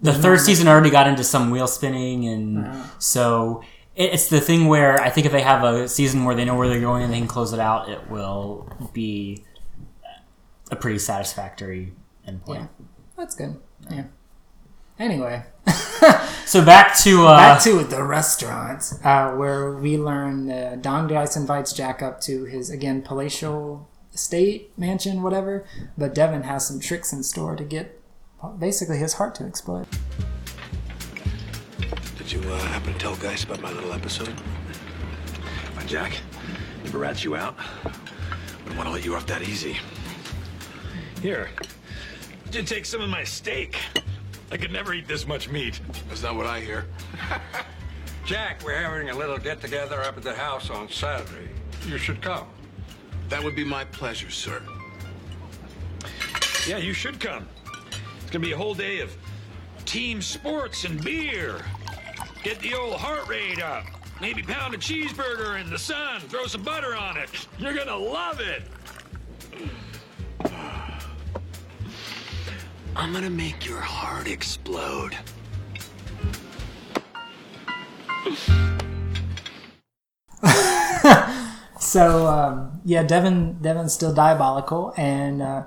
the 0.00 0.12
third 0.12 0.40
season 0.40 0.66
already 0.66 0.90
got 0.90 1.06
into 1.06 1.22
some 1.24 1.50
wheel 1.50 1.66
spinning, 1.66 2.26
and 2.26 2.84
so 2.98 3.62
it- 3.94 4.12
it's 4.14 4.28
the 4.28 4.40
thing 4.40 4.66
where 4.66 5.00
I 5.00 5.10
think 5.10 5.26
if 5.26 5.32
they 5.32 5.42
have 5.42 5.62
a 5.62 5.86
season 5.88 6.24
where 6.24 6.34
they 6.34 6.44
know 6.44 6.56
where 6.56 6.68
they're 6.68 6.80
going 6.80 7.02
and 7.04 7.12
they 7.12 7.18
can 7.18 7.28
close 7.28 7.52
it 7.52 7.60
out, 7.60 7.88
it 7.88 8.10
will 8.10 8.68
be 8.92 9.44
a 10.70 10.76
pretty 10.76 10.98
satisfactory 10.98 11.92
endpoint. 12.26 12.54
Yeah, 12.54 12.66
that's 13.16 13.34
good. 13.34 13.56
Yeah. 13.90 14.04
Anyway, 15.00 15.42
So 16.50 16.64
back 16.64 16.96
to 17.02 17.28
uh, 17.28 17.36
back 17.36 17.62
to 17.62 17.84
the 17.84 18.02
restaurant 18.02 18.92
uh, 19.04 19.30
where 19.34 19.70
we 19.70 19.96
learn 19.96 20.50
uh, 20.50 20.76
Don 20.80 21.06
Geiss 21.06 21.36
invites 21.36 21.72
Jack 21.72 22.02
up 22.02 22.20
to 22.22 22.44
his 22.44 22.70
again 22.70 23.02
palatial 23.02 23.88
estate 24.12 24.76
mansion, 24.76 25.22
whatever. 25.22 25.64
But 25.96 26.12
Devon 26.12 26.42
has 26.42 26.66
some 26.66 26.80
tricks 26.80 27.12
in 27.12 27.22
store 27.22 27.54
to 27.54 27.62
get 27.62 28.00
basically 28.58 28.98
his 28.98 29.12
heart 29.12 29.36
to 29.36 29.46
explode. 29.46 29.86
Did 32.18 32.32
you 32.32 32.40
uh, 32.50 32.58
happen 32.58 32.94
to 32.94 32.98
tell 32.98 33.14
Geiss 33.14 33.44
about 33.44 33.60
my 33.60 33.70
little 33.70 33.92
episode? 33.92 34.34
My 35.76 35.84
Jack, 35.84 36.18
never 36.82 36.98
rats 36.98 37.22
you 37.22 37.36
out? 37.36 37.54
Wouldn't 38.64 38.76
want 38.76 38.88
to 38.88 38.92
let 38.92 39.04
you 39.04 39.14
off 39.14 39.26
that 39.26 39.42
easy. 39.42 39.76
Here, 41.22 41.48
you 42.52 42.64
take 42.64 42.84
some 42.84 43.02
of 43.02 43.08
my 43.08 43.22
steak. 43.22 43.78
I 44.50 44.56
could 44.56 44.72
never 44.72 44.92
eat 44.92 45.06
this 45.06 45.26
much 45.26 45.48
meat. 45.48 45.80
That's 46.08 46.22
not 46.22 46.34
what 46.34 46.46
I 46.46 46.60
hear. 46.60 46.86
Jack, 48.24 48.62
we're 48.64 48.74
having 48.74 49.10
a 49.10 49.16
little 49.16 49.38
get 49.38 49.60
together 49.60 50.02
up 50.02 50.16
at 50.16 50.22
the 50.22 50.34
house 50.34 50.70
on 50.70 50.88
Saturday. 50.88 51.50
You 51.86 51.98
should 51.98 52.20
come. 52.20 52.46
That 53.28 53.42
would 53.42 53.54
be 53.54 53.64
my 53.64 53.84
pleasure, 53.84 54.30
sir. 54.30 54.60
Yeah, 56.66 56.78
you 56.78 56.92
should 56.92 57.20
come. 57.20 57.48
It's 58.20 58.30
gonna 58.30 58.44
be 58.44 58.52
a 58.52 58.56
whole 58.56 58.74
day 58.74 59.00
of 59.00 59.16
team 59.84 60.20
sports 60.20 60.84
and 60.84 61.02
beer. 61.02 61.64
Get 62.42 62.58
the 62.60 62.74
old 62.74 62.94
heart 62.94 63.28
rate 63.28 63.62
up. 63.62 63.84
Maybe 64.20 64.42
pound 64.42 64.74
a 64.74 64.78
cheeseburger 64.78 65.60
in 65.60 65.70
the 65.70 65.78
sun. 65.78 66.20
Throw 66.22 66.46
some 66.46 66.62
butter 66.62 66.94
on 66.94 67.16
it. 67.16 67.30
You're 67.58 67.74
gonna 67.74 67.96
love 67.96 68.40
it. 68.40 68.62
I'm 72.96 73.12
gonna 73.12 73.30
make 73.30 73.66
your 73.66 73.80
heart 73.80 74.28
explode. 74.28 75.16
So 81.90 82.28
um, 82.28 82.80
yeah, 82.84 83.02
Devon 83.02 83.58
Devon's 83.60 83.92
still 83.92 84.14
diabolical, 84.14 84.94
and 84.96 85.42
uh, 85.42 85.64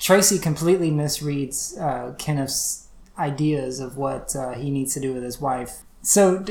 Tracy 0.00 0.40
completely 0.40 0.90
misreads 0.90 1.80
uh, 1.80 2.14
Kenneth's 2.14 2.88
ideas 3.16 3.78
of 3.78 3.96
what 3.96 4.34
uh, 4.34 4.54
he 4.54 4.70
needs 4.70 4.92
to 4.94 5.00
do 5.00 5.14
with 5.14 5.22
his 5.22 5.40
wife. 5.40 5.82
So 6.02 6.42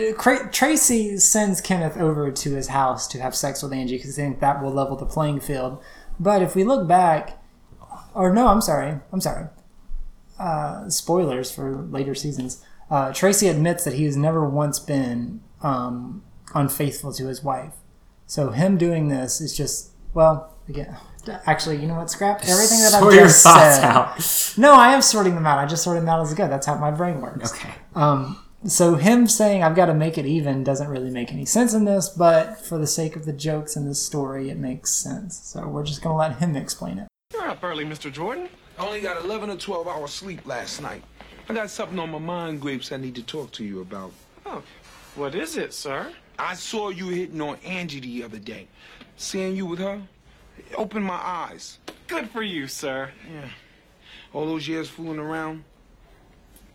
Tracy 0.54 1.18
sends 1.18 1.60
Kenneth 1.60 1.98
over 1.98 2.32
to 2.32 2.56
his 2.56 2.70
house 2.70 3.06
to 3.08 3.20
have 3.20 3.36
sex 3.36 3.62
with 3.62 3.74
Angie 3.74 3.98
because 3.98 4.16
they 4.16 4.24
think 4.24 4.40
that 4.40 4.64
will 4.64 4.72
level 4.72 4.96
the 4.96 5.06
playing 5.06 5.42
field. 5.42 5.84
But 6.18 6.42
if 6.42 6.56
we 6.56 6.64
look 6.64 6.88
back, 6.88 7.44
or 8.14 8.34
no, 8.34 8.48
I'm 8.48 8.62
sorry, 8.62 9.00
I'm 9.12 9.20
sorry. 9.20 9.48
Uh, 10.40 10.90
spoilers 10.90 11.52
for 11.52 11.76
later 11.76 12.16
seasons. 12.16 12.64
Uh, 12.90 13.12
Tracy 13.14 13.48
admits 13.50 13.84
that 13.84 13.94
he 13.94 14.06
has 14.06 14.16
never 14.16 14.48
once 14.50 14.80
been 14.80 15.42
um, 15.62 16.24
unfaithful 16.56 17.12
to 17.14 17.28
his 17.28 17.44
wife. 17.44 17.74
So 18.26 18.52
him 18.52 18.78
doing 18.78 19.10
this 19.10 19.42
is 19.42 19.56
just 19.56 19.92
well, 20.14 20.56
again, 20.68 20.96
actually, 21.46 21.78
you 21.78 21.88
know 21.88 21.96
what? 21.96 22.10
Scrap 22.10 22.42
everything 22.48 22.80
that 22.80 22.94
I've 22.94 23.02
Sort 23.02 23.14
your 23.14 23.24
just 23.26 23.44
thoughts 23.44 23.76
said. 23.76 23.84
out. 23.84 24.54
No, 24.58 24.74
I 24.74 24.94
am 24.94 25.02
sorting 25.02 25.36
them 25.36 25.46
out. 25.46 25.60
I 25.60 25.66
just 25.66 25.84
sorted 25.84 26.02
them 26.04 26.10
out 26.10 26.22
as 26.22 26.32
a 26.32 26.36
good. 26.36 26.50
That's 26.50 26.66
how 26.66 26.76
my 26.76 26.92
brain 26.92 27.22
works. 27.22 27.54
Okay. 27.54 27.74
Um, 27.96 28.44
so 28.66 28.96
him 28.96 29.28
saying 29.28 29.64
I've 29.64 29.76
got 29.76 29.86
to 29.86 29.94
make 29.94 30.18
it 30.18 30.26
even 30.26 30.64
doesn't 30.64 30.88
really 30.88 31.10
make 31.12 31.32
any 31.32 31.46
sense 31.46 31.74
in 31.74 31.86
this, 31.86 32.10
but 32.10 32.60
for 32.66 32.78
the 32.78 32.88
sake 32.88 33.16
of 33.16 33.26
the 33.26 33.34
jokes 33.34 33.76
in 33.76 33.86
this 33.88 34.04
story, 34.06 34.50
it 34.50 34.58
makes 34.58 34.92
sense. 34.94 35.38
So 35.44 35.68
we're 35.68 35.84
just 35.86 36.02
gonna 36.02 36.18
let 36.18 36.40
him 36.40 36.56
explain 36.56 36.98
it. 37.00 37.08
You're 37.34 37.48
up 37.50 37.64
early, 37.64 37.86
Mr. 37.86 38.12
Jordan. 38.12 38.50
I 38.80 38.86
only 38.86 39.02
got 39.02 39.22
11 39.26 39.50
or 39.50 39.58
12 39.58 39.88
hours 39.90 40.12
sleep 40.12 40.46
last 40.48 40.82
night. 40.82 41.04
I 41.50 41.54
got 41.54 41.70
something 41.70 42.00
on 42.00 42.12
my 42.12 42.18
mind, 42.18 42.62
Grapes, 42.62 42.94
I 42.94 42.98
need 42.98 43.14
to 43.16 43.24
talk 43.24 43.52
to 43.54 43.66
you 43.66 43.82
about. 43.82 44.14
Oh, 44.46 44.64
what 45.16 45.36
is 45.36 45.58
it, 45.58 45.74
sir? 45.74 46.14
I 46.38 46.54
saw 46.54 46.88
you 46.88 47.10
hitting 47.10 47.42
on 47.42 47.58
Angie 47.66 48.00
the 48.00 48.24
other 48.24 48.40
day. 48.40 48.68
Seeing 49.18 49.58
you 49.58 49.66
with 49.66 49.80
her 49.80 50.02
opened 50.76 51.04
my 51.04 51.20
eyes. 51.22 51.80
Good 52.08 52.30
for 52.30 52.42
you, 52.42 52.68
sir. 52.68 53.12
Yeah. 53.30 53.50
All 54.32 54.46
those 54.46 54.66
years 54.66 54.88
fooling 54.88 55.20
around 55.20 55.66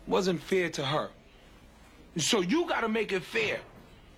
wasn't 0.05 0.43
fair 0.43 0.69
to 0.69 0.85
her. 0.85 1.09
So 2.17 2.41
you 2.41 2.67
gotta 2.67 2.87
make 2.87 3.13
it 3.13 3.23
fair. 3.23 3.59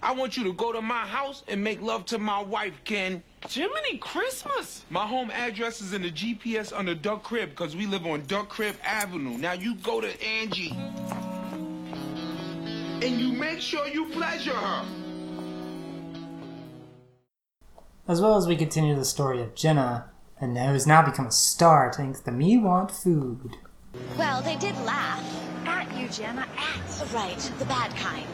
I 0.03 0.11
want 0.11 0.35
you 0.35 0.43
to 0.43 0.53
go 0.53 0.73
to 0.73 0.81
my 0.81 1.05
house 1.07 1.43
and 1.47 1.63
make 1.63 1.81
love 1.81 2.03
to 2.07 2.17
my 2.17 2.41
wife, 2.41 2.73
Ken. 2.83 3.23
Jiminy 3.45 3.97
Christmas! 3.99 4.83
My 4.89 5.05
home 5.05 5.29
address 5.31 5.81
is 5.81 5.93
in 5.93 6.01
the 6.01 6.11
GPS 6.11 6.77
under 6.77 6.95
Duck 6.95 7.23
Crib 7.23 7.51
because 7.51 7.75
we 7.75 7.85
live 7.85 8.05
on 8.05 8.23
Duck 8.25 8.49
Crib 8.49 8.75
Avenue. 8.83 9.37
Now 9.37 9.53
you 9.53 9.75
go 9.75 10.01
to 10.01 10.23
Angie. 10.23 10.75
And 13.01 13.19
you 13.19 13.31
make 13.31 13.61
sure 13.61 13.87
you 13.87 14.07
pleasure 14.09 14.55
her. 14.55 14.85
As 18.07 18.21
well 18.21 18.37
as 18.37 18.47
we 18.47 18.55
continue 18.55 18.95
the 18.95 19.05
story 19.05 19.41
of 19.41 19.53
Jenna, 19.53 20.09
and 20.41 20.57
who 20.57 20.63
has 20.73 20.87
now 20.87 21.03
become 21.03 21.27
a 21.27 21.31
star 21.31 21.91
thanks 21.93 22.21
to 22.21 22.31
Me 22.31 22.57
Want 22.57 22.89
Food. 22.89 23.55
Well, 24.17 24.41
they 24.41 24.55
did 24.55 24.75
laugh. 24.79 25.23
At 25.65 25.95
you, 25.97 26.07
Jenna, 26.07 26.47
at. 26.57 27.13
Right, 27.13 27.39
the 27.59 27.65
bad 27.65 27.93
kind. 27.95 28.25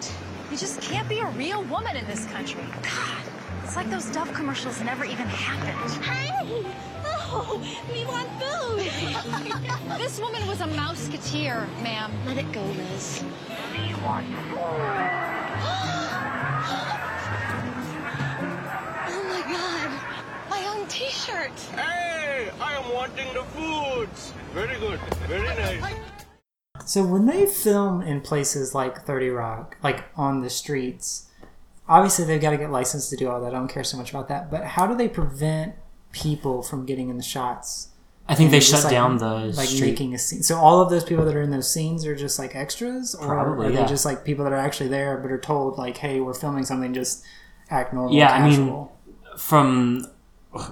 You 0.52 0.58
just 0.58 0.80
can't 0.82 1.10
be 1.10 1.20
a 1.20 1.28
real 1.32 1.64
woman 1.64 1.96
in 1.96 2.06
this 2.06 2.26
country. 2.28 2.64
God, 2.84 3.33
it's 3.74 3.78
like 3.78 3.90
those 3.90 4.06
Dove 4.12 4.32
commercials 4.36 4.80
never 4.82 5.04
even 5.04 5.26
happened. 5.26 6.04
Hey! 6.04 6.64
Oh, 7.06 7.60
we 7.92 8.06
want 8.06 8.30
food! 8.40 9.98
This 9.98 10.20
woman 10.20 10.46
was 10.48 10.62
a 10.62 10.68
mouseketeer, 10.68 11.68
ma'am. 11.82 12.12
Let 12.28 12.38
it 12.38 12.52
go, 12.52 12.62
Liz. 12.62 13.24
Me 13.74 13.96
want 14.06 14.28
food! 14.28 14.60
Oh 19.16 19.24
my 19.28 19.42
god, 19.52 19.90
my 20.52 20.68
own 20.68 20.88
t-shirt. 20.88 21.52
Hey, 21.76 22.52
I 22.62 22.74
am 22.76 22.94
wanting 22.94 23.34
the 23.34 23.44
foods. 23.44 24.34
Very 24.54 24.80
good. 24.80 25.00
Very 25.28 25.48
nice. 25.48 25.96
So 26.86 27.04
when 27.04 27.26
they 27.26 27.48
film 27.48 28.04
in 28.04 28.22
places 28.22 28.76
like 28.76 29.04
30 29.04 29.30
Rock, 29.30 29.78
like 29.82 30.04
on 30.16 30.42
the 30.42 30.50
streets, 30.52 31.30
obviously 31.88 32.26
they've 32.26 32.42
got 32.42 32.52
to 32.52 32.58
get 32.58 32.70
licensed 32.72 33.10
to 33.12 33.16
do 33.18 33.30
all 33.30 33.42
that. 33.42 33.54
I 33.54 33.58
don't 33.58 33.68
care 33.68 33.84
so 33.84 33.98
much 33.98 34.10
about 34.12 34.28
that. 34.30 34.50
But 34.52 34.64
how 34.64 34.88
do 34.88 34.96
they 34.96 35.08
prevent 35.08 35.76
people 36.12 36.62
from 36.64 36.86
getting 36.86 37.10
in 37.10 37.18
the 37.18 37.24
shots? 37.24 37.90
I 38.28 38.36
think 38.36 38.52
they 38.52 38.58
And 38.58 38.66
just, 38.66 38.84
shut 38.84 38.92
down 38.92 39.18
the 39.18 39.52
like 39.58 39.68
street. 39.68 39.90
making 39.92 40.14
a 40.14 40.18
scene. 40.18 40.44
So 40.44 40.56
all 40.58 40.80
of 40.80 40.90
those 40.90 41.04
people 41.04 41.26
that 41.26 41.36
are 41.36 41.42
in 41.42 41.52
those 41.52 41.70
scenes 41.72 42.06
are 42.06 42.16
just 42.16 42.40
like 42.40 42.56
extras, 42.56 43.14
or 43.14 43.28
Probably, 43.28 43.68
are 43.68 43.72
they 43.72 43.80
yeah. 43.80 43.86
just 43.86 44.06
like 44.06 44.24
people 44.24 44.46
that 44.46 44.54
are 44.54 44.58
actually 44.58 44.88
there 44.90 45.18
but 45.18 45.30
are 45.30 45.38
told 45.38 45.78
like, 45.78 45.98
"Hey, 45.98 46.22
we're 46.22 46.34
filming 46.34 46.64
something, 46.64 46.94
just 46.94 47.24
act 47.70 47.94
normal." 47.94 48.14
Yeah, 48.16 48.32
I 48.32 48.48
mean, 48.48 48.88
from 49.38 50.08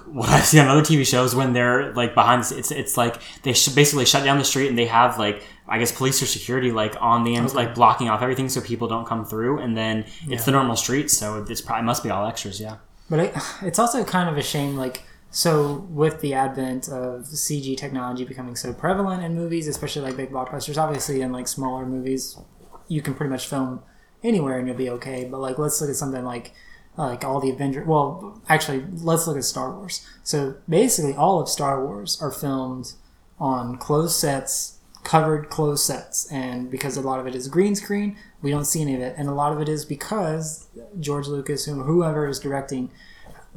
what 0.06 0.28
I've 0.36 0.44
seen 0.44 0.60
on 0.60 0.68
other 0.68 0.82
TV 0.82 1.06
shows, 1.06 1.34
when 1.34 1.52
they're 1.52 1.92
like 1.94 2.14
behind, 2.14 2.44
the, 2.44 2.58
it's 2.58 2.70
it's 2.70 2.96
like 2.96 3.20
they 3.42 3.52
sh- 3.52 3.68
basically 3.68 4.04
shut 4.06 4.24
down 4.24 4.38
the 4.38 4.44
street 4.44 4.68
and 4.68 4.78
they 4.78 4.86
have 4.86 5.18
like 5.18 5.42
I 5.68 5.78
guess 5.78 5.92
police 5.92 6.22
or 6.22 6.26
security 6.26 6.70
like 6.72 6.94
on 7.00 7.24
the 7.24 7.34
end, 7.36 7.46
Okay. 7.46 7.56
like 7.56 7.74
blocking 7.74 8.08
off 8.08 8.22
everything 8.22 8.48
so 8.48 8.60
people 8.60 8.88
don't 8.88 9.06
come 9.06 9.24
through, 9.24 9.58
and 9.58 9.76
then 9.76 10.00
it's 10.00 10.26
Yeah. 10.26 10.42
the 10.42 10.50
normal 10.52 10.76
street, 10.76 11.10
so 11.10 11.44
it's 11.48 11.60
probably 11.60 11.84
must 11.84 12.02
be 12.02 12.10
all 12.10 12.26
extras. 12.26 12.60
Yeah. 12.60 12.76
But 13.10 13.18
it, 13.20 13.34
it's 13.62 13.78
also 13.78 14.04
kind 14.04 14.28
of 14.28 14.36
a 14.36 14.42
shame, 14.42 14.76
like, 14.76 15.02
so 15.30 15.86
with 15.90 16.20
the 16.20 16.34
advent 16.34 16.88
of 16.88 17.22
CG 17.24 17.76
technology 17.76 18.24
becoming 18.24 18.54
so 18.54 18.72
prevalent 18.72 19.22
in 19.24 19.34
movies, 19.34 19.66
especially 19.66 20.02
like 20.02 20.16
big 20.16 20.30
blockbusters, 20.30 20.76
obviously 20.76 21.22
in 21.22 21.32
like 21.32 21.48
smaller 21.48 21.86
movies, 21.86 22.36
you 22.88 23.00
can 23.00 23.14
pretty 23.14 23.30
much 23.30 23.46
film 23.48 23.80
anywhere 24.22 24.58
and 24.58 24.68
you'll 24.68 24.76
be 24.76 24.90
okay. 24.90 25.24
But 25.30 25.40
like, 25.40 25.58
let's 25.58 25.80
look 25.80 25.88
at 25.90 25.96
something 25.96 26.24
like 26.24 26.52
like 26.96 27.24
all 27.24 27.40
the 27.40 27.50
Avengers. 27.50 27.86
Well, 27.86 28.40
actually, 28.48 28.84
let's 28.96 29.26
look 29.26 29.36
at 29.36 29.44
Star 29.44 29.74
Wars. 29.74 30.06
So 30.22 30.56
basically, 30.68 31.14
all 31.14 31.40
of 31.40 31.48
Star 31.48 31.84
Wars 31.84 32.20
are 32.20 32.30
filmed 32.30 32.92
on 33.38 33.76
closed 33.76 34.14
sets, 34.14 34.78
covered 35.02 35.48
closed 35.48 35.84
sets, 35.84 36.30
and 36.30 36.70
because 36.70 36.96
a 36.96 37.00
lot 37.00 37.18
of 37.18 37.26
it 37.26 37.34
is 37.34 37.48
green 37.48 37.74
screen, 37.74 38.16
we 38.40 38.50
don't 38.50 38.66
see 38.66 38.82
any 38.82 38.94
of 38.94 39.00
it, 39.00 39.14
and 39.16 39.28
a 39.28 39.34
lot 39.34 39.52
of 39.52 39.60
it 39.60 39.68
is 39.68 39.84
because 39.84 40.68
George 41.00 41.26
Lucas, 41.26 41.64
whom 41.64 41.82
whoever 41.82 42.28
is 42.28 42.38
directing, 42.38 42.90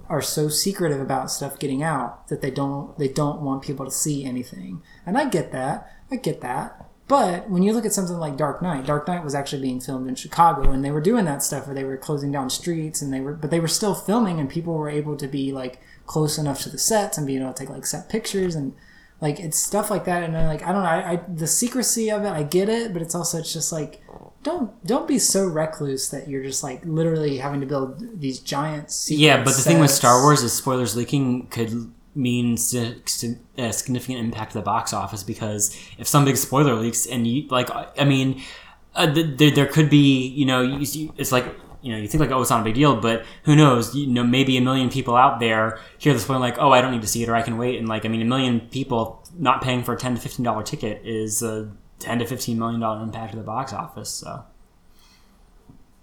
are 0.09 0.21
so 0.21 0.49
secretive 0.49 0.99
about 0.99 1.31
stuff 1.31 1.59
getting 1.59 1.81
out 1.83 2.27
that 2.27 2.41
they 2.41 2.51
don't 2.51 2.97
they 2.97 3.07
don't 3.07 3.41
want 3.41 3.63
people 3.63 3.85
to 3.85 3.91
see 3.91 4.23
anything. 4.25 4.81
And 5.05 5.17
I 5.17 5.25
get 5.29 5.51
that. 5.51 5.91
I 6.11 6.17
get 6.17 6.41
that. 6.41 6.89
But 7.07 7.49
when 7.49 7.61
you 7.63 7.73
look 7.73 7.85
at 7.85 7.93
something 7.93 8.17
like 8.17 8.35
Dark 8.35 8.61
Knight, 8.61 8.85
Dark 8.85 9.07
Knight 9.07 9.23
was 9.23 9.35
actually 9.35 9.61
being 9.61 9.79
filmed 9.79 10.07
in 10.07 10.15
Chicago 10.15 10.71
and 10.71 10.83
they 10.83 10.91
were 10.91 11.01
doing 11.01 11.25
that 11.25 11.43
stuff 11.43 11.67
where 11.67 11.75
they 11.75 11.83
were 11.83 11.97
closing 11.97 12.31
down 12.31 12.49
streets 12.49 13.01
and 13.01 13.13
they 13.13 13.19
were 13.21 13.33
but 13.33 13.51
they 13.51 13.59
were 13.59 13.67
still 13.67 13.93
filming 13.93 14.39
and 14.39 14.49
people 14.49 14.73
were 14.73 14.89
able 14.89 15.15
to 15.17 15.27
be 15.27 15.51
like 15.51 15.79
close 16.07 16.37
enough 16.37 16.61
to 16.61 16.69
the 16.69 16.77
sets 16.77 17.17
and 17.17 17.27
being 17.27 17.41
able 17.41 17.53
to 17.53 17.59
take 17.59 17.69
like 17.69 17.85
set 17.85 18.09
pictures 18.09 18.55
and 18.55 18.73
Like 19.21 19.39
it's 19.39 19.57
stuff 19.57 19.89
like 19.89 20.05
that, 20.05 20.23
and 20.23 20.35
then 20.35 20.45
like 20.45 20.61
I 20.63 20.73
don't 20.73 20.83
know, 20.83 20.89
I, 20.89 21.11
I 21.13 21.15
the 21.33 21.47
secrecy 21.47 22.11
of 22.11 22.23
it, 22.25 22.29
I 22.29 22.43
get 22.43 22.67
it, 22.67 22.91
but 22.91 23.01
it's 23.01 23.15
also 23.15 23.37
it's 23.39 23.53
just 23.53 23.71
like 23.71 24.03
don't 24.43 24.71
don't 24.85 25.07
be 25.07 25.19
so 25.19 25.47
recluse 25.47 26.09
that 26.09 26.27
you're 26.27 26.43
just 26.43 26.63
like 26.63 26.83
literally 26.83 27.37
having 27.37 27.61
to 27.61 27.65
build 27.65 28.19
these 28.19 28.39
giant. 28.39 28.91
Yeah, 29.07 29.37
but 29.37 29.55
the 29.55 29.61
thing 29.61 29.79
with. 29.79 29.89
Star 29.89 30.21
Wars 30.21 30.43
is 30.43 30.51
spoilers 30.51 30.97
leaking 30.97 31.47
could 31.47 31.91
mean 32.15 32.53
a 32.53 33.73
significant 33.73 34.19
impact 34.19 34.53
to 34.53 34.57
the 34.57 34.63
box 34.63 34.93
office 34.93 35.23
because 35.23 35.75
if 35.97 36.07
some 36.07 36.25
big 36.25 36.37
spoiler 36.37 36.75
leaks 36.75 37.05
and 37.05 37.27
you 37.27 37.47
like, 37.49 37.69
I 37.99 38.05
mean, 38.05 38.41
uh, 38.95 39.07
there 39.07 39.51
there 39.51 39.65
could 39.65 39.89
be 39.89 40.27
you 40.27 40.45
know 40.45 40.79
it's 40.79 41.31
like 41.31 41.45
you 41.81 41.91
know 41.91 41.97
you 41.97 42.07
think 42.07 42.21
like 42.21 42.31
oh 42.31 42.41
it's 42.41 42.49
not 42.49 42.61
a 42.61 42.63
big 42.63 42.75
deal, 42.75 42.95
but 42.95 43.25
who 43.43 43.55
knows 43.55 43.93
you 43.93 44.07
know 44.07 44.23
maybe 44.23 44.57
a 44.57 44.61
million 44.61 44.89
people 44.89 45.15
out 45.15 45.39
there 45.39 45.79
hear 45.97 46.13
the 46.13 46.19
spoiler 46.19 46.39
like 46.39 46.57
oh 46.57 46.71
I 46.71 46.81
don't 46.81 46.91
need 46.91 47.01
to 47.01 47.07
see 47.07 47.21
it 47.21 47.29
or 47.29 47.35
I 47.35 47.41
can 47.41 47.57
wait 47.57 47.77
and 47.77 47.87
like 47.87 48.05
I 48.05 48.07
mean 48.07 48.21
a 48.21 48.25
million 48.25 48.61
people 48.61 49.23
not 49.37 49.61
paying 49.61 49.83
for 49.83 49.93
a 49.93 49.97
ten 49.97 50.15
to 50.15 50.21
fifteen 50.21 50.45
dollar 50.45 50.63
ticket 50.63 51.05
is 51.05 51.43
a 51.43 51.69
ten 51.99 52.19
to 52.19 52.25
fifteen 52.25 52.57
million 52.57 52.79
dollar 52.79 53.03
impact 53.03 53.33
to 53.33 53.37
the 53.37 53.43
box 53.43 53.73
office 53.73 54.09
so. 54.09 54.45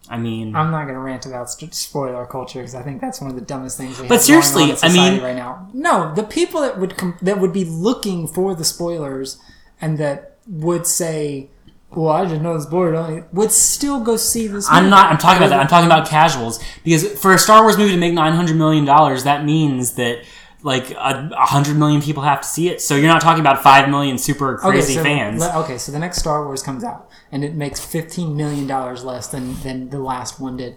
I 0.08 0.18
mean, 0.18 0.54
I'm 0.54 0.70
not 0.70 0.82
going 0.82 0.94
to 0.94 1.00
rant 1.00 1.26
about 1.26 1.48
spoiler 1.50 2.26
culture 2.26 2.58
because 2.58 2.74
I 2.74 2.82
think 2.82 3.00
that's 3.00 3.20
one 3.20 3.30
of 3.30 3.36
the 3.36 3.42
dumbest 3.42 3.78
things. 3.78 4.00
We 4.00 4.08
But 4.08 4.20
seriously, 4.20 4.66
going 4.66 4.78
on 4.82 4.90
in 4.90 4.98
I 4.98 5.10
mean- 5.10 5.22
right 5.22 5.36
now, 5.36 5.68
no, 5.72 6.12
the 6.14 6.24
people 6.24 6.60
that 6.62 6.78
would 6.78 6.96
com- 6.96 7.16
that 7.22 7.38
would 7.40 7.52
be 7.52 7.64
looking 7.64 8.26
for 8.26 8.54
the 8.54 8.64
spoilers 8.64 9.38
and 9.80 9.98
that 9.98 10.36
would 10.48 10.86
say, 10.86 11.50
"Well, 11.90 12.08
I 12.08 12.24
didn't 12.24 12.42
know 12.42 12.58
spoiler," 12.58 12.96
only 12.96 13.22
would 13.32 13.52
still 13.52 14.00
go 14.00 14.16
see 14.16 14.48
this. 14.48 14.66
I'm 14.68 14.90
not. 14.90 15.10
I'm 15.10 15.18
talking 15.18 15.38
about 15.38 15.50
that. 15.50 15.60
I'm 15.60 15.68
talking 15.68 15.86
about 15.86 16.06
casuals 16.08 16.62
because 16.84 17.06
for 17.20 17.32
a 17.32 17.38
Star 17.38 17.62
Wars 17.62 17.78
movie 17.78 17.92
to 17.92 17.98
make 17.98 18.12
900 18.12 18.56
million 18.56 18.84
dollars, 18.84 19.22
that 19.24 19.44
means 19.44 19.92
that 19.92 20.24
like 20.64 20.90
a, 20.92 21.30
a 21.36 21.46
hundred 21.46 21.76
million 21.76 22.00
people 22.00 22.22
have 22.22 22.40
to 22.40 22.46
see 22.48 22.68
it. 22.68 22.80
So 22.80 22.94
you're 22.96 23.08
not 23.08 23.20
talking 23.20 23.40
about 23.40 23.62
five 23.62 23.88
million 23.88 24.18
super 24.18 24.56
crazy 24.58 24.94
so, 24.94 25.02
fans. 25.02 25.42
Okay, 25.42 25.78
so 25.78 25.92
the 25.92 25.98
next 25.98 26.18
Star 26.18 26.44
Wars 26.44 26.62
comes 26.62 26.84
out 26.84 27.08
and 27.30 27.44
it 27.44 27.54
makes 27.54 27.80
fifteen 27.84 28.36
million 28.36 28.66
dollars 28.66 29.04
less 29.04 29.28
than 29.28 29.54
than 29.62 29.90
the 29.90 29.98
last 29.98 30.40
one 30.40 30.56
did. 30.56 30.76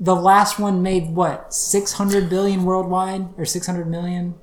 The 0.00 0.16
last 0.16 0.58
one 0.58 0.82
made 0.82 1.10
what 1.14 1.54
six 1.54 1.92
hundred 1.92 2.28
billion 2.28 2.64
worldwide 2.64 3.28
or 3.38 3.44
six 3.44 3.66
hundred 3.66 3.88
million, 3.88 4.34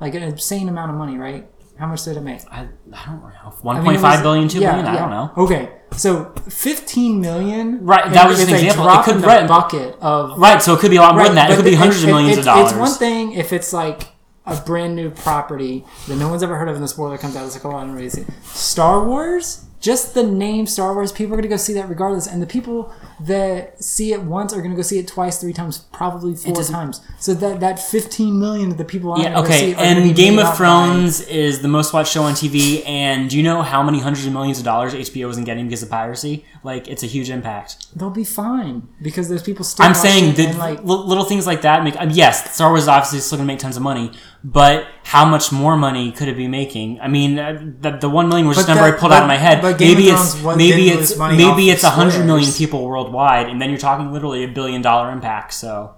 like 0.00 0.14
an 0.14 0.22
insane 0.22 0.68
amount 0.68 0.90
of 0.92 0.96
money, 0.96 1.18
right? 1.18 1.48
How 1.76 1.88
much 1.88 2.04
did 2.04 2.16
it 2.16 2.20
make? 2.20 2.40
I, 2.52 2.68
I 2.92 3.06
don't 3.06 3.20
know. 3.20 3.30
I 3.34 3.48
One 3.62 3.76
mean, 3.76 3.84
point 3.84 3.96
it 3.96 4.00
five 4.00 4.24
was- 4.24 4.54
yeah, 4.54 4.70
billion. 4.70 4.86
I 4.86 4.94
yeah. 4.94 5.00
don't 5.00 5.10
know. 5.10 5.32
Okay, 5.36 5.72
so 5.90 6.32
fifteen 6.48 7.20
million. 7.20 7.84
Right, 7.84 8.12
that 8.12 8.28
was 8.28 8.40
an 8.40 8.54
example. 8.54 8.88
It 8.88 9.04
could- 9.04 9.20
the 9.20 9.26
right. 9.26 9.48
bucket 9.48 9.96
of 10.00 10.38
Right, 10.38 10.62
so 10.62 10.74
it 10.74 10.78
could 10.78 10.92
be 10.92 10.98
a 10.98 11.00
lot 11.00 11.16
more 11.16 11.24
than 11.24 11.34
that. 11.34 11.50
It 11.50 11.56
could 11.56 11.64
be 11.64 11.74
hundreds 11.74 12.04
of 12.04 12.10
millions 12.10 12.38
of 12.38 12.46
it's- 12.46 12.70
It's 12.70 12.78
one 12.78 12.92
thing 12.92 13.32
if 13.32 13.52
it's 13.52 13.72
like 13.72 14.13
a 14.46 14.56
brand 14.60 14.94
new 14.94 15.10
property 15.10 15.84
that 16.08 16.16
no 16.16 16.28
one's 16.28 16.42
ever 16.42 16.56
heard 16.56 16.68
of, 16.68 16.74
and 16.74 16.84
the 16.84 16.88
spoiler 16.88 17.18
comes 17.18 17.36
out. 17.36 17.46
It's 17.46 17.54
like, 17.54 17.64
oh, 17.64 17.76
I 17.76 17.82
don't 17.84 17.94
really 17.94 18.10
see 18.10 18.22
it. 18.22 18.28
Star 18.44 19.04
Wars, 19.04 19.64
just 19.80 20.14
the 20.14 20.22
name 20.22 20.66
Star 20.66 20.94
Wars, 20.94 21.12
people 21.12 21.32
are 21.34 21.36
going 21.36 21.42
to 21.42 21.48
go 21.48 21.56
see 21.56 21.74
that 21.74 21.88
regardless, 21.88 22.26
and 22.26 22.40
the 22.42 22.46
people 22.46 22.92
that 23.20 23.82
see 23.82 24.12
it 24.12 24.22
once 24.22 24.52
are 24.52 24.58
going 24.58 24.70
to 24.70 24.76
go 24.76 24.82
see 24.82 24.98
it 24.98 25.06
twice, 25.06 25.38
three 25.40 25.52
times, 25.52 25.78
probably 25.92 26.34
four 26.34 26.62
times. 26.62 27.00
So 27.18 27.32
that 27.34 27.60
that 27.60 27.78
fifteen 27.78 28.38
million 28.40 28.70
that 28.70 28.78
the 28.78 28.84
people 28.84 29.12
aren't 29.12 29.24
Yeah, 29.24 29.40
okay. 29.40 29.74
And 29.74 30.16
Game 30.16 30.38
of 30.38 30.46
up 30.46 30.52
by- 30.52 30.56
Thrones 30.56 31.20
is 31.22 31.60
the 31.60 31.68
most 31.68 31.92
watched 31.92 32.12
show 32.12 32.22
on 32.24 32.32
TV. 32.32 32.82
And 32.86 33.30
do 33.30 33.36
you 33.36 33.42
know 33.42 33.62
how 33.62 33.82
many 33.82 34.00
hundreds 34.00 34.26
of 34.26 34.32
millions 34.32 34.58
of 34.58 34.64
dollars 34.64 34.94
HBO 34.94 35.28
isn't 35.30 35.44
getting 35.44 35.66
because 35.66 35.82
of 35.82 35.90
piracy? 35.90 36.44
Like, 36.62 36.88
it's 36.88 37.02
a 37.02 37.06
huge 37.06 37.28
impact. 37.30 37.86
They'll 37.94 38.08
be 38.10 38.24
fine 38.24 38.88
because 39.02 39.28
there's 39.28 39.42
people 39.42 39.64
still. 39.64 39.84
I'm 39.84 39.94
saying 39.94 40.34
that 40.36 40.56
like 40.56 40.82
little 40.82 41.24
things 41.24 41.46
like 41.46 41.62
that 41.62 41.84
make. 41.84 41.98
Mean, 41.98 42.10
yes, 42.10 42.54
Star 42.54 42.70
Wars 42.70 42.82
is 42.84 42.88
obviously 42.88 43.20
still 43.20 43.36
going 43.38 43.46
to 43.46 43.52
make 43.52 43.60
tons 43.60 43.76
of 43.76 43.82
money, 43.82 44.12
but 44.44 44.86
how 45.04 45.24
much 45.24 45.50
more 45.50 45.74
money 45.74 46.12
could 46.12 46.28
it 46.28 46.36
be 46.36 46.46
making? 46.46 47.00
I 47.00 47.08
mean, 47.08 47.38
uh, 47.38 47.58
the, 47.80 47.92
the 47.92 48.10
one 48.10 48.28
million 48.28 48.46
was 48.46 48.58
just 48.58 48.68
a 48.68 48.74
number 48.74 48.94
I 48.94 48.98
pulled 48.98 49.10
out 49.10 49.22
of 49.22 49.28
my 49.28 49.36
head. 49.36 49.62
but 49.62 49.80
maybe 49.80 50.10
it's 50.10 50.40
maybe 50.42 50.84
didn't 50.84 51.02
it's 51.02 51.18
maybe 51.18 51.70
it's 51.70 51.82
a 51.82 51.90
hundred 51.90 52.26
million 52.26 52.52
people 52.52 52.86
worldwide, 52.86 53.48
and 53.48 53.60
then 53.60 53.70
you're 53.70 53.78
talking 53.78 54.12
literally 54.12 54.44
a 54.44 54.48
billion 54.48 54.82
dollar 54.82 55.10
impact. 55.10 55.54
So 55.54 55.94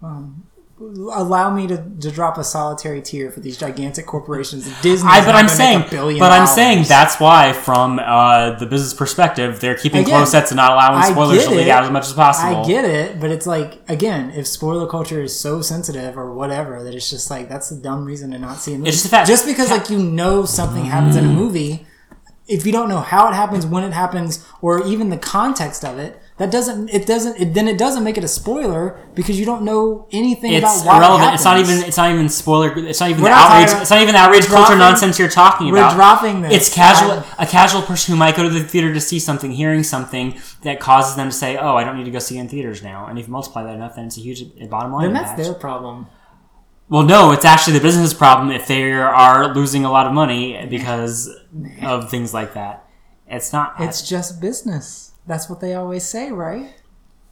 um, 0.00 0.44
allow 0.80 1.52
me 1.54 1.66
to, 1.66 1.76
to 2.00 2.10
drop 2.10 2.38
a 2.38 2.44
solitary 2.44 3.02
tear 3.02 3.30
for 3.30 3.40
these 3.40 3.56
gigantic 3.56 4.06
corporations. 4.06 4.64
Disney, 4.80 5.10
I, 5.10 5.24
but 5.24 5.34
I'm 5.34 5.48
saying, 5.48 5.80
make 5.80 5.88
a 5.88 5.90
billion 5.90 6.20
but 6.20 6.30
I'm 6.30 6.46
saying 6.46 6.84
that's 6.84 7.18
why, 7.18 7.52
from 7.52 7.98
uh, 7.98 8.52
the 8.58 8.66
business 8.66 8.94
perspective, 8.94 9.60
they're 9.60 9.74
keeping 9.74 10.02
Again, 10.02 10.14
close 10.14 10.30
sets 10.30 10.50
and 10.50 10.56
not 10.56 10.72
allowing 10.72 11.02
spoilers 11.02 11.44
to 11.46 11.50
leak 11.50 11.68
out 11.68 11.84
as 11.84 11.90
much 11.90 12.06
as 12.06 12.12
possible. 12.12 12.62
I 12.62 12.66
get 12.66 12.84
it, 12.84 13.20
but 13.20 13.30
it's 13.30 13.46
like 13.46 13.80
again, 13.88 14.30
if 14.30 14.46
spoiler 14.46 14.86
culture 14.86 15.22
is 15.22 15.38
so 15.38 15.62
sensitive 15.62 16.16
or 16.16 16.32
whatever, 16.32 16.82
that 16.84 16.94
it's 16.94 17.10
just 17.10 17.30
like 17.30 17.48
that's 17.48 17.70
a 17.70 17.76
dumb 17.76 18.04
reason 18.04 18.30
to 18.30 18.38
not 18.38 18.58
see 18.58 18.74
a 18.74 18.78
movie. 18.78 18.90
It's 18.90 18.98
just 18.98 19.10
fact. 19.10 19.28
Just 19.28 19.46
because 19.46 19.70
like 19.70 19.90
you 19.90 19.98
know 19.98 20.44
something 20.44 20.84
happens 20.84 21.16
in 21.16 21.24
a 21.24 21.28
movie, 21.28 21.86
if 22.46 22.64
you 22.64 22.72
don't 22.72 22.88
know 22.88 23.00
how 23.00 23.28
it 23.28 23.34
happens, 23.34 23.66
when 23.66 23.82
it 23.82 23.92
happens, 23.92 24.46
or 24.62 24.86
even 24.86 25.10
the 25.10 25.18
context 25.18 25.84
of 25.84 25.98
it, 25.98 26.20
that 26.38 26.50
doesn't 26.52 26.88
it 26.90 27.04
doesn't 27.06 27.40
it, 27.40 27.52
then 27.54 27.66
it 27.68 27.76
doesn't 27.76 28.04
make 28.04 28.16
it 28.16 28.22
a 28.24 28.28
spoiler 28.28 28.96
because 29.14 29.38
you 29.40 29.44
don't 29.44 29.62
know 29.62 30.06
anything 30.12 30.52
It's 30.52 30.82
about 30.82 31.00
why 31.00 31.30
it. 31.30 31.34
It's 31.34 31.44
not 31.44 31.58
even. 31.58 31.78
It's 31.82 31.96
not 31.96 32.10
even 32.12 32.28
spoiler. 32.28 32.72
It's 32.78 33.00
not 33.00 33.10
even 33.10 33.22
We're 33.22 33.28
the 33.30 33.34
not 33.34 33.50
outrage. 33.50 33.66
talking- 33.68 33.82
It's 33.82 33.90
not 33.90 34.00
even 34.02 34.14
the 34.14 34.20
outrage 34.20 34.42
we're 34.44 34.54
culture 34.54 34.66
dropping- 34.76 34.78
nonsense 34.78 35.18
you're 35.18 35.28
talking 35.28 35.70
about. 35.70 35.90
we're 35.90 35.96
dropping 35.96 36.42
this. 36.42 36.52
It's 36.54 36.74
casual. 36.74 37.24
A 37.38 37.46
casual 37.46 37.82
person 37.82 38.12
who 38.12 38.18
might 38.18 38.36
go 38.36 38.42
to 38.44 38.48
the 38.50 38.60
theater 38.62 38.94
to 38.94 39.00
see 39.00 39.18
something, 39.18 39.50
hearing 39.50 39.82
something 39.82 40.34
that 40.62 40.78
causes 40.80 41.16
them 41.16 41.28
to 41.30 41.34
say, 41.34 41.56
"Oh, 41.56 41.76
I 41.76 41.84
don't 41.84 41.96
need 41.98 42.04
to 42.04 42.10
go 42.12 42.18
see 42.20 42.38
it 42.38 42.40
in 42.40 42.48
theaters 42.48 42.82
now." 42.82 43.06
And 43.06 43.18
if 43.18 43.26
you 43.26 43.32
multiply 43.32 43.64
that 43.64 43.74
enough, 43.74 43.96
then 43.96 44.06
it's 44.06 44.16
a 44.16 44.20
huge 44.20 44.44
bottom 44.70 44.92
line. 44.92 45.02
Then 45.04 45.12
that's 45.14 45.30
impact. 45.32 45.42
their 45.44 45.54
problem. 45.54 46.06
Well, 46.90 47.02
no, 47.02 47.32
it's 47.32 47.44
actually 47.44 47.74
the 47.74 47.80
business 47.82 48.14
problem 48.14 48.50
if 48.50 48.66
they 48.66 48.92
are 48.92 49.52
losing 49.54 49.84
a 49.84 49.90
lot 49.90 50.06
of 50.06 50.12
money 50.14 50.66
because 50.70 51.28
of 51.82 52.08
things 52.10 52.32
like 52.32 52.54
that. 52.54 52.84
It's 53.26 53.52
not. 53.52 53.74
It's 53.78 54.08
just 54.08 54.40
business. 54.40 55.07
That's 55.28 55.48
what 55.50 55.60
they 55.60 55.74
always 55.74 56.04
say, 56.04 56.32
right? 56.32 56.74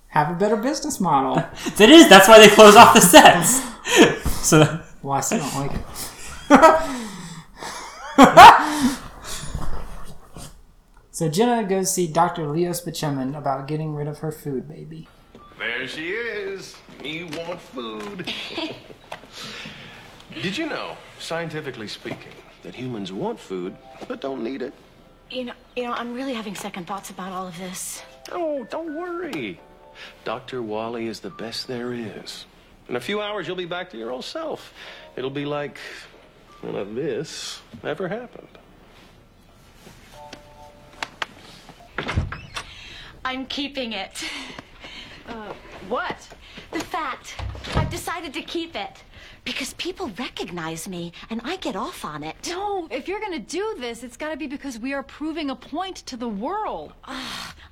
Have 0.08 0.30
a 0.30 0.34
better 0.34 0.56
business 0.56 1.00
model. 1.00 1.42
It 1.80 1.90
is. 1.90 2.08
That's 2.10 2.28
why 2.28 2.38
they 2.38 2.48
close 2.48 2.76
off 2.76 2.92
the 2.92 3.00
sets. 3.00 3.62
so. 4.46 4.82
Well, 5.02 5.14
I 5.14 5.20
still 5.20 5.38
don't 5.38 5.56
like 5.56 5.72
it. 5.72 5.80
so 11.10 11.28
Jenna 11.30 11.64
goes 11.64 11.90
see 11.90 12.06
Dr. 12.06 12.46
Leo 12.46 12.72
Spaceman 12.72 13.34
about 13.34 13.66
getting 13.66 13.94
rid 13.94 14.08
of 14.08 14.18
her 14.18 14.30
food 14.30 14.68
baby. 14.68 15.08
There 15.58 15.88
she 15.88 16.10
is. 16.10 16.76
Me 17.02 17.24
want 17.24 17.60
food. 17.60 18.30
Did 20.42 20.58
you 20.58 20.66
know, 20.66 20.98
scientifically 21.18 21.88
speaking, 21.88 22.34
that 22.62 22.74
humans 22.74 23.10
want 23.10 23.40
food 23.40 23.74
but 24.06 24.20
don't 24.20 24.44
need 24.44 24.60
it? 24.60 24.74
You 25.30 25.44
know, 25.44 25.52
you 25.74 25.84
know, 25.84 25.92
I'm 25.92 26.14
really 26.14 26.34
having 26.34 26.54
second 26.54 26.86
thoughts 26.86 27.10
about 27.10 27.32
all 27.32 27.46
of 27.46 27.58
this. 27.58 28.02
Oh, 28.30 28.64
don't 28.64 28.94
worry. 28.94 29.60
Dr. 30.24 30.62
Wally 30.62 31.06
is 31.06 31.20
the 31.20 31.30
best 31.30 31.66
there 31.66 31.92
is. 31.92 32.46
In 32.88 32.96
a 32.96 33.00
few 33.00 33.20
hours, 33.20 33.46
you'll 33.46 33.56
be 33.56 33.64
back 33.64 33.90
to 33.90 33.98
your 33.98 34.12
old 34.12 34.24
self. 34.24 34.72
It'll 35.16 35.30
be 35.30 35.44
like 35.44 35.78
none 36.62 36.76
of 36.76 36.94
this 36.94 37.60
ever 37.82 38.06
happened. 38.06 38.48
I'm 43.24 43.46
keeping 43.46 43.92
it. 43.92 44.24
Uh, 45.28 45.52
what? 45.88 46.28
The 46.70 46.78
fact. 46.78 47.34
I've 47.74 47.90
decided 47.90 48.32
to 48.34 48.42
keep 48.42 48.76
it. 48.76 49.02
Because 49.46 49.74
people 49.74 50.10
recognize 50.18 50.88
me, 50.88 51.12
and 51.30 51.40
I 51.44 51.54
get 51.56 51.76
off 51.76 52.04
on 52.04 52.24
it. 52.24 52.34
No, 52.48 52.88
if 52.90 53.06
you're 53.06 53.20
gonna 53.20 53.38
do 53.38 53.76
this, 53.78 54.02
it's 54.02 54.16
gotta 54.16 54.36
be 54.36 54.48
because 54.48 54.76
we 54.76 54.92
are 54.92 55.04
proving 55.04 55.50
a 55.50 55.56
point 55.56 55.98
to 56.06 56.16
the 56.16 56.28
world. 56.28 56.92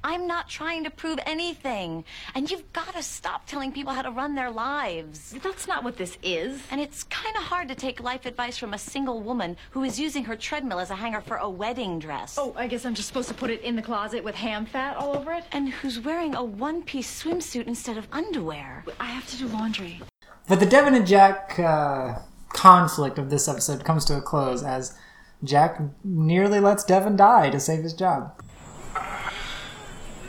I'm 0.04 0.26
not 0.28 0.48
trying 0.48 0.84
to 0.84 0.90
prove 0.90 1.18
anything. 1.26 2.04
And 2.34 2.50
you've 2.50 2.72
got 2.72 2.94
to 2.94 3.02
stop 3.02 3.46
telling 3.46 3.72
people 3.72 3.92
how 3.92 4.02
to 4.02 4.10
run 4.10 4.34
their 4.34 4.50
lives. 4.50 5.34
That's 5.42 5.66
not 5.66 5.82
what 5.82 5.96
this 5.96 6.16
is. 6.22 6.62
And 6.70 6.80
it's 6.80 7.04
kind 7.04 7.34
of 7.36 7.42
hard 7.42 7.68
to 7.68 7.74
take 7.74 8.00
life 8.00 8.26
advice 8.26 8.56
from 8.58 8.74
a 8.74 8.78
single 8.78 9.22
woman 9.22 9.56
who 9.70 9.82
is 9.82 9.98
using 9.98 10.22
her 10.24 10.36
treadmill 10.36 10.78
as 10.78 10.90
a 10.90 10.94
hanger 10.94 11.22
for 11.22 11.38
a 11.38 11.48
wedding 11.48 11.98
dress. 11.98 12.36
Oh, 12.38 12.54
I 12.56 12.66
guess 12.66 12.84
I'm 12.84 12.94
just 12.94 13.08
supposed 13.08 13.28
to 13.28 13.34
put 13.34 13.50
it 13.50 13.62
in 13.62 13.76
the 13.76 13.82
closet 13.82 14.22
with 14.22 14.34
ham 14.34 14.66
fat 14.66 14.96
all 14.96 15.16
over 15.16 15.32
it? 15.32 15.44
And 15.52 15.70
who's 15.70 15.98
wearing 15.98 16.34
a 16.34 16.44
one 16.44 16.82
piece 16.82 17.22
swimsuit 17.22 17.66
instead 17.66 17.96
of 17.96 18.06
underwear. 18.12 18.84
I 19.00 19.06
have 19.06 19.26
to 19.28 19.38
do 19.38 19.48
laundry. 19.48 20.00
But 20.46 20.60
the 20.60 20.66
Devon 20.66 20.94
and 20.94 21.06
Jack 21.06 21.58
uh, 21.58 22.18
conflict 22.50 23.18
of 23.18 23.30
this 23.30 23.48
episode 23.48 23.82
comes 23.84 24.04
to 24.06 24.18
a 24.18 24.20
close 24.20 24.62
as 24.62 24.94
Jack 25.42 25.80
nearly 26.02 26.60
lets 26.60 26.84
Devon 26.84 27.16
die 27.16 27.48
to 27.50 27.58
save 27.58 27.82
his 27.82 27.94
job. 27.94 28.32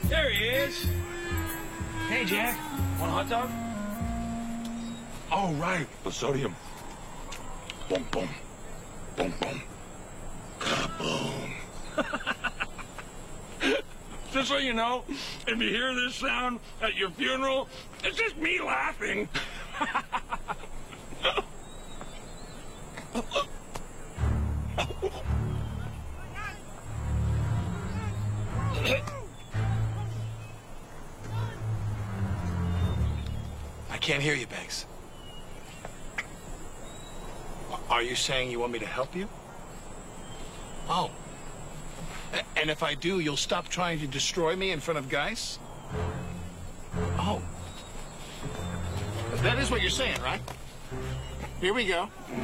There 0.04 0.30
he 0.30 0.46
is. 0.46 0.86
Hey, 2.08 2.24
Jack. 2.26 2.58
Want 3.00 3.12
a 3.12 3.16
hot 3.16 3.30
dog? 3.30 3.50
All 5.32 5.54
right, 5.56 5.88
the 6.04 6.12
sodium. 6.12 6.56
Boom, 7.90 8.06
boom. 8.12 8.30
Boom, 9.18 9.34
boom. 9.40 9.62
Just 14.32 14.50
so 14.50 14.58
you 14.58 14.74
know, 14.74 15.04
if 15.48 15.60
you 15.62 15.70
hear 15.70 15.94
this 15.96 16.16
sound 16.16 16.60
at 16.82 16.96
your 16.96 17.10
funeral, 17.12 17.70
it's 18.04 18.18
just 18.18 18.36
me 18.38 18.60
laughing. 18.60 19.30
I 33.90 33.98
can't 34.00 34.22
hear 34.22 34.36
you, 34.36 34.48
Banks. 34.48 34.86
Are 37.90 38.02
you 38.02 38.16
saying 38.16 38.52
you 38.52 38.60
want 38.60 38.72
me 38.74 38.80
to 38.80 38.86
help 38.86 39.16
you? 39.16 39.28
Oh. 40.90 41.10
And 42.58 42.70
if 42.70 42.84
I 42.84 42.94
do, 42.96 43.20
you'll 43.20 43.38
stop 43.38 43.70
trying 43.70 44.00
to 44.00 44.08
destroy 44.08 44.56
me 44.56 44.72
in 44.72 44.80
front 44.80 44.98
of 44.98 45.10
guys? 45.10 45.60
You're 49.86 49.92
saying, 49.92 50.20
right? 50.24 50.42
Here 51.62 51.72
we 51.72 51.86
go. 51.86 52.10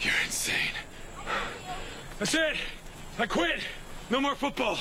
You're 0.00 0.14
insane. 0.24 0.72
That's 2.18 2.32
it. 2.32 2.56
I 3.18 3.26
quit. 3.26 3.60
No 4.08 4.22
more 4.22 4.34
football. 4.36 4.78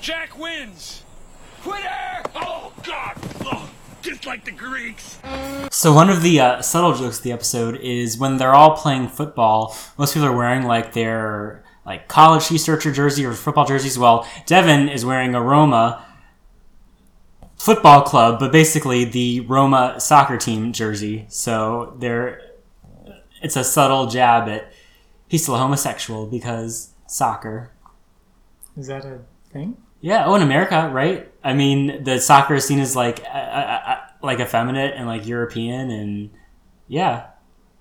Jack 0.00 0.36
wins. 0.36 1.04
Quitter! 1.62 2.22
Oh, 2.34 2.72
God. 2.82 3.14
Oh, 3.44 3.70
just 4.02 4.26
like 4.26 4.44
the 4.44 4.50
Greeks. 4.50 5.20
So 5.70 5.92
one 5.92 6.10
of 6.10 6.22
the 6.22 6.40
uh, 6.40 6.60
subtle 6.60 6.94
jokes 6.94 7.18
of 7.18 7.22
the 7.22 7.30
episode 7.30 7.76
is 7.76 8.18
when 8.18 8.38
they're 8.38 8.52
all 8.52 8.76
playing 8.76 9.06
football, 9.06 9.76
most 9.96 10.14
people 10.14 10.26
are 10.26 10.36
wearing 10.36 10.64
like 10.64 10.92
their 10.92 11.63
like 11.84 12.08
college 12.08 12.50
researcher 12.50 12.92
jersey 12.92 13.24
or 13.24 13.32
football 13.32 13.66
jerseys. 13.66 13.98
Well, 13.98 14.26
Devon 14.46 14.88
is 14.88 15.04
wearing 15.04 15.34
a 15.34 15.42
Roma 15.42 16.04
football 17.56 18.02
club, 18.02 18.38
but 18.38 18.52
basically 18.52 19.04
the 19.04 19.40
Roma 19.40 19.96
soccer 19.98 20.36
team 20.36 20.72
jersey. 20.72 21.26
So 21.28 21.96
there, 21.98 22.40
it's 23.42 23.56
a 23.56 23.64
subtle 23.64 24.06
jab 24.06 24.48
at 24.48 24.72
he's 25.28 25.42
still 25.42 25.56
a 25.56 25.58
homosexual 25.58 26.26
because 26.26 26.90
soccer. 27.06 27.72
Is 28.76 28.86
that 28.88 29.04
a 29.04 29.20
thing? 29.52 29.76
Yeah, 30.00 30.26
oh, 30.26 30.34
in 30.34 30.42
America, 30.42 30.90
right? 30.92 31.32
I 31.42 31.54
mean, 31.54 32.04
the 32.04 32.20
soccer 32.20 32.54
is 32.54 32.66
seen 32.66 32.78
as 32.78 32.94
like 32.94 33.20
uh, 33.24 33.36
uh, 33.36 33.82
uh, 33.86 33.96
like 34.22 34.40
effeminate 34.40 34.94
and 34.94 35.06
like 35.06 35.26
European, 35.26 35.90
and 35.90 36.30
yeah, 36.88 37.28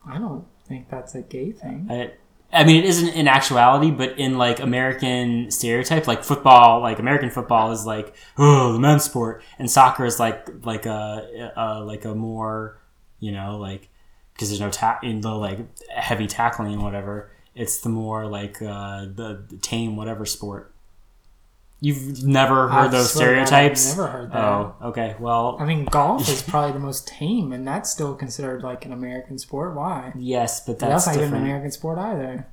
I 0.07 0.19
don't 0.19 0.45
think 0.65 0.89
that's 0.89 1.15
a 1.15 1.21
gay 1.21 1.51
thing. 1.51 1.87
I, 1.89 2.11
I 2.53 2.63
mean, 2.63 2.83
it 2.83 2.85
isn't 2.85 3.09
in 3.09 3.27
actuality, 3.27 3.91
but 3.91 4.19
in 4.19 4.37
like 4.37 4.59
American 4.59 5.49
stereotype, 5.51 6.07
like 6.07 6.23
football, 6.23 6.81
like 6.81 6.99
American 6.99 7.29
football 7.29 7.71
is 7.71 7.85
like 7.85 8.15
oh 8.37 8.73
the 8.73 8.79
men's 8.79 9.03
sport, 9.03 9.43
and 9.57 9.69
soccer 9.69 10.05
is 10.05 10.19
like 10.19 10.47
like 10.63 10.85
a, 10.85 11.51
a 11.55 11.79
like 11.81 12.05
a 12.05 12.13
more 12.13 12.79
you 13.19 13.31
know 13.31 13.57
like 13.57 13.89
because 14.33 14.49
there's 14.49 14.61
no 14.61 14.69
ta- 14.69 14.99
in 15.03 15.21
the 15.21 15.31
like 15.33 15.59
heavy 15.89 16.27
tackling 16.27 16.73
and 16.73 16.83
whatever. 16.83 17.31
It's 17.55 17.79
the 17.81 17.89
more 17.89 18.25
like 18.25 18.61
uh, 18.61 19.05
the, 19.05 19.45
the 19.47 19.57
tame 19.57 19.95
whatever 19.95 20.25
sport. 20.25 20.73
You've 21.83 22.23
never 22.23 22.69
heard 22.69 22.77
I 22.77 22.87
those 22.87 23.13
God, 23.13 23.23
I've 23.23 23.47
stereotypes? 23.47 23.89
never 23.89 24.07
heard 24.07 24.31
that. 24.31 24.37
Oh, 24.37 24.75
okay. 24.83 25.17
Well, 25.19 25.57
I 25.59 25.65
mean, 25.65 25.83
golf 25.83 26.29
is 26.29 26.41
probably 26.41 26.71
the 26.71 26.79
most 26.79 27.09
tame, 27.09 27.51
and 27.51 27.67
that's 27.67 27.91
still 27.91 28.15
considered 28.15 28.63
like 28.63 28.85
an 28.85 28.93
American 28.93 29.37
sport. 29.37 29.75
Why? 29.75 30.13
yes, 30.15 30.65
but 30.65 30.79
That's, 30.79 31.03
that's, 31.03 31.17
not 31.17 31.21
even 31.21 31.35
an 31.35 31.43
American 31.43 31.71
sport 31.71 31.99
either. 31.99 32.47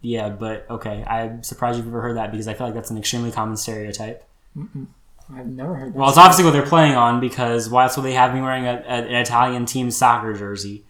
Yeah, 0.00 0.30
but 0.30 0.66
okay. 0.68 1.04
I'm 1.04 1.44
surprised 1.44 1.78
you've 1.78 1.86
ever 1.86 2.00
heard 2.00 2.16
that 2.16 2.32
because 2.32 2.48
I 2.48 2.54
feel 2.54 2.66
like 2.66 2.74
that's 2.74 2.90
an 2.90 2.98
extremely 2.98 3.30
common 3.30 3.56
stereotype. 3.56 4.24
Mm-mm. 4.56 4.88
I've 5.32 5.46
never 5.46 5.76
heard 5.76 5.94
that. 5.94 5.98
Well, 6.00 6.08
it's 6.08 6.18
obviously 6.18 6.44
what 6.44 6.50
they're 6.50 6.66
playing 6.66 6.96
on 6.96 7.20
because 7.20 7.70
why 7.70 7.84
else 7.84 7.96
would 7.96 8.02
they 8.02 8.14
have 8.14 8.34
me 8.34 8.40
wearing 8.40 8.66
a, 8.66 8.82
a, 8.84 8.94
an 9.06 9.14
Italian 9.14 9.64
team 9.64 9.92
soccer 9.92 10.34
jersey? 10.34 10.82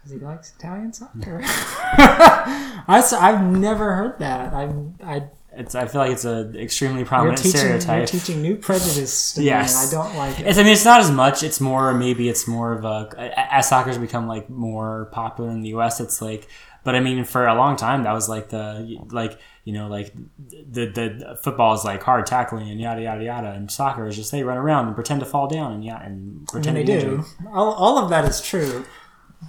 because 0.00 0.12
he 0.12 0.18
likes 0.18 0.52
Italian 0.58 0.92
soccer. 0.92 1.40
I, 1.44 3.02
have 3.20 3.44
never 3.44 3.94
heard 3.94 4.18
that. 4.18 4.52
I 4.54 4.72
I 5.02 5.22
It's 5.60 5.74
I 5.74 5.86
feel 5.86 6.00
like 6.00 6.12
it's 6.12 6.24
an 6.24 6.56
extremely 6.56 7.00
you're 7.00 7.06
prominent 7.06 7.36
teaching 7.36 7.58
stereotype. 7.58 7.98
you're 7.98 8.06
teaching 8.06 8.40
new 8.40 8.56
prejudice. 8.56 9.34
To 9.34 9.42
yes, 9.42 9.74
me, 9.74 9.82
and 9.82 9.88
I 9.88 10.08
don't 10.08 10.16
like 10.16 10.40
it. 10.40 10.46
It's, 10.46 10.58
I 10.58 10.62
mean, 10.62 10.72
it's 10.72 10.86
not 10.86 11.00
as 11.00 11.10
much. 11.10 11.42
It's 11.42 11.60
more 11.60 11.92
maybe 11.92 12.30
it's 12.30 12.48
more 12.48 12.72
of 12.72 12.86
a 12.86 13.10
as 13.52 13.68
soccer's 13.68 13.98
become 13.98 14.26
like 14.26 14.48
more 14.48 15.10
popular 15.12 15.50
in 15.50 15.60
the 15.60 15.68
U.S. 15.70 16.00
It's 16.00 16.22
like, 16.22 16.48
but 16.82 16.94
I 16.94 17.00
mean, 17.00 17.24
for 17.24 17.46
a 17.46 17.54
long 17.54 17.76
time 17.76 18.04
that 18.04 18.12
was 18.12 18.26
like 18.26 18.48
the 18.48 18.98
like 19.10 19.38
you 19.64 19.74
know 19.74 19.88
like 19.88 20.14
the 20.48 20.86
the 20.86 21.38
football 21.42 21.74
is 21.74 21.84
like 21.84 22.02
hard 22.02 22.24
tackling 22.24 22.70
and 22.70 22.80
yada 22.80 23.02
yada 23.02 23.22
yada, 23.22 23.50
and 23.50 23.70
soccer 23.70 24.06
is 24.06 24.16
just 24.16 24.32
they 24.32 24.42
run 24.42 24.56
around 24.56 24.86
and 24.86 24.94
pretend 24.94 25.20
to 25.20 25.26
fall 25.26 25.46
down 25.46 25.74
and 25.74 25.84
yeah 25.84 26.02
and 26.02 26.48
pretend 26.48 26.78
they 26.78 26.84
to 26.84 27.00
do. 27.00 27.24
All, 27.52 27.74
all 27.74 27.98
of 27.98 28.08
that 28.08 28.24
is 28.24 28.40
true, 28.40 28.86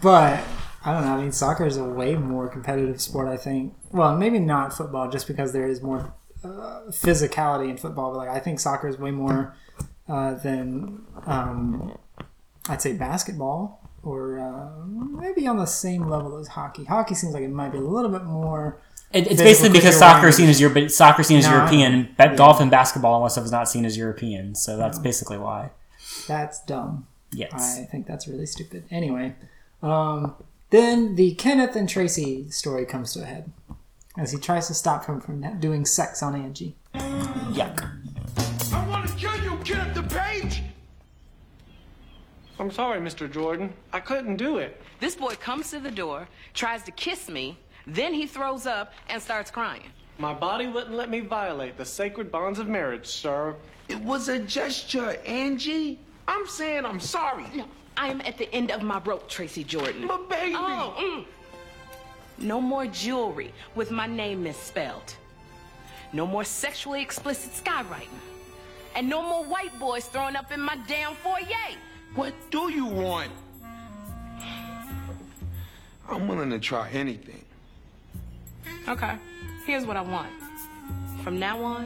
but 0.03 0.43
I 0.83 0.93
don't 0.93 1.05
know. 1.05 1.13
I 1.15 1.21
mean, 1.21 1.31
soccer 1.31 1.65
is 1.65 1.77
a 1.77 1.83
way 1.83 2.15
more 2.15 2.47
competitive 2.47 3.01
sport. 3.01 3.27
I 3.27 3.37
think. 3.37 3.75
Well, 3.91 4.15
maybe 4.15 4.39
not 4.39 4.73
football, 4.73 5.09
just 5.09 5.27
because 5.27 5.53
there 5.53 5.67
is 5.67 5.81
more 5.81 6.13
uh, 6.43 6.81
physicality 6.89 7.69
in 7.69 7.77
football. 7.77 8.11
But 8.11 8.17
like, 8.19 8.29
I 8.29 8.39
think 8.39 8.59
soccer 8.59 8.87
is 8.87 8.97
way 8.97 9.11
more 9.11 9.55
uh, 10.09 10.33
than 10.35 11.05
um, 11.25 11.97
I'd 12.67 12.81
say 12.81 12.93
basketball, 12.93 13.89
or 14.03 14.39
uh, 14.39 14.85
maybe 14.85 15.47
on 15.47 15.57
the 15.57 15.65
same 15.65 16.07
level 16.07 16.37
as 16.37 16.47
hockey. 16.47 16.85
Hockey 16.85 17.15
seems 17.15 17.33
like 17.33 17.43
it 17.43 17.49
might 17.49 17.71
be 17.71 17.77
a 17.77 17.81
little 17.81 18.11
bit 18.11 18.23
more. 18.23 18.81
It, 19.13 19.27
it's 19.27 19.41
basically 19.41 19.77
because 19.77 19.97
soccer 19.97 20.29
is 20.29 20.37
seen 20.37 20.49
as 20.49 20.59
Europe, 20.61 20.89
soccer 20.89 21.21
seen 21.21 21.37
as 21.37 21.45
No, 21.45 21.57
European. 21.57 22.15
Yeah. 22.17 22.35
Golf 22.35 22.61
and 22.61 22.71
basketball 22.71 23.15
and 23.15 23.23
all 23.23 23.29
stuff 23.29 23.43
is 23.43 23.51
not 23.51 23.67
seen 23.67 23.83
as 23.85 23.97
European. 23.97 24.55
So 24.55 24.77
that's 24.77 24.97
basically 24.99 25.37
why. 25.37 25.71
That's 26.27 26.63
dumb. 26.63 27.07
Yes. 27.33 27.77
I 27.79 27.83
think 27.83 28.07
that's 28.07 28.27
really 28.27 28.45
stupid. 28.45 28.85
Anyway, 28.89 29.35
um, 29.83 30.35
then 30.71 31.15
the 31.15 31.35
Kenneth 31.35 31.75
and 31.75 31.87
Tracy 31.87 32.49
story 32.49 32.85
comes 32.85 33.13
to 33.13 33.21
a 33.21 33.25
head 33.25 33.51
as 34.17 34.31
he 34.31 34.39
tries 34.39 34.67
to 34.67 34.73
stop 34.73 35.05
him 35.05 35.21
from 35.21 35.59
doing 35.59 35.85
sex 35.85 36.23
on 36.23 36.35
Angie. 36.35 36.75
Yuck. 36.95 37.89
I 38.73 38.87
want 38.87 39.07
to 39.07 39.15
kill 39.15 39.37
you, 39.43 39.57
Kenneth 39.63 39.93
the 39.93 40.03
Page! 40.03 40.63
I'm 42.59 42.71
sorry, 42.71 42.99
Mr. 42.99 43.31
Jordan. 43.31 43.73
I 43.91 43.99
couldn't 43.99 44.37
do 44.37 44.57
it. 44.57 44.81
This 44.99 45.15
boy 45.15 45.35
comes 45.35 45.71
to 45.71 45.79
the 45.79 45.91
door, 45.91 46.27
tries 46.53 46.83
to 46.83 46.91
kiss 46.91 47.27
me, 47.27 47.57
then 47.87 48.13
he 48.13 48.27
throws 48.27 48.65
up 48.65 48.93
and 49.09 49.21
starts 49.21 49.49
crying. 49.49 49.89
My 50.19 50.33
body 50.33 50.67
wouldn't 50.67 50.93
let 50.93 51.09
me 51.09 51.21
violate 51.21 51.77
the 51.77 51.85
sacred 51.85 52.31
bonds 52.31 52.59
of 52.59 52.67
marriage, 52.67 53.07
sir. 53.07 53.55
It 53.87 53.99
was 54.01 54.29
a 54.29 54.39
gesture, 54.39 55.17
Angie. 55.25 55.99
I'm 56.27 56.45
saying 56.47 56.85
I'm 56.85 56.99
sorry. 56.99 57.45
No, 57.55 57.65
I 57.97 58.07
am 58.07 58.21
at 58.21 58.37
the 58.37 58.53
end 58.53 58.71
of 58.71 58.81
my 58.81 58.99
rope, 59.05 59.27
Tracy 59.29 59.63
Jordan. 59.63 60.07
But 60.07 60.29
baby. 60.29 60.55
Oh, 60.55 60.95
mm. 60.97 61.25
No 62.39 62.59
more 62.59 62.87
jewelry 62.87 63.53
with 63.75 63.91
my 63.91 64.07
name 64.07 64.43
misspelled. 64.43 65.15
No 66.13 66.25
more 66.25 66.43
sexually 66.43 67.01
explicit 67.01 67.53
skywriting. 67.53 68.07
And 68.95 69.07
no 69.07 69.21
more 69.21 69.43
white 69.45 69.77
boys 69.79 70.05
throwing 70.05 70.35
up 70.35 70.51
in 70.51 70.59
my 70.59 70.77
damn 70.87 71.15
foyer. 71.15 71.77
What 72.15 72.33
do 72.49 72.69
you 72.71 72.85
want? 72.85 73.31
I'm 76.09 76.27
willing 76.27 76.49
to 76.49 76.59
try 76.59 76.89
anything. 76.89 77.45
Okay, 78.87 79.15
here's 79.65 79.85
what 79.85 79.95
I 79.95 80.01
want. 80.01 80.29
From 81.23 81.39
now 81.39 81.63
on, 81.63 81.85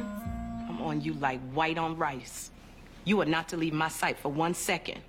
I'm 0.67 0.81
on 0.81 1.01
you 1.01 1.13
like 1.13 1.39
white 1.51 1.77
on 1.77 1.95
rice. 1.97 2.49
You 3.03 3.21
are 3.21 3.25
not 3.25 3.49
to 3.49 3.57
leave 3.57 3.73
my 3.73 3.89
sight 3.89 4.17
for 4.17 4.29
one 4.29 4.55
second. 4.55 5.01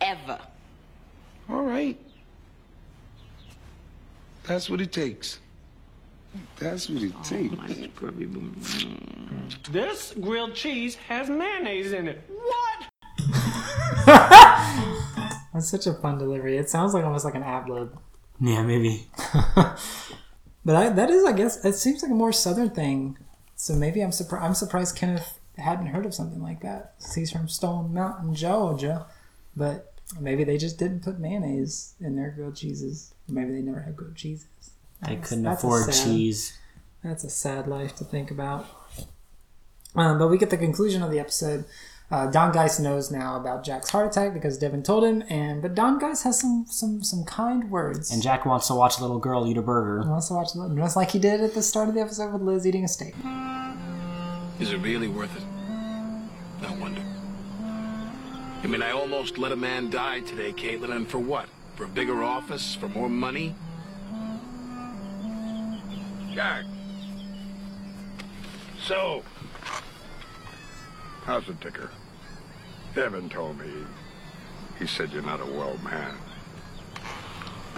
Ever. 0.00 0.38
All 1.48 1.62
right. 1.62 1.98
That's 4.44 4.70
what 4.70 4.80
it 4.80 4.92
takes. 4.92 5.38
That's 6.58 6.88
what 6.88 7.02
it 7.02 7.24
takes. 7.24 7.56
This 9.70 10.14
grilled 10.20 10.54
cheese 10.54 10.94
has 11.08 11.28
mayonnaise 11.28 11.92
in 11.92 12.08
it. 12.08 12.22
What? 12.28 12.86
That's 14.06 15.68
such 15.68 15.86
a 15.86 15.94
fun 15.94 16.18
delivery. 16.18 16.58
It 16.58 16.68
sounds 16.68 16.94
like 16.94 17.04
almost 17.04 17.24
like 17.24 17.34
an 17.34 17.42
ad 17.42 17.68
lib. 17.68 17.98
Yeah, 18.40 18.62
maybe. 18.62 19.08
But 20.66 20.74
I, 20.74 20.88
that 20.88 21.10
is, 21.10 21.24
I 21.24 21.30
guess, 21.30 21.64
it 21.64 21.74
seems 21.74 22.02
like 22.02 22.10
a 22.10 22.14
more 22.14 22.32
southern 22.32 22.70
thing. 22.70 23.16
So 23.54 23.74
maybe 23.74 24.00
I'm 24.02 24.10
surprised. 24.10 24.44
I'm 24.44 24.54
surprised 24.54 24.96
Kenneth 24.96 25.38
hadn't 25.56 25.86
heard 25.86 26.04
of 26.04 26.12
something 26.12 26.42
like 26.42 26.60
that. 26.62 26.94
He's 27.14 27.30
from 27.30 27.46
Stone 27.48 27.94
Mountain, 27.94 28.34
Georgia, 28.34 29.06
but 29.56 29.92
maybe 30.20 30.44
they 30.44 30.58
just 30.58 30.78
didn't 30.78 31.02
put 31.02 31.18
mayonnaise 31.18 31.94
in 32.00 32.16
their 32.16 32.30
grilled 32.30 32.56
cheeses. 32.56 33.14
Maybe 33.28 33.52
they 33.52 33.62
never 33.62 33.80
had 33.80 33.96
grilled 33.96 34.16
cheeses. 34.16 34.46
They 35.02 35.10
That's- 35.14 35.28
couldn't 35.28 35.46
afford 35.46 35.92
sad- 35.92 36.04
cheese. 36.04 36.58
That's 37.02 37.24
a 37.24 37.30
sad 37.30 37.66
life 37.68 37.94
to 37.96 38.04
think 38.04 38.30
about. 38.30 38.66
Um, 39.94 40.18
but 40.18 40.28
we 40.28 40.38
get 40.38 40.50
the 40.50 40.56
conclusion 40.56 41.02
of 41.02 41.10
the 41.10 41.18
episode. 41.18 41.64
Uh, 42.10 42.26
Don 42.30 42.52
Geiss 42.52 42.78
knows 42.78 43.10
now 43.10 43.36
about 43.36 43.64
Jack's 43.64 43.90
heart 43.90 44.06
attack 44.06 44.32
because 44.32 44.58
Devon 44.58 44.82
told 44.84 45.02
him, 45.04 45.24
and 45.28 45.60
but 45.62 45.74
Don 45.74 45.98
Geiss 45.98 46.22
has 46.22 46.38
some 46.38 46.64
some 46.68 47.02
some 47.02 47.24
kind 47.24 47.68
words. 47.70 48.12
And 48.12 48.22
Jack 48.22 48.46
wants 48.46 48.68
to 48.68 48.74
watch 48.74 48.98
a 48.98 49.02
little 49.02 49.18
girl 49.18 49.46
eat 49.46 49.56
a 49.56 49.62
burger. 49.62 50.02
He 50.02 50.08
wants 50.08 50.28
to 50.28 50.34
watch 50.34 50.50
just 50.76 50.96
like 50.96 51.10
he 51.10 51.18
did 51.18 51.40
at 51.40 51.54
the 51.54 51.62
start 51.62 51.88
of 51.88 51.94
the 51.94 52.00
episode 52.00 52.32
with 52.32 52.42
Liz 52.42 52.64
eating 52.66 52.84
a 52.84 52.88
steak. 52.88 53.14
Is 54.60 54.70
it 54.72 54.78
really 54.78 55.08
worth 55.08 55.34
it? 55.36 55.42
I 56.66 56.74
wonder. 56.80 57.02
I 58.66 58.68
mean, 58.68 58.82
I 58.82 58.90
almost 58.90 59.38
let 59.38 59.52
a 59.52 59.56
man 59.56 59.90
die 59.90 60.18
today, 60.22 60.52
Caitlin, 60.52 60.90
and 60.90 61.06
for 61.06 61.20
what? 61.20 61.48
For 61.76 61.84
a 61.84 61.88
bigger 61.88 62.24
office? 62.24 62.74
For 62.74 62.88
more 62.88 63.08
money? 63.08 63.54
Jack. 66.34 66.64
So, 68.82 69.22
how's 71.22 71.46
the 71.46 71.54
ticker? 71.54 71.92
Devon 72.92 73.28
told 73.28 73.56
me. 73.56 73.70
He 74.80 74.88
said 74.88 75.12
you're 75.12 75.22
not 75.22 75.40
a 75.40 75.46
well 75.46 75.78
man. 75.84 76.16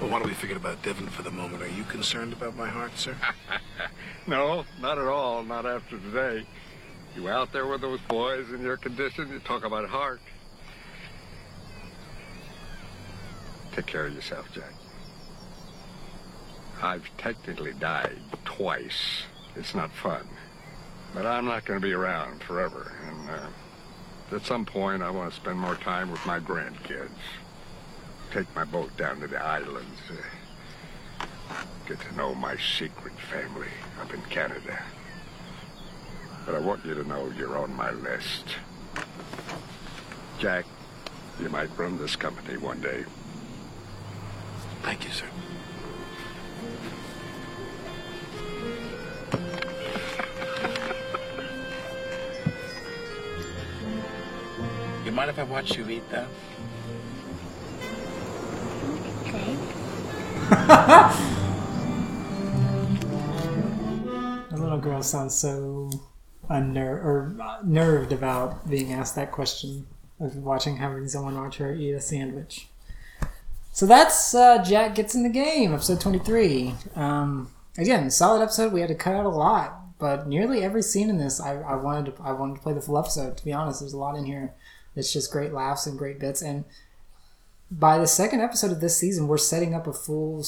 Well, 0.00 0.08
why 0.08 0.20
don't 0.20 0.28
we 0.28 0.32
forget 0.32 0.56
about 0.56 0.82
Devon 0.82 1.08
for 1.08 1.20
the 1.20 1.30
moment? 1.30 1.62
Are 1.62 1.68
you 1.68 1.84
concerned 1.84 2.32
about 2.32 2.56
my 2.56 2.68
heart, 2.68 2.96
sir? 2.96 3.14
No, 4.26 4.64
not 4.80 4.98
at 4.98 5.06
all. 5.06 5.42
Not 5.42 5.66
after 5.66 5.98
today. 5.98 6.46
You 7.14 7.28
out 7.28 7.52
there 7.52 7.66
with 7.66 7.82
those 7.82 8.00
boys 8.08 8.50
in 8.52 8.62
your 8.62 8.78
condition, 8.78 9.28
you 9.30 9.38
talk 9.40 9.64
about 9.64 9.86
heart. 9.86 10.20
Take 13.78 13.86
care 13.86 14.06
of 14.06 14.12
yourself, 14.12 14.52
Jack. 14.52 14.72
I've 16.82 17.08
technically 17.16 17.74
died 17.74 18.18
twice. 18.44 19.22
It's 19.54 19.72
not 19.72 19.92
fun. 19.92 20.26
But 21.14 21.26
I'm 21.26 21.44
not 21.44 21.64
going 21.64 21.80
to 21.80 21.86
be 21.86 21.92
around 21.92 22.42
forever. 22.42 22.90
And 23.06 23.30
uh, 23.30 24.34
at 24.34 24.44
some 24.44 24.64
point, 24.64 25.04
I 25.04 25.10
want 25.10 25.30
to 25.30 25.36
spend 25.36 25.60
more 25.60 25.76
time 25.76 26.10
with 26.10 26.26
my 26.26 26.40
grandkids. 26.40 27.20
Take 28.32 28.52
my 28.56 28.64
boat 28.64 28.96
down 28.96 29.20
to 29.20 29.28
the 29.28 29.40
islands. 29.40 30.00
Uh, 30.10 31.54
get 31.86 32.00
to 32.00 32.16
know 32.16 32.34
my 32.34 32.56
secret 32.56 33.14
family 33.30 33.68
up 34.02 34.12
in 34.12 34.20
Canada. 34.22 34.82
But 36.44 36.56
I 36.56 36.58
want 36.58 36.84
you 36.84 36.94
to 36.94 37.04
know 37.04 37.30
you're 37.38 37.56
on 37.56 37.72
my 37.76 37.92
list. 37.92 38.56
Jack, 40.40 40.64
you 41.40 41.48
might 41.48 41.70
run 41.78 41.96
this 41.96 42.16
company 42.16 42.56
one 42.56 42.80
day. 42.80 43.04
Thank 44.82 45.04
you, 45.04 45.10
sir. 45.10 45.26
You 55.04 55.12
mind 55.12 55.30
if 55.30 55.38
I 55.38 55.42
watch 55.44 55.76
you 55.76 55.88
eat, 55.88 56.02
though? 56.10 56.26
The 64.50 64.56
little 64.56 64.78
girl 64.78 65.02
sounds 65.02 65.34
so 65.36 65.90
unner 66.48 66.96
or 67.04 67.36
uh, 67.40 67.58
nerved 67.62 68.12
about 68.12 68.68
being 68.68 68.92
asked 68.92 69.14
that 69.16 69.30
question 69.30 69.86
of 70.18 70.36
watching 70.36 70.76
having 70.78 71.06
someone 71.06 71.36
watch 71.36 71.58
her 71.58 71.74
eat 71.74 71.92
a 71.92 72.00
sandwich. 72.00 72.68
So 73.78 73.86
that's 73.86 74.34
uh, 74.34 74.64
Jack 74.64 74.96
gets 74.96 75.14
in 75.14 75.22
the 75.22 75.28
game, 75.28 75.72
episode 75.72 76.00
twenty 76.00 76.18
three. 76.18 76.74
Um, 76.96 77.48
again, 77.76 78.10
solid 78.10 78.42
episode. 78.42 78.72
We 78.72 78.80
had 78.80 78.88
to 78.88 78.96
cut 78.96 79.14
out 79.14 79.24
a 79.24 79.28
lot, 79.28 79.96
but 80.00 80.26
nearly 80.26 80.64
every 80.64 80.82
scene 80.82 81.08
in 81.08 81.18
this, 81.18 81.40
I, 81.40 81.60
I 81.60 81.76
wanted 81.76 82.16
to 82.16 82.20
I 82.20 82.32
wanted 82.32 82.56
to 82.56 82.60
play 82.60 82.72
the 82.72 82.80
full 82.80 82.98
episode. 82.98 83.36
To 83.36 83.44
be 83.44 83.52
honest, 83.52 83.78
there's 83.78 83.92
a 83.92 83.96
lot 83.96 84.16
in 84.16 84.24
here 84.24 84.52
that's 84.96 85.12
just 85.12 85.30
great 85.30 85.52
laughs 85.52 85.86
and 85.86 85.96
great 85.96 86.18
bits. 86.18 86.42
And 86.42 86.64
by 87.70 87.98
the 87.98 88.08
second 88.08 88.40
episode 88.40 88.72
of 88.72 88.80
this 88.80 88.96
season, 88.96 89.28
we're 89.28 89.38
setting 89.38 89.76
up 89.76 89.86
a 89.86 89.92
full, 89.92 90.44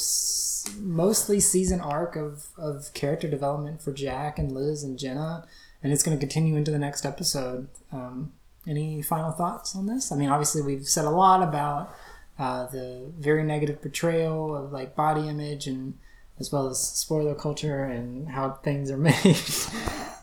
mostly 0.81 1.39
season 1.39 1.81
arc 1.81 2.16
of, 2.16 2.49
of 2.59 2.93
character 2.95 3.28
development 3.28 3.81
for 3.81 3.93
Jack 3.93 4.41
and 4.41 4.51
Liz 4.51 4.83
and 4.83 4.99
Jenna, 4.99 5.47
and 5.85 5.93
it's 5.93 6.03
going 6.03 6.18
to 6.18 6.20
continue 6.20 6.57
into 6.57 6.72
the 6.72 6.81
next 6.81 7.07
episode. 7.07 7.68
Um, 7.93 8.33
any 8.66 9.03
final 9.03 9.31
thoughts 9.31 9.76
on 9.76 9.87
this? 9.87 10.11
I 10.11 10.16
mean, 10.16 10.31
obviously, 10.31 10.62
we've 10.62 10.89
said 10.89 11.05
a 11.05 11.11
lot 11.11 11.45
about 11.45 11.95
uh, 12.41 12.66
the 12.68 13.12
very 13.18 13.43
negative 13.43 13.82
portrayal 13.82 14.57
of 14.57 14.72
like 14.72 14.97
body 14.97 15.28
image 15.28 15.66
and 15.66 15.95
as 16.38 16.51
well 16.51 16.68
as 16.68 16.80
spoiler 16.80 17.34
culture 17.34 17.84
and 17.84 18.30
how 18.30 18.53
things 18.64 18.91
are 18.91 18.97
made. 19.11 19.36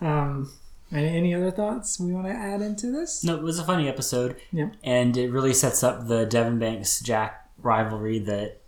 um, 0.01 0.51
any, 0.91 1.07
any 1.09 1.33
other 1.35 1.51
thoughts 1.51 1.99
we 1.99 2.11
want 2.11 2.25
to 2.25 2.33
add 2.33 2.61
into 2.61 2.91
this? 2.91 3.23
No, 3.23 3.35
it 3.35 3.43
was 3.43 3.59
a 3.59 3.63
funny 3.63 3.87
episode. 3.87 4.35
Yeah. 4.51 4.69
And 4.83 5.15
it 5.15 5.29
really 5.29 5.53
sets 5.53 5.83
up 5.83 6.07
the 6.07 6.25
Devon 6.25 6.57
Banks 6.57 7.01
Jack 7.01 7.47
rivalry 7.61 8.17
that 8.19 8.61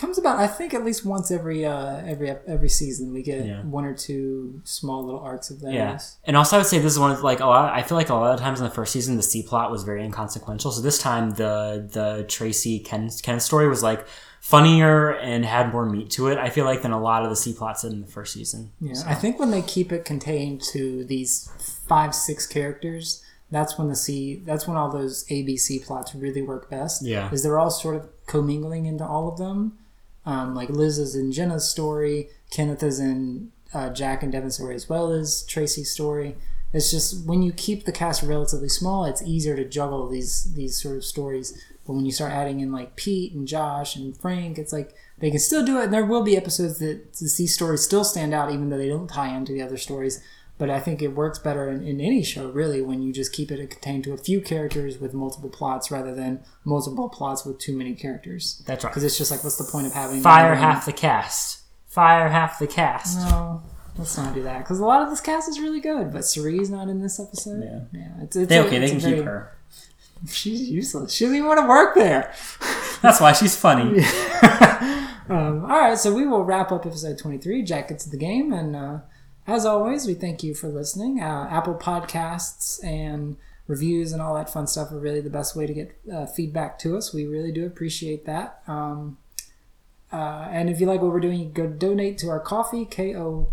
comes 0.00 0.18
about 0.18 0.38
I 0.38 0.46
think 0.46 0.72
at 0.74 0.84
least 0.84 1.04
once 1.04 1.30
every 1.30 1.64
uh 1.66 1.96
every 2.06 2.30
every 2.30 2.68
season 2.68 3.12
we 3.12 3.22
get 3.22 3.44
Yeah. 3.46 3.62
one 3.62 3.84
or 3.84 3.94
two 3.94 4.60
small 4.64 5.04
little 5.04 5.20
arcs 5.20 5.50
of 5.50 5.60
those. 5.60 5.72
Yeah, 5.74 5.98
and 6.24 6.36
also 6.36 6.56
I 6.56 6.58
would 6.60 6.66
say 6.66 6.78
this 6.78 6.92
is 6.92 6.98
one 6.98 7.10
of 7.12 7.22
like 7.22 7.40
a 7.40 7.46
lot. 7.46 7.72
I 7.72 7.82
feel 7.82 7.96
like 7.96 8.08
a 8.08 8.14
lot 8.14 8.32
of 8.34 8.40
times 8.40 8.58
in 8.60 8.64
the 8.64 8.70
first 8.74 8.92
season 8.92 9.16
the 9.16 9.22
C 9.22 9.42
plot 9.42 9.70
was 9.70 9.82
very 9.84 10.02
inconsequential. 10.04 10.72
So 10.72 10.80
this 10.80 10.98
time 10.98 11.30
the 11.32 11.88
the 11.92 12.24
Tracy 12.28 12.78
Ken 12.80 13.10
Ken 13.22 13.38
story 13.40 13.68
was 13.68 13.82
like 13.82 14.06
funnier 14.40 15.10
and 15.16 15.44
had 15.44 15.70
more 15.70 15.84
meat 15.86 16.10
to 16.10 16.28
it. 16.28 16.38
I 16.38 16.48
feel 16.50 16.64
like 16.64 16.82
than 16.82 16.92
a 16.92 17.00
lot 17.00 17.22
of 17.24 17.30
the 17.30 17.36
C 17.36 17.52
plots 17.52 17.84
in 17.84 18.00
the 18.00 18.06
first 18.06 18.32
season. 18.32 18.72
Yeah, 18.80 18.94
So- 18.94 19.06
I 19.08 19.14
think 19.14 19.38
when 19.38 19.50
they 19.50 19.62
keep 19.62 19.92
it 19.92 20.04
contained 20.04 20.62
to 20.72 21.04
these 21.04 21.50
five, 21.86 22.14
six 22.14 22.46
characters, 22.46 23.22
that's 23.50 23.76
when 23.76 23.88
the 23.88 23.96
C, 23.96 24.42
that's 24.46 24.66
when 24.66 24.76
all 24.78 24.90
those 24.90 25.24
ABC 25.28 25.84
plots 25.84 26.14
really 26.14 26.40
work 26.40 26.70
best. 26.70 27.04
Yeah. 27.04 27.30
is 27.30 27.42
they're 27.42 27.58
all 27.58 27.70
sort 27.70 27.96
of 27.96 28.08
commingling 28.26 28.86
into 28.86 29.04
all 29.04 29.28
of 29.28 29.36
them. 29.38 29.76
Um, 30.26 30.54
like 30.54 30.68
Liz 30.68 30.98
is 30.98 31.14
in 31.14 31.32
Jenna's 31.32 31.70
story, 31.70 32.28
Kenneth 32.50 32.82
is 32.82 33.00
in 33.00 33.52
uh, 33.72 33.90
Jack 33.90 34.22
and 34.22 34.30
Devon's 34.32 34.56
story 34.56 34.74
as 34.74 34.88
well 34.88 35.12
as 35.12 35.42
Tracy's 35.44 35.90
story. 35.90 36.36
It's 36.72 36.90
just 36.90 37.26
when 37.26 37.42
you 37.42 37.52
keep 37.52 37.84
the 37.84 37.92
cast 37.92 38.22
relatively 38.22 38.68
small, 38.68 39.04
it's 39.04 39.22
easier 39.22 39.56
to 39.56 39.64
juggle 39.64 40.08
these 40.08 40.52
these 40.54 40.80
sort 40.80 40.96
of 40.96 41.04
stories. 41.04 41.60
But 41.86 41.94
when 41.94 42.06
you 42.06 42.12
start 42.12 42.32
adding 42.32 42.60
in 42.60 42.70
like 42.70 42.94
Pete 42.94 43.32
and 43.32 43.48
Josh 43.48 43.96
and 43.96 44.16
Frank, 44.16 44.58
it's 44.58 44.72
like 44.72 44.94
they 45.18 45.30
can 45.30 45.40
still 45.40 45.64
do 45.64 45.80
it. 45.80 45.84
And 45.84 45.92
there 45.92 46.06
will 46.06 46.22
be 46.22 46.36
episodes 46.36 46.78
that 46.78 47.14
these 47.14 47.54
stories 47.54 47.82
still 47.82 48.04
stand 48.04 48.32
out, 48.32 48.52
even 48.52 48.68
though 48.68 48.78
they 48.78 48.88
don't 48.88 49.08
tie 49.08 49.34
into 49.34 49.52
the 49.52 49.62
other 49.62 49.76
stories. 49.76 50.22
But 50.60 50.68
I 50.68 50.78
think 50.78 51.00
it 51.00 51.16
works 51.16 51.38
better 51.38 51.70
in, 51.70 51.82
in 51.82 52.02
any 52.02 52.22
show, 52.22 52.50
really, 52.50 52.82
when 52.82 53.00
you 53.02 53.14
just 53.14 53.32
keep 53.32 53.50
it 53.50 53.70
contained 53.70 54.04
to 54.04 54.12
a 54.12 54.18
few 54.18 54.42
characters 54.42 54.98
with 54.98 55.14
multiple 55.14 55.48
plots 55.48 55.90
rather 55.90 56.14
than 56.14 56.44
multiple 56.66 57.08
plots 57.08 57.46
with 57.46 57.58
too 57.58 57.74
many 57.74 57.94
characters. 57.94 58.62
That's 58.66 58.84
right. 58.84 58.90
Because 58.90 59.02
it's 59.02 59.16
just 59.16 59.30
like, 59.30 59.42
what's 59.42 59.56
the 59.56 59.64
point 59.64 59.86
of 59.86 59.94
having 59.94 60.20
Fire 60.20 60.54
half 60.54 60.84
the 60.84 60.92
cast. 60.92 61.62
Fire 61.88 62.28
half 62.28 62.58
the 62.58 62.66
cast. 62.66 63.18
No, 63.30 63.62
let's 63.96 64.18
not 64.18 64.34
do 64.34 64.42
that. 64.42 64.58
Because 64.58 64.80
a 64.80 64.84
lot 64.84 65.00
of 65.00 65.08
this 65.08 65.22
cast 65.22 65.48
is 65.48 65.58
really 65.58 65.80
good, 65.80 66.12
but 66.12 66.24
Cerie's 66.24 66.68
not 66.68 66.88
in 66.88 67.00
this 67.00 67.18
episode. 67.18 67.64
Yeah. 67.64 67.80
yeah. 67.98 68.22
It's, 68.24 68.36
it's 68.36 68.48
They 68.50 68.58
a- 68.58 68.64
okay, 68.64 68.80
they 68.80 68.88
can 68.90 68.98
a 68.98 69.16
keep 69.16 69.24
her. 69.24 69.56
She's 70.28 70.68
useless. 70.68 71.14
She 71.14 71.24
doesn't 71.24 71.36
even 71.38 71.48
want 71.48 71.60
to 71.60 71.66
work 71.66 71.94
there. 71.94 72.34
That's 73.00 73.18
why 73.18 73.32
she's 73.32 73.56
funny. 73.56 74.04
um, 75.30 75.64
all 75.64 75.80
right, 75.80 75.96
so 75.96 76.12
we 76.12 76.26
will 76.26 76.44
wrap 76.44 76.70
up 76.70 76.84
episode 76.84 77.16
23. 77.16 77.62
Jack 77.62 77.88
gets 77.88 78.04
the 78.04 78.18
game. 78.18 78.52
And 78.52 78.76
uh, 78.76 78.98
as 79.50 79.66
always, 79.66 80.06
we 80.06 80.14
thank 80.14 80.42
you 80.44 80.54
for 80.54 80.68
listening. 80.68 81.20
Uh, 81.20 81.48
Apple 81.50 81.74
Podcasts 81.74 82.82
and 82.84 83.36
reviews 83.66 84.12
and 84.12 84.22
all 84.22 84.34
that 84.34 84.52
fun 84.52 84.66
stuff 84.66 84.92
are 84.92 84.98
really 84.98 85.20
the 85.20 85.30
best 85.30 85.56
way 85.56 85.66
to 85.66 85.74
get 85.74 85.96
uh, 86.12 86.26
feedback 86.26 86.78
to 86.80 86.96
us. 86.96 87.12
We 87.12 87.26
really 87.26 87.50
do 87.50 87.66
appreciate 87.66 88.26
that. 88.26 88.62
Um, 88.66 89.18
uh, 90.12 90.48
and 90.50 90.70
if 90.70 90.80
you 90.80 90.86
like 90.86 91.00
what 91.00 91.10
we're 91.10 91.20
doing, 91.20 91.38
you 91.38 91.50
can 91.50 91.52
go 91.52 91.66
donate 91.66 92.18
to 92.18 92.28
our 92.28 92.40
coffee, 92.40 92.84
ko 92.84 93.48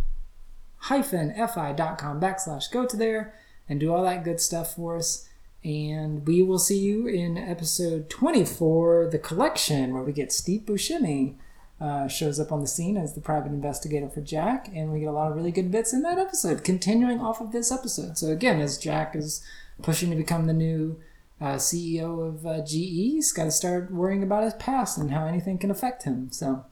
fi.com 0.81 2.21
backslash 2.21 2.71
go 2.71 2.85
to 2.85 2.95
there 2.95 3.33
and 3.67 3.79
do 3.79 3.91
all 3.93 4.03
that 4.03 4.23
good 4.23 4.39
stuff 4.39 4.75
for 4.75 4.97
us. 4.97 5.27
And 5.63 6.25
we 6.27 6.41
will 6.41 6.59
see 6.59 6.79
you 6.79 7.07
in 7.07 7.37
episode 7.37 8.09
24, 8.09 9.09
The 9.11 9.19
Collection, 9.19 9.93
where 9.93 10.03
we 10.03 10.13
get 10.13 10.31
Steve 10.31 10.61
Buscemi 10.61 11.35
uh, 11.79 12.07
shows 12.07 12.39
up 12.39 12.51
on 12.51 12.61
the 12.61 12.67
scene 12.67 12.97
as 12.97 13.13
the 13.13 13.21
private 13.21 13.51
investigator 13.51 14.09
for 14.09 14.21
Jack. 14.21 14.69
And 14.73 14.91
we 14.91 14.99
get 14.99 15.09
a 15.09 15.11
lot 15.11 15.29
of 15.29 15.37
really 15.37 15.51
good 15.51 15.71
bits 15.71 15.93
in 15.93 16.01
that 16.03 16.17
episode, 16.17 16.63
continuing 16.63 17.19
off 17.19 17.41
of 17.41 17.51
this 17.51 17.71
episode. 17.71 18.17
So, 18.17 18.27
again, 18.27 18.59
as 18.59 18.77
Jack 18.77 19.15
is 19.15 19.43
pushing 19.81 20.09
to 20.09 20.15
become 20.15 20.47
the 20.47 20.53
new 20.53 20.99
uh, 21.39 21.55
CEO 21.55 22.27
of 22.27 22.45
uh, 22.45 22.63
GE, 22.65 22.71
he's 22.71 23.31
got 23.31 23.43
to 23.43 23.51
start 23.51 23.91
worrying 23.91 24.23
about 24.23 24.43
his 24.43 24.55
past 24.55 24.97
and 24.97 25.11
how 25.11 25.25
anything 25.25 25.57
can 25.57 25.69
affect 25.69 26.03
him. 26.03 26.31
So, 26.31 26.65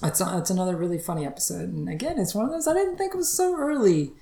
that's, 0.00 0.20
that's 0.20 0.50
another 0.50 0.76
really 0.76 0.98
funny 0.98 1.26
episode. 1.26 1.72
And 1.72 1.88
again, 1.88 2.18
it's 2.18 2.34
one 2.34 2.44
of 2.44 2.52
those 2.52 2.68
I 2.68 2.74
didn't 2.74 2.98
think 2.98 3.14
was 3.14 3.32
so 3.32 3.56
early 3.56 4.12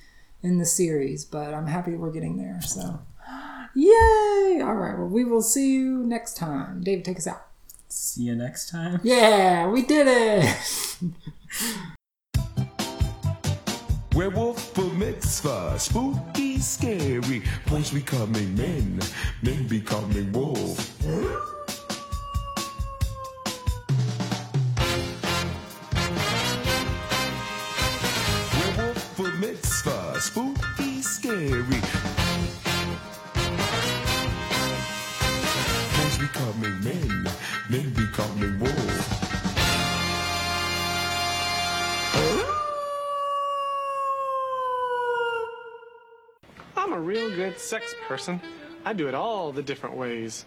in 0.43 0.59
the 0.59 0.67
series, 0.67 1.25
but 1.25 1.53
I'm 1.53 1.67
happy 1.67 1.97
we're 1.97 2.13
getting 2.13 2.39
there. 2.39 2.61
So, 2.63 3.01
yay! 3.75 4.63
All 4.63 4.75
right, 4.75 4.97
well, 4.97 5.09
we 5.09 5.25
will 5.25 5.43
see 5.43 5.73
you 5.75 6.05
next 6.05 6.37
time. 6.37 6.81
David, 6.83 7.05
take 7.05 7.19
us 7.19 7.27
out. 7.27 7.47
See 7.97 8.23
you 8.23 8.35
next 8.35 8.71
time. 8.71 8.99
Yeah, 9.05 9.69
we 9.69 9.83
did 9.83 10.09
it! 10.09 11.03
Werewolf 14.17 14.75
bar 14.75 14.87
mitzvah, 14.87 15.79
spooky, 15.79 16.59
scary. 16.59 17.45
Boys 17.69 17.93
becoming 17.93 18.57
men, 18.57 19.01
men 19.43 19.69
becoming 19.69 20.33
wolves. 20.33 20.91
call 36.45 36.53
me 36.55 36.69
men, 36.83 37.25
men 37.71 37.91
be 37.95 38.07
call 38.09 38.29
me. 38.35 38.49
I'm 46.77 46.93
a 46.93 47.01
real 47.01 47.35
good 47.35 47.59
sex 47.59 47.95
person. 48.07 48.43
I 48.85 48.93
do 48.93 49.09
it 49.09 49.15
all 49.15 49.53
the 49.53 49.63
different 49.63 49.97
ways. 49.97 50.45